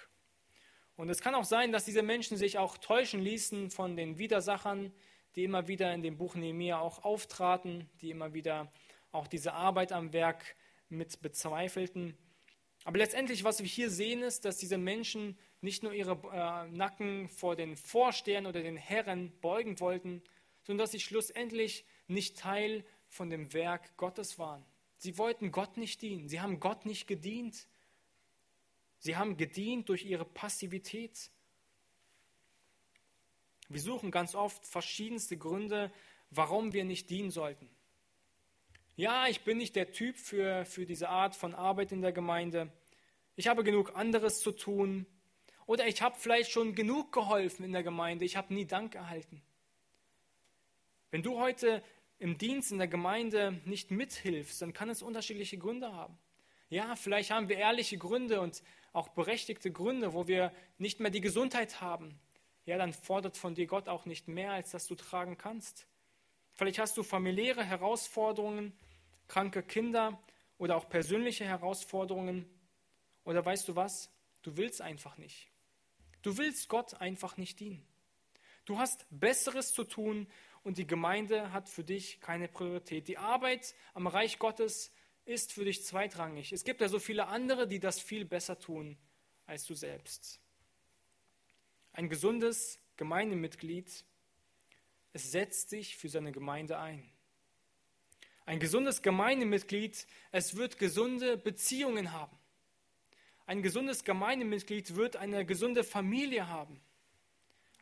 Und 0.97 1.09
es 1.09 1.21
kann 1.21 1.35
auch 1.35 1.45
sein, 1.45 1.71
dass 1.71 1.85
diese 1.85 2.01
Menschen 2.01 2.37
sich 2.37 2.57
auch 2.57 2.77
täuschen 2.77 3.21
ließen 3.21 3.69
von 3.69 3.95
den 3.95 4.17
Widersachern, 4.17 4.91
die 5.35 5.43
immer 5.43 5.67
wieder 5.67 5.93
in 5.93 6.01
dem 6.01 6.17
Buch 6.17 6.33
Nehemiah 6.35 6.79
auch 6.79 7.03
auftraten, 7.05 7.87
die 8.01 8.09
immer 8.09 8.33
wieder 8.33 8.71
auch 9.11 9.27
diese 9.27 9.53
Arbeit 9.53 9.91
am 9.91 10.11
Werk 10.11 10.55
mit 10.89 11.21
bezweifelten. 11.21 12.17
Aber 12.83 12.97
letztendlich, 12.97 13.43
was 13.43 13.59
wir 13.59 13.67
hier 13.67 13.91
sehen, 13.91 14.23
ist, 14.23 14.43
dass 14.45 14.57
diese 14.57 14.79
Menschen 14.79 15.37
nicht 15.61 15.83
nur 15.83 15.93
ihre 15.93 16.13
äh, 16.33 16.67
Nacken 16.75 17.27
vor 17.29 17.55
den 17.55 17.77
Vorstehern 17.77 18.47
oder 18.47 18.63
den 18.63 18.77
Herren 18.77 19.31
beugen 19.39 19.79
wollten, 19.79 20.23
sondern 20.63 20.83
dass 20.83 20.91
sie 20.91 20.99
schlussendlich 20.99 21.85
nicht 22.07 22.39
Teil 22.39 22.83
von 23.07 23.29
dem 23.29 23.53
Werk 23.53 23.95
Gottes 23.97 24.39
waren. 24.39 24.65
Sie 24.97 25.17
wollten 25.19 25.51
Gott 25.51 25.77
nicht 25.77 26.01
dienen. 26.01 26.27
Sie 26.27 26.41
haben 26.41 26.59
Gott 26.59 26.85
nicht 26.85 27.07
gedient. 27.07 27.67
Sie 28.99 29.15
haben 29.15 29.37
gedient 29.37 29.89
durch 29.89 30.05
ihre 30.05 30.25
Passivität. 30.25 31.29
Wir 33.69 33.81
suchen 33.81 34.11
ganz 34.11 34.35
oft 34.35 34.65
verschiedenste 34.65 35.37
Gründe, 35.37 35.91
warum 36.29 36.73
wir 36.73 36.85
nicht 36.85 37.09
dienen 37.09 37.31
sollten. 37.31 37.69
Ja, 38.95 39.27
ich 39.27 39.41
bin 39.41 39.57
nicht 39.57 39.75
der 39.75 39.91
Typ 39.91 40.17
für, 40.17 40.65
für 40.65 40.85
diese 40.85 41.09
Art 41.09 41.35
von 41.35 41.53
Arbeit 41.53 41.91
in 41.91 42.01
der 42.01 42.11
Gemeinde. 42.11 42.71
Ich 43.35 43.47
habe 43.47 43.63
genug 43.63 43.95
anderes 43.95 44.39
zu 44.39 44.51
tun. 44.51 45.05
Oder 45.67 45.85
ich 45.85 46.01
habe 46.01 46.15
vielleicht 46.17 46.49
schon 46.49 46.73
genug 46.73 47.11
geholfen 47.11 47.63
in 47.63 47.73
der 47.73 47.83
Gemeinde, 47.83 48.25
ich 48.25 48.37
habe 48.37 48.53
nie 48.53 48.65
Dank 48.65 48.95
erhalten. 48.95 49.41
Wenn 51.11 51.23
du 51.23 51.37
heute 51.37 51.83
im 52.19 52.37
Dienst 52.37 52.71
in 52.71 52.77
der 52.77 52.87
Gemeinde 52.87 53.61
nicht 53.65 53.91
mithilfst, 53.91 54.61
dann 54.61 54.73
kann 54.73 54.89
es 54.89 55.01
unterschiedliche 55.01 55.57
Gründe 55.57 55.91
haben. 55.93 56.17
Ja, 56.69 56.95
vielleicht 56.95 57.31
haben 57.31 57.49
wir 57.49 57.57
ehrliche 57.57 57.97
Gründe 57.97 58.41
und 58.41 58.63
auch 58.97 59.09
berechtigte 59.09 59.71
Gründe, 59.71 60.13
wo 60.13 60.27
wir 60.27 60.51
nicht 60.79 60.99
mehr 60.99 61.11
die 61.11 61.21
Gesundheit 61.21 61.81
haben. 61.81 62.19
Ja, 62.65 62.77
dann 62.77 62.93
fordert 62.93 63.37
von 63.37 63.53
dir 63.53 63.67
Gott 63.67 63.87
auch 63.87 64.05
nicht 64.05 64.27
mehr, 64.27 64.51
als 64.51 64.71
dass 64.71 64.87
du 64.87 64.95
tragen 64.95 65.37
kannst. 65.37 65.85
Vielleicht 66.53 66.79
hast 66.79 66.97
du 66.97 67.03
familiäre 67.03 67.63
Herausforderungen, 67.63 68.73
kranke 69.27 69.61
Kinder 69.61 70.19
oder 70.57 70.75
auch 70.75 70.89
persönliche 70.89 71.45
Herausforderungen. 71.45 72.49
Oder 73.23 73.45
weißt 73.45 73.67
du 73.67 73.75
was? 73.75 74.09
Du 74.41 74.57
willst 74.57 74.81
einfach 74.81 75.17
nicht. 75.17 75.47
Du 76.23 76.37
willst 76.37 76.67
Gott 76.67 76.95
einfach 76.95 77.37
nicht 77.37 77.59
dienen. 77.59 77.85
Du 78.65 78.79
hast 78.79 79.05
Besseres 79.11 79.73
zu 79.73 79.83
tun 79.83 80.27
und 80.63 80.79
die 80.79 80.87
Gemeinde 80.87 81.53
hat 81.53 81.69
für 81.69 81.83
dich 81.83 82.19
keine 82.19 82.47
Priorität. 82.47 83.07
Die 83.07 83.19
Arbeit 83.19 83.75
am 83.93 84.07
Reich 84.07 84.39
Gottes 84.39 84.91
ist 85.27 85.51
für 85.51 85.65
dich 85.65 85.83
zweitrangig. 85.83 86.53
Es 86.53 86.63
gibt 86.63 86.81
ja 86.81 86.87
so 86.87 86.99
viele 86.99 87.27
andere, 87.27 87.67
die 87.67 87.79
das 87.79 87.99
viel 87.99 88.25
besser 88.25 88.59
tun 88.59 88.97
als 89.45 89.65
du 89.65 89.75
selbst. 89.75 90.39
Ein 91.93 92.09
gesundes 92.09 92.79
Gemeindemitglied, 92.95 94.05
es 95.13 95.31
setzt 95.31 95.69
sich 95.69 95.97
für 95.97 96.09
seine 96.09 96.31
Gemeinde 96.31 96.77
ein. 96.77 97.09
Ein 98.45 98.59
gesundes 98.59 99.01
Gemeindemitglied, 99.01 100.07
es 100.31 100.55
wird 100.55 100.77
gesunde 100.77 101.37
Beziehungen 101.37 102.13
haben. 102.13 102.37
Ein 103.45 103.61
gesundes 103.61 104.03
Gemeindemitglied 104.03 104.95
wird 104.95 105.15
eine 105.15 105.45
gesunde 105.45 105.83
Familie 105.83 106.47
haben. 106.47 106.79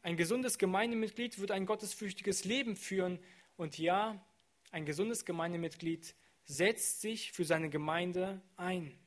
Ein 0.02 0.18
gesundes 0.18 0.58
Gemeindemitglied 0.58 1.40
wird 1.40 1.52
ein 1.52 1.66
gottesfürchtiges 1.66 2.46
Leben 2.46 2.76
führen. 2.76 3.20
Und 3.58 3.78
ja, 3.78 4.24
ein 4.72 4.86
gesundes 4.86 5.26
Gemeindemitglied 5.26 6.16
setzt 6.46 7.02
sich 7.02 7.32
für 7.32 7.46
seine 7.46 7.70
Gemeinde 7.70 8.42
ein. 8.56 8.98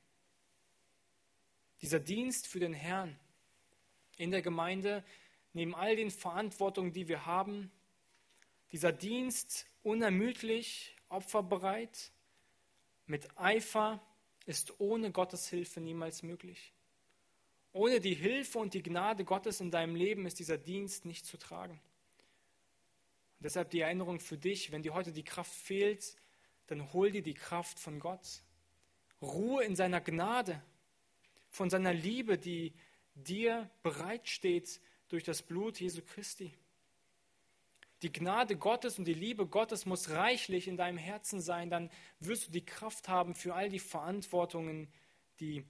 Dieser 1.81 2.01
Dienst 2.01 2.47
für 2.47 2.61
den 2.61 2.75
Herrn 2.75 3.19
in 4.17 4.31
der 4.31 4.43
Gemeinde, 4.43 5.05
neben 5.53 5.75
all 5.75 5.95
den 5.95 6.11
Verantwortungen, 6.11 6.93
die 6.93 7.09
wir 7.09 7.27
haben, 7.27 7.71
dieser 8.73 8.93
Dienst 8.93 9.67
unermüdlich, 9.83 10.97
opferbereit, 11.09 12.13
mit 13.07 13.39
Eifer, 13.39 14.05
ist 14.45 14.81
ohne 14.81 15.13
Gottes 15.13 15.49
Hilfe 15.49 15.81
niemals 15.81 16.23
möglich. 16.23 16.75
Ohne 17.73 18.01
die 18.01 18.15
Hilfe 18.15 18.59
und 18.59 18.75
die 18.75 18.83
Gnade 18.83 19.25
Gottes 19.25 19.61
in 19.61 19.71
deinem 19.71 19.95
Leben 19.95 20.27
ist 20.27 20.39
dieser 20.39 20.59
Dienst 20.59 21.05
nicht 21.05 21.25
zu 21.25 21.37
tragen. 21.37 21.81
Und 23.39 23.45
deshalb 23.45 23.71
die 23.71 23.81
Erinnerung 23.81 24.21
für 24.21 24.37
dich, 24.37 24.73
wenn 24.73 24.83
dir 24.83 24.95
heute 24.95 25.13
die 25.13 25.23
Kraft 25.23 25.53
fehlt, 25.53 26.17
dann 26.69 26.93
hol 26.93 27.11
dir 27.11 27.23
die 27.23 27.35
Kraft 27.35 27.81
von 27.81 27.99
Gott. 27.99 28.43
Ruhe 29.21 29.65
in 29.65 29.75
seiner 29.75 30.01
Gnade, 30.01 30.63
von 31.51 31.71
seiner 31.71 31.93
Liebe, 31.93 32.39
die 32.39 32.73
dir 33.15 33.69
bereitsteht 33.83 34.81
durch 35.09 35.25
das 35.25 35.43
Blut 35.43 35.81
Jesu 35.81 36.03
Christi. 36.03 36.55
Die 38.03 38.13
Gnade 38.13 38.57
Gottes 38.57 38.99
und 38.99 39.07
die 39.07 39.15
Liebe 39.15 39.47
Gottes 39.47 39.85
muss 39.85 40.11
reichlich 40.11 40.69
in 40.69 40.77
deinem 40.77 40.99
Herzen 40.99 41.41
sein, 41.41 41.69
dann 41.69 41.91
wirst 42.21 42.47
du 42.47 42.53
die 42.53 42.65
Kraft 42.65 43.09
haben 43.09 43.35
für 43.35 43.55
all 43.55 43.69
die 43.71 43.81
Verantwortungen, 43.81 44.87
die 45.41 45.65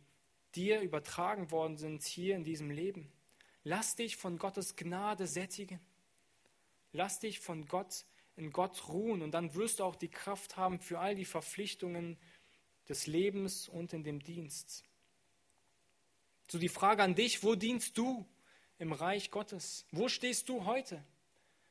dir 0.54 0.80
übertragen 0.80 1.50
worden 1.50 1.78
sind 1.78 2.02
hier 2.04 2.36
in 2.36 2.44
diesem 2.44 2.70
Leben. 2.70 3.10
Lass 3.64 3.96
dich 3.96 4.16
von 4.16 4.38
Gottes 4.38 4.76
Gnade 4.76 5.26
sättigen. 5.26 5.80
Lass 6.92 7.20
dich 7.20 7.40
von 7.40 7.66
Gott 7.66 8.04
in 8.38 8.52
Gott 8.52 8.88
ruhen 8.88 9.22
und 9.22 9.32
dann 9.32 9.54
wirst 9.54 9.80
du 9.80 9.84
auch 9.84 9.96
die 9.96 10.08
Kraft 10.08 10.56
haben 10.56 10.80
für 10.80 11.00
all 11.00 11.14
die 11.14 11.24
Verpflichtungen 11.24 12.16
des 12.88 13.06
Lebens 13.06 13.68
und 13.68 13.92
in 13.92 14.04
dem 14.04 14.22
Dienst. 14.22 14.84
So 16.48 16.58
die 16.58 16.68
Frage 16.68 17.02
an 17.02 17.14
dich, 17.14 17.42
wo 17.42 17.54
dienst 17.54 17.98
du 17.98 18.26
im 18.78 18.92
Reich 18.92 19.30
Gottes? 19.30 19.86
Wo 19.90 20.08
stehst 20.08 20.48
du 20.48 20.64
heute? 20.64 21.04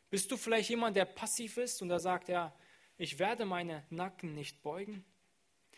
Bist 0.10 0.32
du 0.32 0.38
vielleicht 0.38 0.70
jemand, 0.70 0.96
der 0.96 1.06
passiv 1.06 1.58
ist 1.58 1.82
und 1.82 1.90
der 1.90 2.00
sagt, 2.00 2.30
ja, 2.30 2.54
ich 2.98 3.18
werde 3.18 3.46
meine 3.46 3.86
Nacken 3.90 4.36
nicht 4.36 4.62
beugen? 4.62 5.04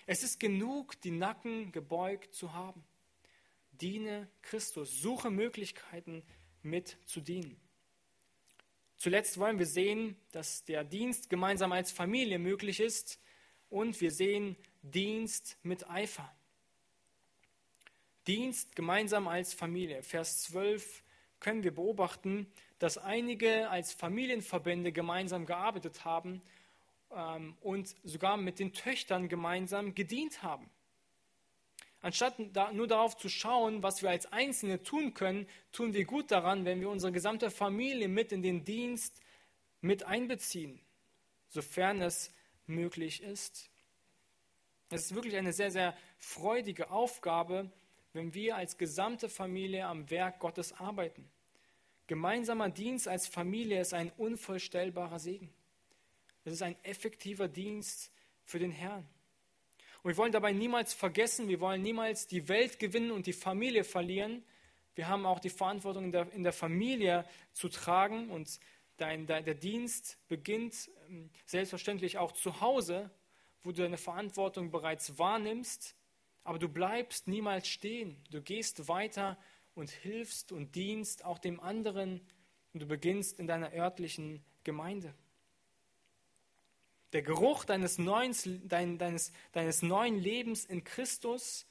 Es 0.06 0.24
ist 0.24 0.40
genug, 0.40 1.00
die 1.02 1.12
Nacken 1.12 1.72
gebeugt 1.72 2.34
zu 2.34 2.54
haben. 2.54 2.84
Diene 3.72 4.28
Christus, 4.42 5.00
suche 5.00 5.30
Möglichkeiten 5.30 6.24
mit 6.62 6.98
zu 7.06 7.22
dienen. 7.22 7.62
Zuletzt 9.00 9.40
wollen 9.40 9.60
wir 9.60 9.66
sehen, 9.66 10.18
dass 10.34 10.66
der 10.66 10.84
Dienst 10.84 11.30
gemeinsam 11.30 11.72
als 11.72 11.90
Familie 11.90 12.38
möglich 12.38 12.82
ist 12.82 13.18
und 13.70 14.00
wir 14.02 14.12
sehen 14.12 14.58
Dienst 14.82 15.58
mit 15.64 15.90
Eifer. 15.90 16.30
Dienst 18.28 18.76
gemeinsam 18.76 19.30
als 19.30 19.54
Familie. 19.54 20.04
Vers 20.04 20.44
12 20.44 21.02
können 21.40 21.64
wir 21.64 21.74
beobachten, 21.74 22.52
dass 22.78 22.98
einige 22.98 23.70
als 23.70 23.94
Familienverbände 23.94 24.92
gemeinsam 24.92 25.46
gearbeitet 25.46 26.04
haben 26.04 26.42
ähm, 27.16 27.56
und 27.62 27.96
sogar 28.04 28.36
mit 28.36 28.60
den 28.60 28.74
Töchtern 28.74 29.30
gemeinsam 29.30 29.96
gedient 29.96 30.44
haben. 30.44 30.70
Anstatt 32.02 32.40
nur 32.74 32.88
darauf 32.88 33.18
zu 33.18 33.28
schauen, 33.28 33.84
was 33.84 34.02
wir 34.02 34.10
als 34.10 34.32
Einzelne 34.32 34.82
tun 34.84 35.14
können, 35.14 35.48
tun 35.72 35.94
wir 35.94 36.06
gut 36.06 36.32
daran, 36.32 36.64
wenn 36.64 36.80
wir 36.80 36.90
unsere 36.90 37.12
gesamte 37.12 37.52
Familie 37.52 38.08
mit 38.08 38.32
in 38.32 38.42
den 38.42 38.64
Dienst 38.64 39.22
mit 39.82 40.04
einbeziehen, 40.04 40.80
sofern 41.50 42.02
es 42.02 42.32
möglich 42.68 43.22
ist. 43.22 43.70
Es 44.90 45.06
ist 45.06 45.16
wirklich 45.16 45.36
eine 45.36 45.54
sehr, 45.54 45.72
sehr 45.72 45.96
freudige 46.18 46.90
Aufgabe, 46.90 47.70
wenn 48.14 48.34
wir 48.34 48.56
als 48.56 48.78
gesamte 48.78 49.30
Familie 49.30 49.86
am 49.86 50.10
Werk 50.10 50.40
Gottes 50.40 50.74
arbeiten. 50.74 51.30
Gemeinsamer 52.08 52.70
Dienst 52.70 53.08
als 53.08 53.28
Familie 53.28 53.82
ist 53.82 53.94
ein 53.94 54.12
unvorstellbarer 54.18 55.20
Segen. 55.20 55.54
Es 56.44 56.54
ist 56.54 56.64
ein 56.64 56.76
effektiver 56.84 57.48
Dienst 57.48 58.12
für 58.46 58.58
den 58.58 58.72
Herrn. 58.72 59.08
Und 60.04 60.12
wir 60.12 60.18
wollen 60.18 60.32
dabei 60.32 60.52
niemals 60.52 60.94
vergessen, 60.94 61.48
wir 61.48 61.60
wollen 61.60 61.82
niemals 61.82 62.28
die 62.28 62.48
Welt 62.48 62.80
gewinnen 62.80 63.12
und 63.12 63.28
die 63.28 63.34
Familie 63.34 63.84
verlieren. 63.84 64.44
Wir 64.96 65.08
haben 65.08 65.26
auch 65.26 65.40
die 65.40 65.50
Verantwortung 65.50 66.06
in 66.06 66.12
der, 66.12 66.32
in 66.34 66.44
der 66.44 66.54
Familie 66.54 67.26
zu 67.54 67.70
tragen 67.70 68.30
und 68.30 68.60
dein, 68.98 69.28
dein, 69.28 69.46
der 69.46 69.56
Dienst 69.56 70.18
beginnt 70.28 70.90
ähm, 71.10 71.30
selbstverständlich 71.46 72.18
auch 72.18 72.32
zu 72.32 72.62
Hause, 72.62 73.10
wo 73.62 73.72
du 73.72 73.82
deine 73.82 73.98
Verantwortung 73.98 74.72
bereits 74.72 75.18
wahrnimmst 75.18 75.96
aber 76.50 76.58
du 76.58 76.68
bleibst 76.68 77.28
niemals 77.28 77.68
stehen. 77.68 78.18
Du 78.32 78.42
gehst 78.42 78.88
weiter 78.88 79.38
und 79.76 79.92
hilfst 79.92 80.52
und 80.52 80.74
dienst 80.74 81.24
auch 81.24 81.38
dem 81.38 81.60
anderen 81.60 82.22
und 82.74 82.82
du 82.82 82.88
beginnst 82.88 83.40
in 83.40 83.46
deiner 83.46 83.72
örtlichen 83.72 84.44
Gemeinde. 84.64 85.14
Der 87.14 87.22
Geruch 87.22 87.66
deines 87.66 87.98
neuen, 87.98 88.36
deines, 88.68 89.32
deines 89.52 89.82
neuen 89.82 90.16
Lebens 90.18 90.66
in 90.66 90.84
Christus, 90.84 91.66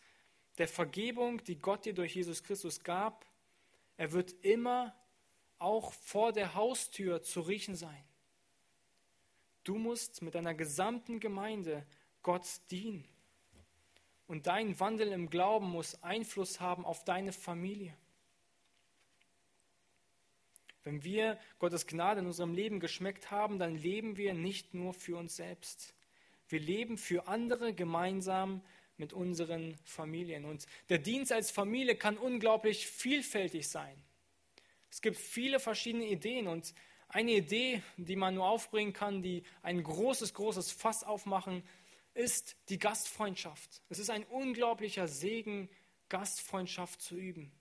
der 0.58 0.68
Vergebung, 0.68 1.42
die 1.44 1.58
Gott 1.58 1.84
dir 1.84 1.94
durch 1.94 2.16
Jesus 2.16 2.42
Christus 2.42 2.82
gab, 2.82 3.24
er 3.96 4.12
wird 4.12 4.32
immer 4.44 4.94
auch 5.58 5.92
vor 5.92 6.32
der 6.32 6.54
Haustür 6.54 7.22
zu 7.22 7.40
riechen 7.40 7.76
sein. 7.76 8.04
Du 9.64 9.76
musst 9.76 10.22
mit 10.22 10.34
deiner 10.34 10.54
gesamten 10.54 11.20
Gemeinde 11.20 11.86
Gott 12.22 12.46
dienen. 12.70 13.04
Und 14.26 14.46
dein 14.46 14.78
Wandel 14.78 15.08
im 15.08 15.30
Glauben 15.30 15.70
muss 15.70 16.02
Einfluss 16.02 16.60
haben 16.60 16.84
auf 16.84 17.04
deine 17.04 17.32
Familie. 17.32 17.96
Wenn 20.88 21.04
wir 21.04 21.38
Gottes 21.58 21.86
Gnade 21.86 22.20
in 22.20 22.26
unserem 22.26 22.54
Leben 22.54 22.80
geschmeckt 22.80 23.30
haben, 23.30 23.58
dann 23.58 23.76
leben 23.76 24.16
wir 24.16 24.32
nicht 24.32 24.72
nur 24.72 24.94
für 24.94 25.18
uns 25.18 25.36
selbst. 25.36 25.92
Wir 26.48 26.60
leben 26.60 26.96
für 26.96 27.28
andere 27.28 27.74
gemeinsam 27.74 28.62
mit 28.96 29.12
unseren 29.12 29.76
Familien. 29.84 30.46
Und 30.46 30.64
der 30.88 30.96
Dienst 30.96 31.30
als 31.30 31.50
Familie 31.50 31.94
kann 31.94 32.16
unglaublich 32.16 32.86
vielfältig 32.86 33.68
sein. 33.68 34.02
Es 34.90 35.02
gibt 35.02 35.18
viele 35.18 35.60
verschiedene 35.60 36.06
Ideen 36.06 36.46
und 36.48 36.72
eine 37.08 37.32
Idee, 37.32 37.82
die 37.98 38.16
man 38.16 38.36
nur 38.36 38.48
aufbringen 38.48 38.94
kann, 38.94 39.20
die 39.20 39.42
ein 39.60 39.82
großes, 39.82 40.32
großes 40.32 40.72
Fass 40.72 41.04
aufmachen, 41.04 41.62
ist 42.14 42.56
die 42.70 42.78
Gastfreundschaft. 42.78 43.82
Es 43.90 43.98
ist 43.98 44.08
ein 44.08 44.24
unglaublicher 44.24 45.06
Segen, 45.06 45.68
Gastfreundschaft 46.08 47.02
zu 47.02 47.14
üben, 47.14 47.52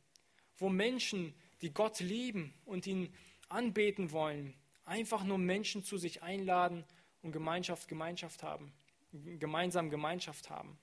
wo 0.55 0.69
Menschen, 0.69 1.33
die 1.61 1.73
Gott 1.73 1.99
lieben 1.99 2.53
und 2.65 2.87
ihn 2.87 3.13
anbeten 3.49 4.11
wollen, 4.11 4.53
einfach 4.85 5.23
nur 5.23 5.37
Menschen 5.37 5.83
zu 5.83 5.97
sich 5.97 6.23
einladen 6.23 6.83
und 7.21 7.31
Gemeinschaft, 7.31 7.87
Gemeinschaft 7.87 8.43
haben, 8.43 8.73
gemeinsam 9.11 9.89
Gemeinschaft 9.89 10.49
haben. 10.49 10.77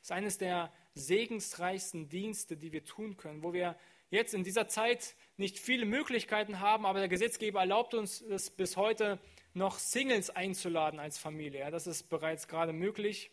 Das 0.00 0.08
ist 0.08 0.12
eines 0.12 0.38
der 0.38 0.72
segensreichsten 0.94 2.08
Dienste, 2.08 2.56
die 2.56 2.72
wir 2.72 2.84
tun 2.84 3.16
können, 3.16 3.42
wo 3.42 3.52
wir 3.52 3.76
jetzt 4.10 4.34
in 4.34 4.44
dieser 4.44 4.68
Zeit 4.68 5.14
nicht 5.36 5.58
viele 5.58 5.84
Möglichkeiten 5.84 6.60
haben, 6.60 6.86
aber 6.86 6.98
der 7.00 7.08
Gesetzgeber 7.08 7.60
erlaubt 7.60 7.94
uns 7.94 8.20
es 8.20 8.50
bis 8.50 8.76
heute 8.76 9.18
noch 9.54 9.78
Singles 9.78 10.30
einzuladen 10.30 10.98
als 10.98 11.18
Familie. 11.18 11.60
Ja, 11.60 11.70
das 11.70 11.86
ist 11.86 12.04
bereits 12.08 12.48
gerade 12.48 12.72
möglich. 12.72 13.30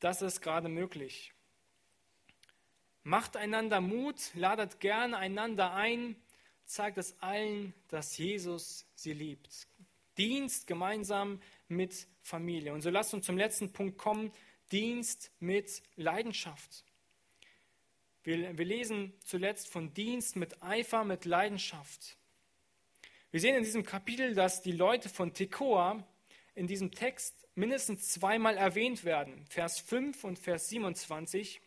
Das 0.00 0.22
ist 0.22 0.40
gerade 0.40 0.68
möglich. 0.68 1.32
Macht 3.10 3.36
einander 3.36 3.80
Mut, 3.80 4.30
ladet 4.34 4.78
gerne 4.78 5.16
einander 5.18 5.74
ein, 5.74 6.14
zeigt 6.64 6.96
es 6.96 7.20
allen, 7.20 7.74
dass 7.88 8.16
Jesus 8.16 8.86
sie 8.94 9.14
liebt. 9.14 9.66
Dienst 10.16 10.68
gemeinsam 10.68 11.40
mit 11.66 12.06
Familie. 12.22 12.72
Und 12.72 12.82
so 12.82 12.88
lasst 12.88 13.12
uns 13.12 13.26
zum 13.26 13.36
letzten 13.36 13.72
Punkt 13.72 13.98
kommen, 13.98 14.30
Dienst 14.70 15.32
mit 15.40 15.82
Leidenschaft. 15.96 16.84
Wir, 18.22 18.56
wir 18.56 18.64
lesen 18.64 19.12
zuletzt 19.24 19.66
von 19.66 19.92
Dienst 19.92 20.36
mit 20.36 20.62
Eifer, 20.62 21.02
mit 21.02 21.24
Leidenschaft. 21.24 22.16
Wir 23.32 23.40
sehen 23.40 23.56
in 23.56 23.64
diesem 23.64 23.82
Kapitel, 23.82 24.36
dass 24.36 24.62
die 24.62 24.70
Leute 24.70 25.08
von 25.08 25.34
Tekoa 25.34 26.06
in 26.54 26.68
diesem 26.68 26.92
Text 26.92 27.48
mindestens 27.56 28.10
zweimal 28.10 28.56
erwähnt 28.56 29.02
werden. 29.02 29.44
Vers 29.46 29.80
5 29.80 30.22
und 30.22 30.38
Vers 30.38 30.68
27. 30.68 31.60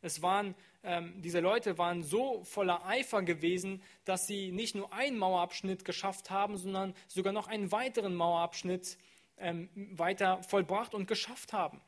Es 0.00 0.22
waren, 0.22 0.54
ähm, 0.84 1.20
diese 1.22 1.40
Leute 1.40 1.76
waren 1.78 2.02
so 2.02 2.44
voller 2.44 2.86
Eifer 2.86 3.22
gewesen, 3.22 3.82
dass 4.04 4.26
sie 4.26 4.52
nicht 4.52 4.74
nur 4.74 4.92
einen 4.92 5.18
Mauerabschnitt 5.18 5.84
geschafft 5.84 6.30
haben, 6.30 6.56
sondern 6.56 6.94
sogar 7.08 7.32
noch 7.32 7.48
einen 7.48 7.72
weiteren 7.72 8.14
Mauerabschnitt 8.14 8.98
ähm, 9.38 9.68
weiter 9.74 10.42
vollbracht 10.44 10.94
und 10.94 11.06
geschafft 11.06 11.52
haben. 11.52 11.80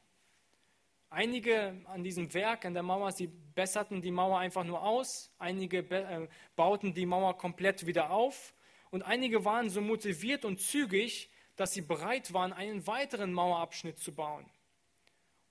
Einige 1.08 1.74
an 1.86 2.04
diesem 2.04 2.32
Werk, 2.34 2.64
an 2.64 2.74
der 2.74 2.84
Mauer, 2.84 3.10
sie 3.10 3.26
besserten 3.26 4.00
die 4.00 4.12
Mauer 4.12 4.38
einfach 4.38 4.64
nur 4.64 4.82
aus, 4.82 5.30
einige 5.38 5.78
äh, 5.78 6.28
bauten 6.54 6.94
die 6.94 7.06
Mauer 7.06 7.36
komplett 7.36 7.86
wieder 7.86 8.10
auf 8.10 8.54
und 8.90 9.02
einige 9.02 9.44
waren 9.44 9.70
so 9.70 9.80
motiviert 9.80 10.44
und 10.44 10.60
zügig, 10.60 11.30
dass 11.56 11.72
sie 11.72 11.82
bereit 11.82 12.32
waren, 12.32 12.52
einen 12.52 12.86
weiteren 12.86 13.32
Mauerabschnitt 13.32 13.98
zu 13.98 14.14
bauen. 14.14 14.46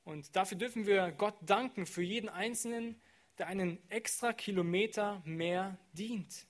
Und 0.10 0.36
dafür 0.36 0.58
dürfen 0.58 0.88
wir 0.88 1.12
Gott 1.12 1.36
danken 1.44 1.86
für 1.86 2.02
jeden 2.02 2.30
Einzelnen, 2.30 3.00
der 3.38 3.46
einen 3.46 3.78
extra 3.92 4.34
Kilometer 4.34 5.22
mehr 5.24 5.78
dient. 5.94 6.48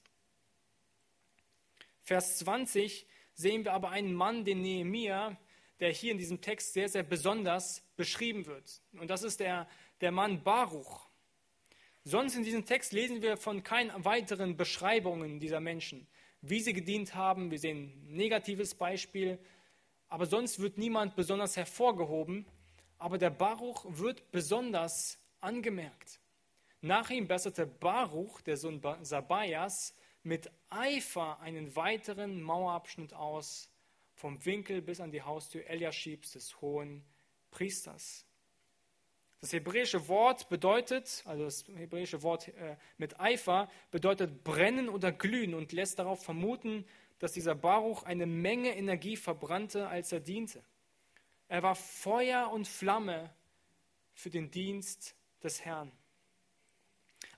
Vers 2.01 2.37
20 2.37 3.05
sehen 3.33 3.65
wir 3.65 3.73
aber 3.73 3.89
einen 3.89 4.13
Mann, 4.13 4.45
den 4.45 4.61
Nehemia, 4.61 5.37
der 5.81 5.91
hier 5.91 6.13
in 6.13 6.17
diesem 6.17 6.39
Text 6.39 6.71
sehr, 6.71 6.87
sehr 6.87 7.03
besonders 7.03 7.83
beschrieben 7.97 8.45
wird. 8.45 8.81
Und 8.93 9.09
das 9.09 9.23
ist 9.23 9.41
der, 9.41 9.67
der 9.99 10.13
Mann 10.13 10.41
Baruch. 10.41 11.09
Sonst 12.05 12.37
in 12.37 12.43
diesem 12.43 12.63
Text 12.65 12.93
lesen 12.93 13.21
wir 13.21 13.35
von 13.35 13.61
keinen 13.61 14.05
weiteren 14.05 14.55
Beschreibungen 14.55 15.41
dieser 15.41 15.59
Menschen, 15.59 16.07
wie 16.39 16.61
sie 16.61 16.71
gedient 16.71 17.13
haben. 17.13 17.51
Wir 17.51 17.59
sehen 17.59 18.07
ein 18.07 18.15
negatives 18.15 18.73
Beispiel, 18.73 19.37
aber 20.07 20.27
sonst 20.27 20.59
wird 20.59 20.77
niemand 20.77 21.17
besonders 21.17 21.57
hervorgehoben. 21.57 22.45
Aber 22.99 23.17
der 23.17 23.31
Baruch 23.31 23.85
wird 23.87 24.31
besonders 24.31 25.17
angemerkt. 25.41 26.19
Nach 26.81 27.09
ihm 27.09 27.27
besserte 27.27 27.65
Baruch, 27.65 28.41
der 28.41 28.57
Sohn 28.57 28.81
Sabayas, 29.01 29.95
mit 30.23 30.51
Eifer 30.69 31.39
einen 31.39 31.75
weiteren 31.75 32.41
Mauerabschnitt 32.41 33.13
aus, 33.13 33.69
vom 34.13 34.45
Winkel 34.45 34.81
bis 34.81 34.99
an 34.99 35.11
die 35.11 35.21
Haustür 35.21 35.65
Eliaschibs 35.65 36.33
des 36.33 36.61
hohen 36.61 37.03
Priesters. 37.51 38.25
Das 39.41 39.53
hebräische 39.53 40.09
Wort 40.09 40.49
bedeutet, 40.49 41.23
also 41.25 41.45
das 41.45 41.65
hebräische 41.75 42.21
Wort 42.23 42.49
äh, 42.49 42.75
mit 42.97 43.19
Eifer, 43.19 43.69
bedeutet 43.89 44.43
brennen 44.43 44.89
oder 44.89 45.13
glühen 45.13 45.53
und 45.53 45.71
lässt 45.71 45.99
darauf 45.99 46.23
vermuten, 46.23 46.85
dass 47.19 47.31
dieser 47.31 47.55
Baruch 47.55 48.03
eine 48.03 48.25
Menge 48.25 48.75
Energie 48.75 49.15
verbrannte, 49.15 49.87
als 49.87 50.11
er 50.11 50.19
diente. 50.19 50.61
Er 51.49 51.63
war 51.63 51.75
Feuer 51.75 52.51
und 52.51 52.67
Flamme 52.67 53.29
für 54.13 54.29
den 54.29 54.51
Dienst 54.51 55.15
des 55.43 55.65
Herrn. 55.65 55.91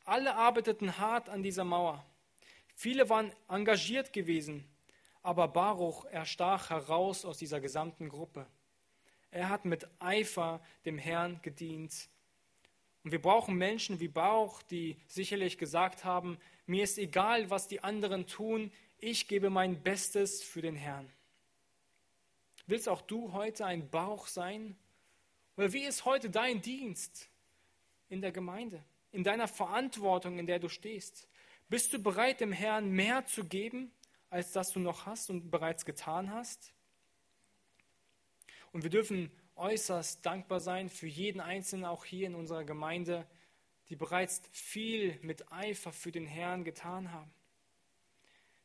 Alle 0.03 0.35
arbeiteten 0.35 0.97
hart 0.97 1.29
an 1.29 1.43
dieser 1.43 1.63
Mauer. 1.63 2.05
Viele 2.75 3.09
waren 3.09 3.31
engagiert 3.47 4.11
gewesen, 4.11 4.67
aber 5.23 5.47
Baruch 5.47 6.05
erstach 6.05 6.69
heraus 6.71 7.23
aus 7.23 7.37
dieser 7.37 7.61
gesamten 7.61 8.09
Gruppe. 8.09 8.45
Er 9.31 9.47
hat 9.47 9.63
mit 9.63 9.87
Eifer 9.99 10.59
dem 10.83 10.97
Herrn 10.97 11.39
gedient. 11.41 12.09
Und 13.03 13.11
wir 13.11 13.21
brauchen 13.21 13.55
Menschen 13.55 14.01
wie 14.01 14.09
Baruch, 14.09 14.61
die 14.63 14.97
sicherlich 15.07 15.57
gesagt 15.57 16.03
haben, 16.03 16.37
mir 16.65 16.83
ist 16.83 16.97
egal, 16.97 17.49
was 17.49 17.69
die 17.69 17.81
anderen 17.81 18.27
tun, 18.27 18.73
ich 18.97 19.29
gebe 19.29 19.49
mein 19.49 19.81
Bestes 19.81 20.43
für 20.43 20.61
den 20.61 20.75
Herrn. 20.75 21.09
Willst 22.71 22.87
auch 22.87 23.01
du 23.01 23.33
heute 23.33 23.65
ein 23.65 23.89
Bauch 23.89 24.27
sein? 24.27 24.77
Oder 25.57 25.73
wie 25.73 25.83
ist 25.83 26.05
heute 26.05 26.29
dein 26.29 26.61
Dienst 26.61 27.27
in 28.07 28.21
der 28.21 28.31
Gemeinde, 28.31 28.81
in 29.11 29.25
deiner 29.25 29.49
Verantwortung, 29.49 30.39
in 30.39 30.47
der 30.47 30.57
du 30.57 30.69
stehst? 30.69 31.27
Bist 31.67 31.91
du 31.91 32.01
bereit, 32.01 32.39
dem 32.39 32.53
Herrn 32.53 32.89
mehr 32.89 33.25
zu 33.25 33.43
geben, 33.43 33.91
als 34.29 34.53
das 34.53 34.71
du 34.71 34.79
noch 34.79 35.05
hast 35.05 35.29
und 35.29 35.51
bereits 35.51 35.83
getan 35.83 36.31
hast? 36.31 36.71
Und 38.71 38.83
wir 38.83 38.89
dürfen 38.89 39.29
äußerst 39.57 40.25
dankbar 40.25 40.61
sein 40.61 40.87
für 40.87 41.07
jeden 41.07 41.41
Einzelnen, 41.41 41.83
auch 41.83 42.05
hier 42.05 42.27
in 42.27 42.35
unserer 42.35 42.63
Gemeinde, 42.63 43.27
die 43.89 43.97
bereits 43.97 44.43
viel 44.53 45.19
mit 45.23 45.51
Eifer 45.51 45.91
für 45.91 46.13
den 46.13 46.25
Herrn 46.25 46.63
getan 46.63 47.11
haben, 47.11 47.33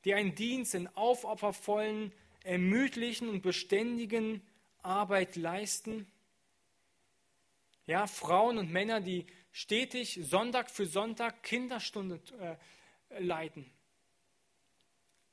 die 0.04 0.14
einen 0.14 0.36
Dienst 0.36 0.76
in 0.76 0.86
aufopfervollen, 0.94 2.12
ermüdlichen 2.46 3.28
und 3.28 3.42
beständigen 3.42 4.40
Arbeit 4.82 5.36
leisten. 5.36 6.06
Ja, 7.86 8.06
Frauen 8.06 8.58
und 8.58 8.72
Männer, 8.72 9.00
die 9.00 9.26
stetig 9.52 10.20
Sonntag 10.22 10.70
für 10.70 10.86
Sonntag 10.86 11.42
Kinderstunde 11.42 12.20
äh, 12.40 13.22
leiten, 13.22 13.70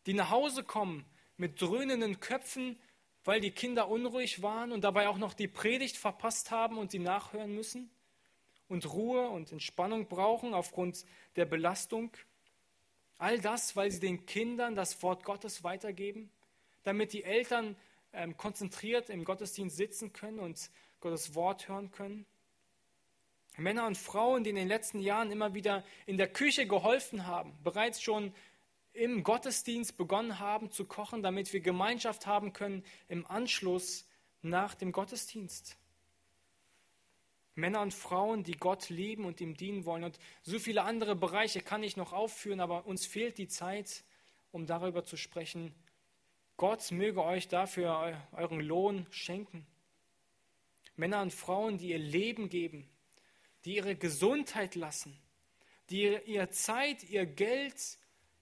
die 0.06 0.14
nach 0.14 0.30
Hause 0.30 0.64
kommen 0.64 1.06
mit 1.38 1.62
dröhnenden 1.62 2.20
Köpfen, 2.20 2.80
weil 3.24 3.42
die 3.42 3.52
Kinder 3.52 3.90
unruhig 3.90 4.42
waren 4.42 4.72
und 4.72 4.84
dabei 4.84 5.08
auch 5.08 5.18
noch 5.18 5.34
die 5.34 5.48
Predigt 5.48 5.98
verpasst 5.98 6.52
haben 6.52 6.78
und 6.78 6.92
sie 6.92 7.00
nachhören 7.00 7.54
müssen 7.54 7.90
und 8.68 8.92
Ruhe 8.92 9.30
und 9.30 9.52
Entspannung 9.52 10.08
brauchen 10.08 10.54
aufgrund 10.54 11.06
der 11.36 11.46
Belastung. 11.46 12.12
All 13.18 13.40
das, 13.40 13.76
weil 13.76 13.92
sie 13.92 14.00
den 14.00 14.26
Kindern 14.26 14.76
das 14.76 15.02
Wort 15.04 15.24
Gottes 15.24 15.64
weitergeben, 15.64 16.32
damit 16.84 17.14
die 17.14 17.24
Eltern 17.24 17.76
ähm, 18.14 18.38
konzentriert 18.38 19.10
im 19.10 19.26
Gottesdienst 19.26 19.76
sitzen 19.76 20.14
können 20.14 20.40
und 20.40 20.70
Gottes 21.00 21.36
Wort 21.36 21.68
hören 21.68 21.92
können. 21.92 22.26
Männer 23.58 23.86
und 23.86 23.98
Frauen, 23.98 24.44
die 24.44 24.50
in 24.50 24.56
den 24.56 24.68
letzten 24.68 25.00
Jahren 25.00 25.32
immer 25.32 25.54
wieder 25.54 25.84
in 26.06 26.18
der 26.18 26.28
Küche 26.28 26.66
geholfen 26.66 27.28
haben, 27.28 27.58
bereits 27.64 28.02
schon 28.02 28.34
im 28.94 29.24
Gottesdienst 29.24 29.98
begonnen 29.98 30.40
haben 30.40 30.72
zu 30.72 30.86
kochen, 30.86 31.24
damit 31.24 31.52
wir 31.54 31.60
Gemeinschaft 31.60 32.26
haben 32.28 32.54
können 32.54 32.84
im 33.08 33.26
Anschluss 33.26 34.08
nach 34.42 34.76
dem 34.76 34.92
Gottesdienst. 34.92 35.78
Männer 37.56 37.82
und 37.82 37.94
Frauen, 37.94 38.44
die 38.44 38.58
Gott 38.58 38.90
lieben 38.90 39.26
und 39.26 39.40
ihm 39.40 39.56
dienen 39.56 39.86
wollen. 39.86 40.04
Und 40.04 40.18
so 40.42 40.58
viele 40.58 40.84
andere 40.84 41.16
Bereiche 41.16 41.62
kann 41.62 41.84
ich 41.84 41.98
noch 41.98 42.14
aufführen, 42.14 42.60
aber 42.60 42.86
uns 42.86 43.06
fehlt 43.06 43.38
die 43.38 43.48
Zeit, 43.48 44.04
um 44.52 44.66
darüber 44.66 45.06
zu 45.06 45.18
sprechen. 45.18 45.74
Gott 46.58 46.92
möge 46.92 47.24
euch 47.24 47.48
dafür 47.48 48.22
euren 48.32 48.60
Lohn 48.60 49.08
schenken. 49.10 49.66
Männer 50.96 51.22
und 51.22 51.34
Frauen, 51.34 51.78
die 51.78 51.90
ihr 51.90 51.98
Leben 51.98 52.50
geben, 52.50 52.88
die 53.66 53.76
ihre 53.76 53.96
Gesundheit 53.96 54.76
lassen, 54.76 55.18
die 55.90 56.04
ihre 56.26 56.50
Zeit, 56.50 57.04
ihr 57.04 57.26
Geld 57.26 57.98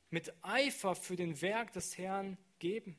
mit 0.10 0.34
Eifer 0.42 0.96
für 0.96 1.16
den 1.16 1.42
Werk 1.42 1.72
des 1.72 1.98
Herrn 1.98 2.38
geben, 2.60 2.98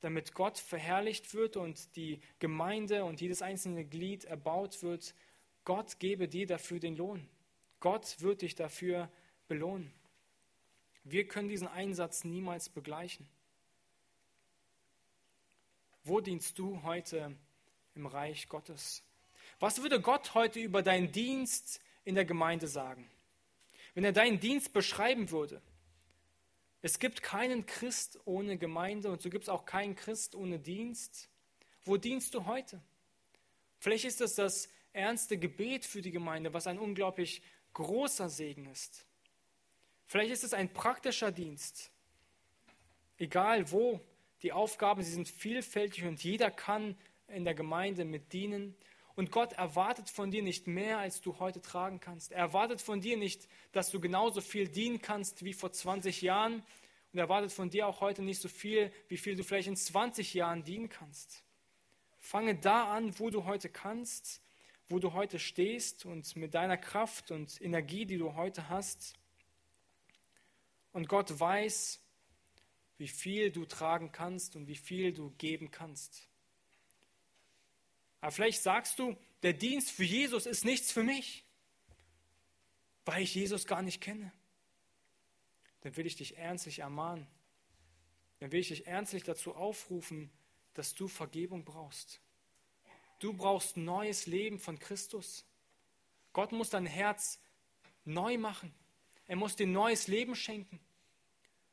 damit 0.00 0.34
Gott 0.34 0.58
verherrlicht 0.58 1.32
wird 1.32 1.56
und 1.56 1.96
die 1.96 2.20
Gemeinde 2.38 3.04
und 3.04 3.22
jedes 3.22 3.40
einzelne 3.40 3.86
Glied 3.86 4.24
erbaut 4.24 4.82
wird. 4.82 5.14
Gott 5.64 5.98
gebe 5.98 6.28
dir 6.28 6.46
dafür 6.46 6.78
den 6.78 6.96
Lohn. 6.96 7.26
Gott 7.80 8.20
wird 8.20 8.42
dich 8.42 8.54
dafür 8.54 9.10
belohnen. 9.48 9.92
Wir 11.04 11.26
können 11.26 11.48
diesen 11.48 11.68
Einsatz 11.68 12.24
niemals 12.24 12.68
begleichen. 12.68 13.28
Wo 16.06 16.20
dienst 16.20 16.58
du 16.58 16.82
heute 16.82 17.34
im 17.94 18.04
Reich 18.04 18.50
Gottes? 18.50 19.02
Was 19.58 19.80
würde 19.80 20.02
Gott 20.02 20.34
heute 20.34 20.60
über 20.60 20.82
deinen 20.82 21.10
Dienst 21.10 21.80
in 22.04 22.14
der 22.14 22.26
Gemeinde 22.26 22.68
sagen? 22.68 23.10
Wenn 23.94 24.04
er 24.04 24.12
deinen 24.12 24.38
Dienst 24.38 24.74
beschreiben 24.74 25.30
würde, 25.30 25.62
es 26.82 26.98
gibt 26.98 27.22
keinen 27.22 27.64
Christ 27.64 28.20
ohne 28.26 28.58
Gemeinde 28.58 29.10
und 29.10 29.22
so 29.22 29.30
gibt 29.30 29.44
es 29.44 29.48
auch 29.48 29.64
keinen 29.64 29.96
Christ 29.96 30.34
ohne 30.34 30.58
Dienst. 30.58 31.30
Wo 31.86 31.96
dienst 31.96 32.34
du 32.34 32.44
heute? 32.44 32.82
Vielleicht 33.78 34.04
ist 34.04 34.20
das 34.20 34.34
das 34.34 34.68
ernste 34.92 35.38
Gebet 35.38 35.86
für 35.86 36.02
die 36.02 36.10
Gemeinde, 36.10 36.52
was 36.52 36.66
ein 36.66 36.78
unglaublich 36.78 37.40
großer 37.72 38.28
Segen 38.28 38.66
ist. 38.66 39.06
Vielleicht 40.06 40.32
ist 40.32 40.44
es 40.44 40.52
ein 40.52 40.70
praktischer 40.70 41.32
Dienst. 41.32 41.90
Egal 43.16 43.70
wo, 43.70 44.00
die 44.44 44.52
Aufgaben, 44.52 45.02
sie 45.02 45.10
sind 45.10 45.26
vielfältig 45.26 46.04
und 46.04 46.22
jeder 46.22 46.50
kann 46.50 46.96
in 47.28 47.44
der 47.44 47.54
Gemeinde 47.54 48.04
mit 48.04 48.34
dienen. 48.34 48.76
Und 49.16 49.30
Gott 49.30 49.54
erwartet 49.54 50.10
von 50.10 50.30
dir 50.30 50.42
nicht 50.42 50.66
mehr, 50.66 50.98
als 50.98 51.22
du 51.22 51.38
heute 51.38 51.62
tragen 51.62 51.98
kannst. 51.98 52.30
Er 52.30 52.40
erwartet 52.40 52.82
von 52.82 53.00
dir 53.00 53.16
nicht, 53.16 53.48
dass 53.72 53.90
du 53.90 54.00
genauso 54.00 54.42
viel 54.42 54.68
dienen 54.68 55.00
kannst 55.00 55.44
wie 55.44 55.54
vor 55.54 55.72
20 55.72 56.20
Jahren. 56.20 56.56
Und 56.56 57.18
er 57.18 57.22
erwartet 57.22 57.52
von 57.52 57.70
dir 57.70 57.88
auch 57.88 58.02
heute 58.02 58.22
nicht 58.22 58.42
so 58.42 58.48
viel, 58.48 58.92
wie 59.08 59.16
viel 59.16 59.34
du 59.34 59.44
vielleicht 59.44 59.68
in 59.68 59.76
20 59.76 60.34
Jahren 60.34 60.62
dienen 60.62 60.90
kannst. 60.90 61.42
Fange 62.18 62.54
da 62.54 62.92
an, 62.92 63.18
wo 63.18 63.30
du 63.30 63.46
heute 63.46 63.70
kannst, 63.70 64.42
wo 64.88 64.98
du 64.98 65.14
heute 65.14 65.38
stehst 65.38 66.04
und 66.04 66.36
mit 66.36 66.52
deiner 66.52 66.76
Kraft 66.76 67.30
und 67.30 67.62
Energie, 67.62 68.04
die 68.04 68.18
du 68.18 68.34
heute 68.34 68.68
hast. 68.68 69.14
Und 70.92 71.08
Gott 71.08 71.40
weiß, 71.40 72.03
wie 72.98 73.08
viel 73.08 73.50
du 73.50 73.64
tragen 73.64 74.12
kannst 74.12 74.56
und 74.56 74.68
wie 74.68 74.76
viel 74.76 75.12
du 75.12 75.30
geben 75.38 75.70
kannst. 75.70 76.28
Aber 78.20 78.30
vielleicht 78.30 78.62
sagst 78.62 78.98
du, 78.98 79.16
der 79.42 79.52
Dienst 79.52 79.90
für 79.90 80.04
Jesus 80.04 80.46
ist 80.46 80.64
nichts 80.64 80.90
für 80.92 81.02
mich, 81.02 81.44
weil 83.04 83.22
ich 83.22 83.34
Jesus 83.34 83.66
gar 83.66 83.82
nicht 83.82 84.00
kenne. 84.00 84.32
Dann 85.82 85.96
will 85.96 86.06
ich 86.06 86.16
dich 86.16 86.38
ernstlich 86.38 86.78
ermahnen. 86.78 87.26
Dann 88.40 88.52
will 88.52 88.60
ich 88.60 88.68
dich 88.68 88.86
ernstlich 88.86 89.24
dazu 89.24 89.54
aufrufen, 89.54 90.30
dass 90.72 90.94
du 90.94 91.08
Vergebung 91.08 91.64
brauchst. 91.64 92.20
Du 93.18 93.32
brauchst 93.34 93.76
neues 93.76 94.26
Leben 94.26 94.58
von 94.58 94.78
Christus. 94.78 95.44
Gott 96.32 96.52
muss 96.52 96.70
dein 96.70 96.86
Herz 96.86 97.40
neu 98.04 98.38
machen. 98.38 98.74
Er 99.26 99.36
muss 99.36 99.56
dir 99.56 99.66
neues 99.66 100.08
Leben 100.08 100.34
schenken, 100.34 100.80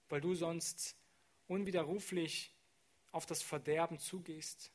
weil 0.09 0.22
du 0.22 0.36
sonst 0.36 0.95
unwiderruflich 1.52 2.54
auf 3.12 3.26
das 3.26 3.41
Verderben 3.41 3.99
zugehst. 3.99 4.72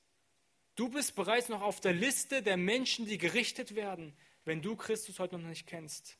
Du 0.76 0.90
bist 0.90 1.14
bereits 1.14 1.48
noch 1.48 1.62
auf 1.62 1.80
der 1.80 1.94
Liste 1.94 2.42
der 2.42 2.58
Menschen, 2.58 3.06
die 3.06 3.16
gerichtet 3.16 3.74
werden, 3.74 4.14
wenn 4.44 4.60
du 4.60 4.76
Christus 4.76 5.18
heute 5.18 5.38
noch 5.38 5.48
nicht 5.48 5.66
kennst. 5.66 6.18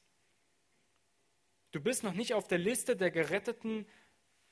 Du 1.73 1.81
bist 1.81 2.03
noch 2.03 2.15
nicht 2.15 2.33
auf 2.33 2.49
der 2.49 2.59
Liste 2.59 2.97
der 2.97 3.11
geretteten, 3.11 3.87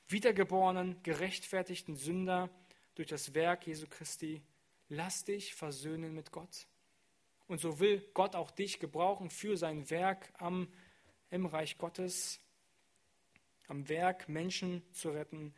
wiedergeborenen, 0.07 1.01
gerechtfertigten 1.01 1.95
Sünder 1.95 2.49
durch 2.93 3.07
das 3.07 3.33
Werk 3.33 3.65
Jesu 3.65 3.87
Christi. 3.89 4.43
Lass 4.89 5.25
dich 5.25 5.55
versöhnen 5.55 6.13
mit 6.13 6.31
Gott. 6.31 6.67
Und 7.47 7.59
so 7.59 7.79
will 7.79 8.07
Gott 8.13 8.35
auch 8.35 8.51
dich 8.51 8.79
gebrauchen 8.79 9.31
für 9.31 9.57
sein 9.57 9.89
Werk 9.89 10.31
am, 10.37 10.71
im 11.31 11.47
Reich 11.47 11.79
Gottes, 11.79 12.39
am 13.67 13.89
Werk, 13.89 14.29
Menschen 14.29 14.83
zu 14.93 15.09
retten. 15.09 15.55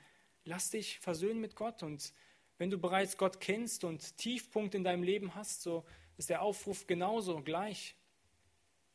Lass 0.48 0.70
dich 0.70 1.00
versöhnen 1.00 1.42
mit 1.42 1.58
Gott 1.58 1.84
und 1.84 2.14
wenn 2.58 2.70
du 2.70 2.78
bereits 2.78 3.18
Gott 3.18 3.42
kennst 3.42 3.84
und 3.84 4.16
Tiefpunkt 4.18 4.76
in 4.76 4.86
deinem 4.86 5.04
Leben 5.04 5.36
hast, 5.36 5.62
so 5.62 5.86
ist 6.16 6.30
der 6.30 6.42
Aufruf 6.42 6.88
genauso 6.88 7.42
gleich. 7.44 7.96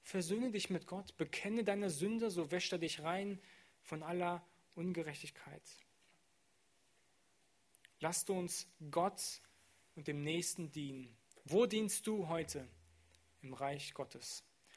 Versöhne 0.02 0.50
dich 0.50 0.70
mit 0.70 0.86
Gott, 0.86 1.14
bekenne 1.18 1.62
deine 1.62 1.90
Sünde, 1.90 2.30
so 2.30 2.50
wäscht 2.50 2.72
er 2.72 2.78
dich 2.78 3.02
rein 3.02 3.38
von 3.82 4.02
aller 4.02 4.42
Ungerechtigkeit. 4.76 5.62
Lasst 8.00 8.30
uns 8.30 8.66
Gott 8.90 9.42
und 9.94 10.08
dem 10.08 10.24
Nächsten 10.24 10.72
dienen. 10.72 11.14
Wo 11.44 11.66
dienst 11.66 12.06
du 12.06 12.28
heute 12.28 12.66
im 13.42 13.52
Reich 13.52 13.92
Gottes. 13.92 14.42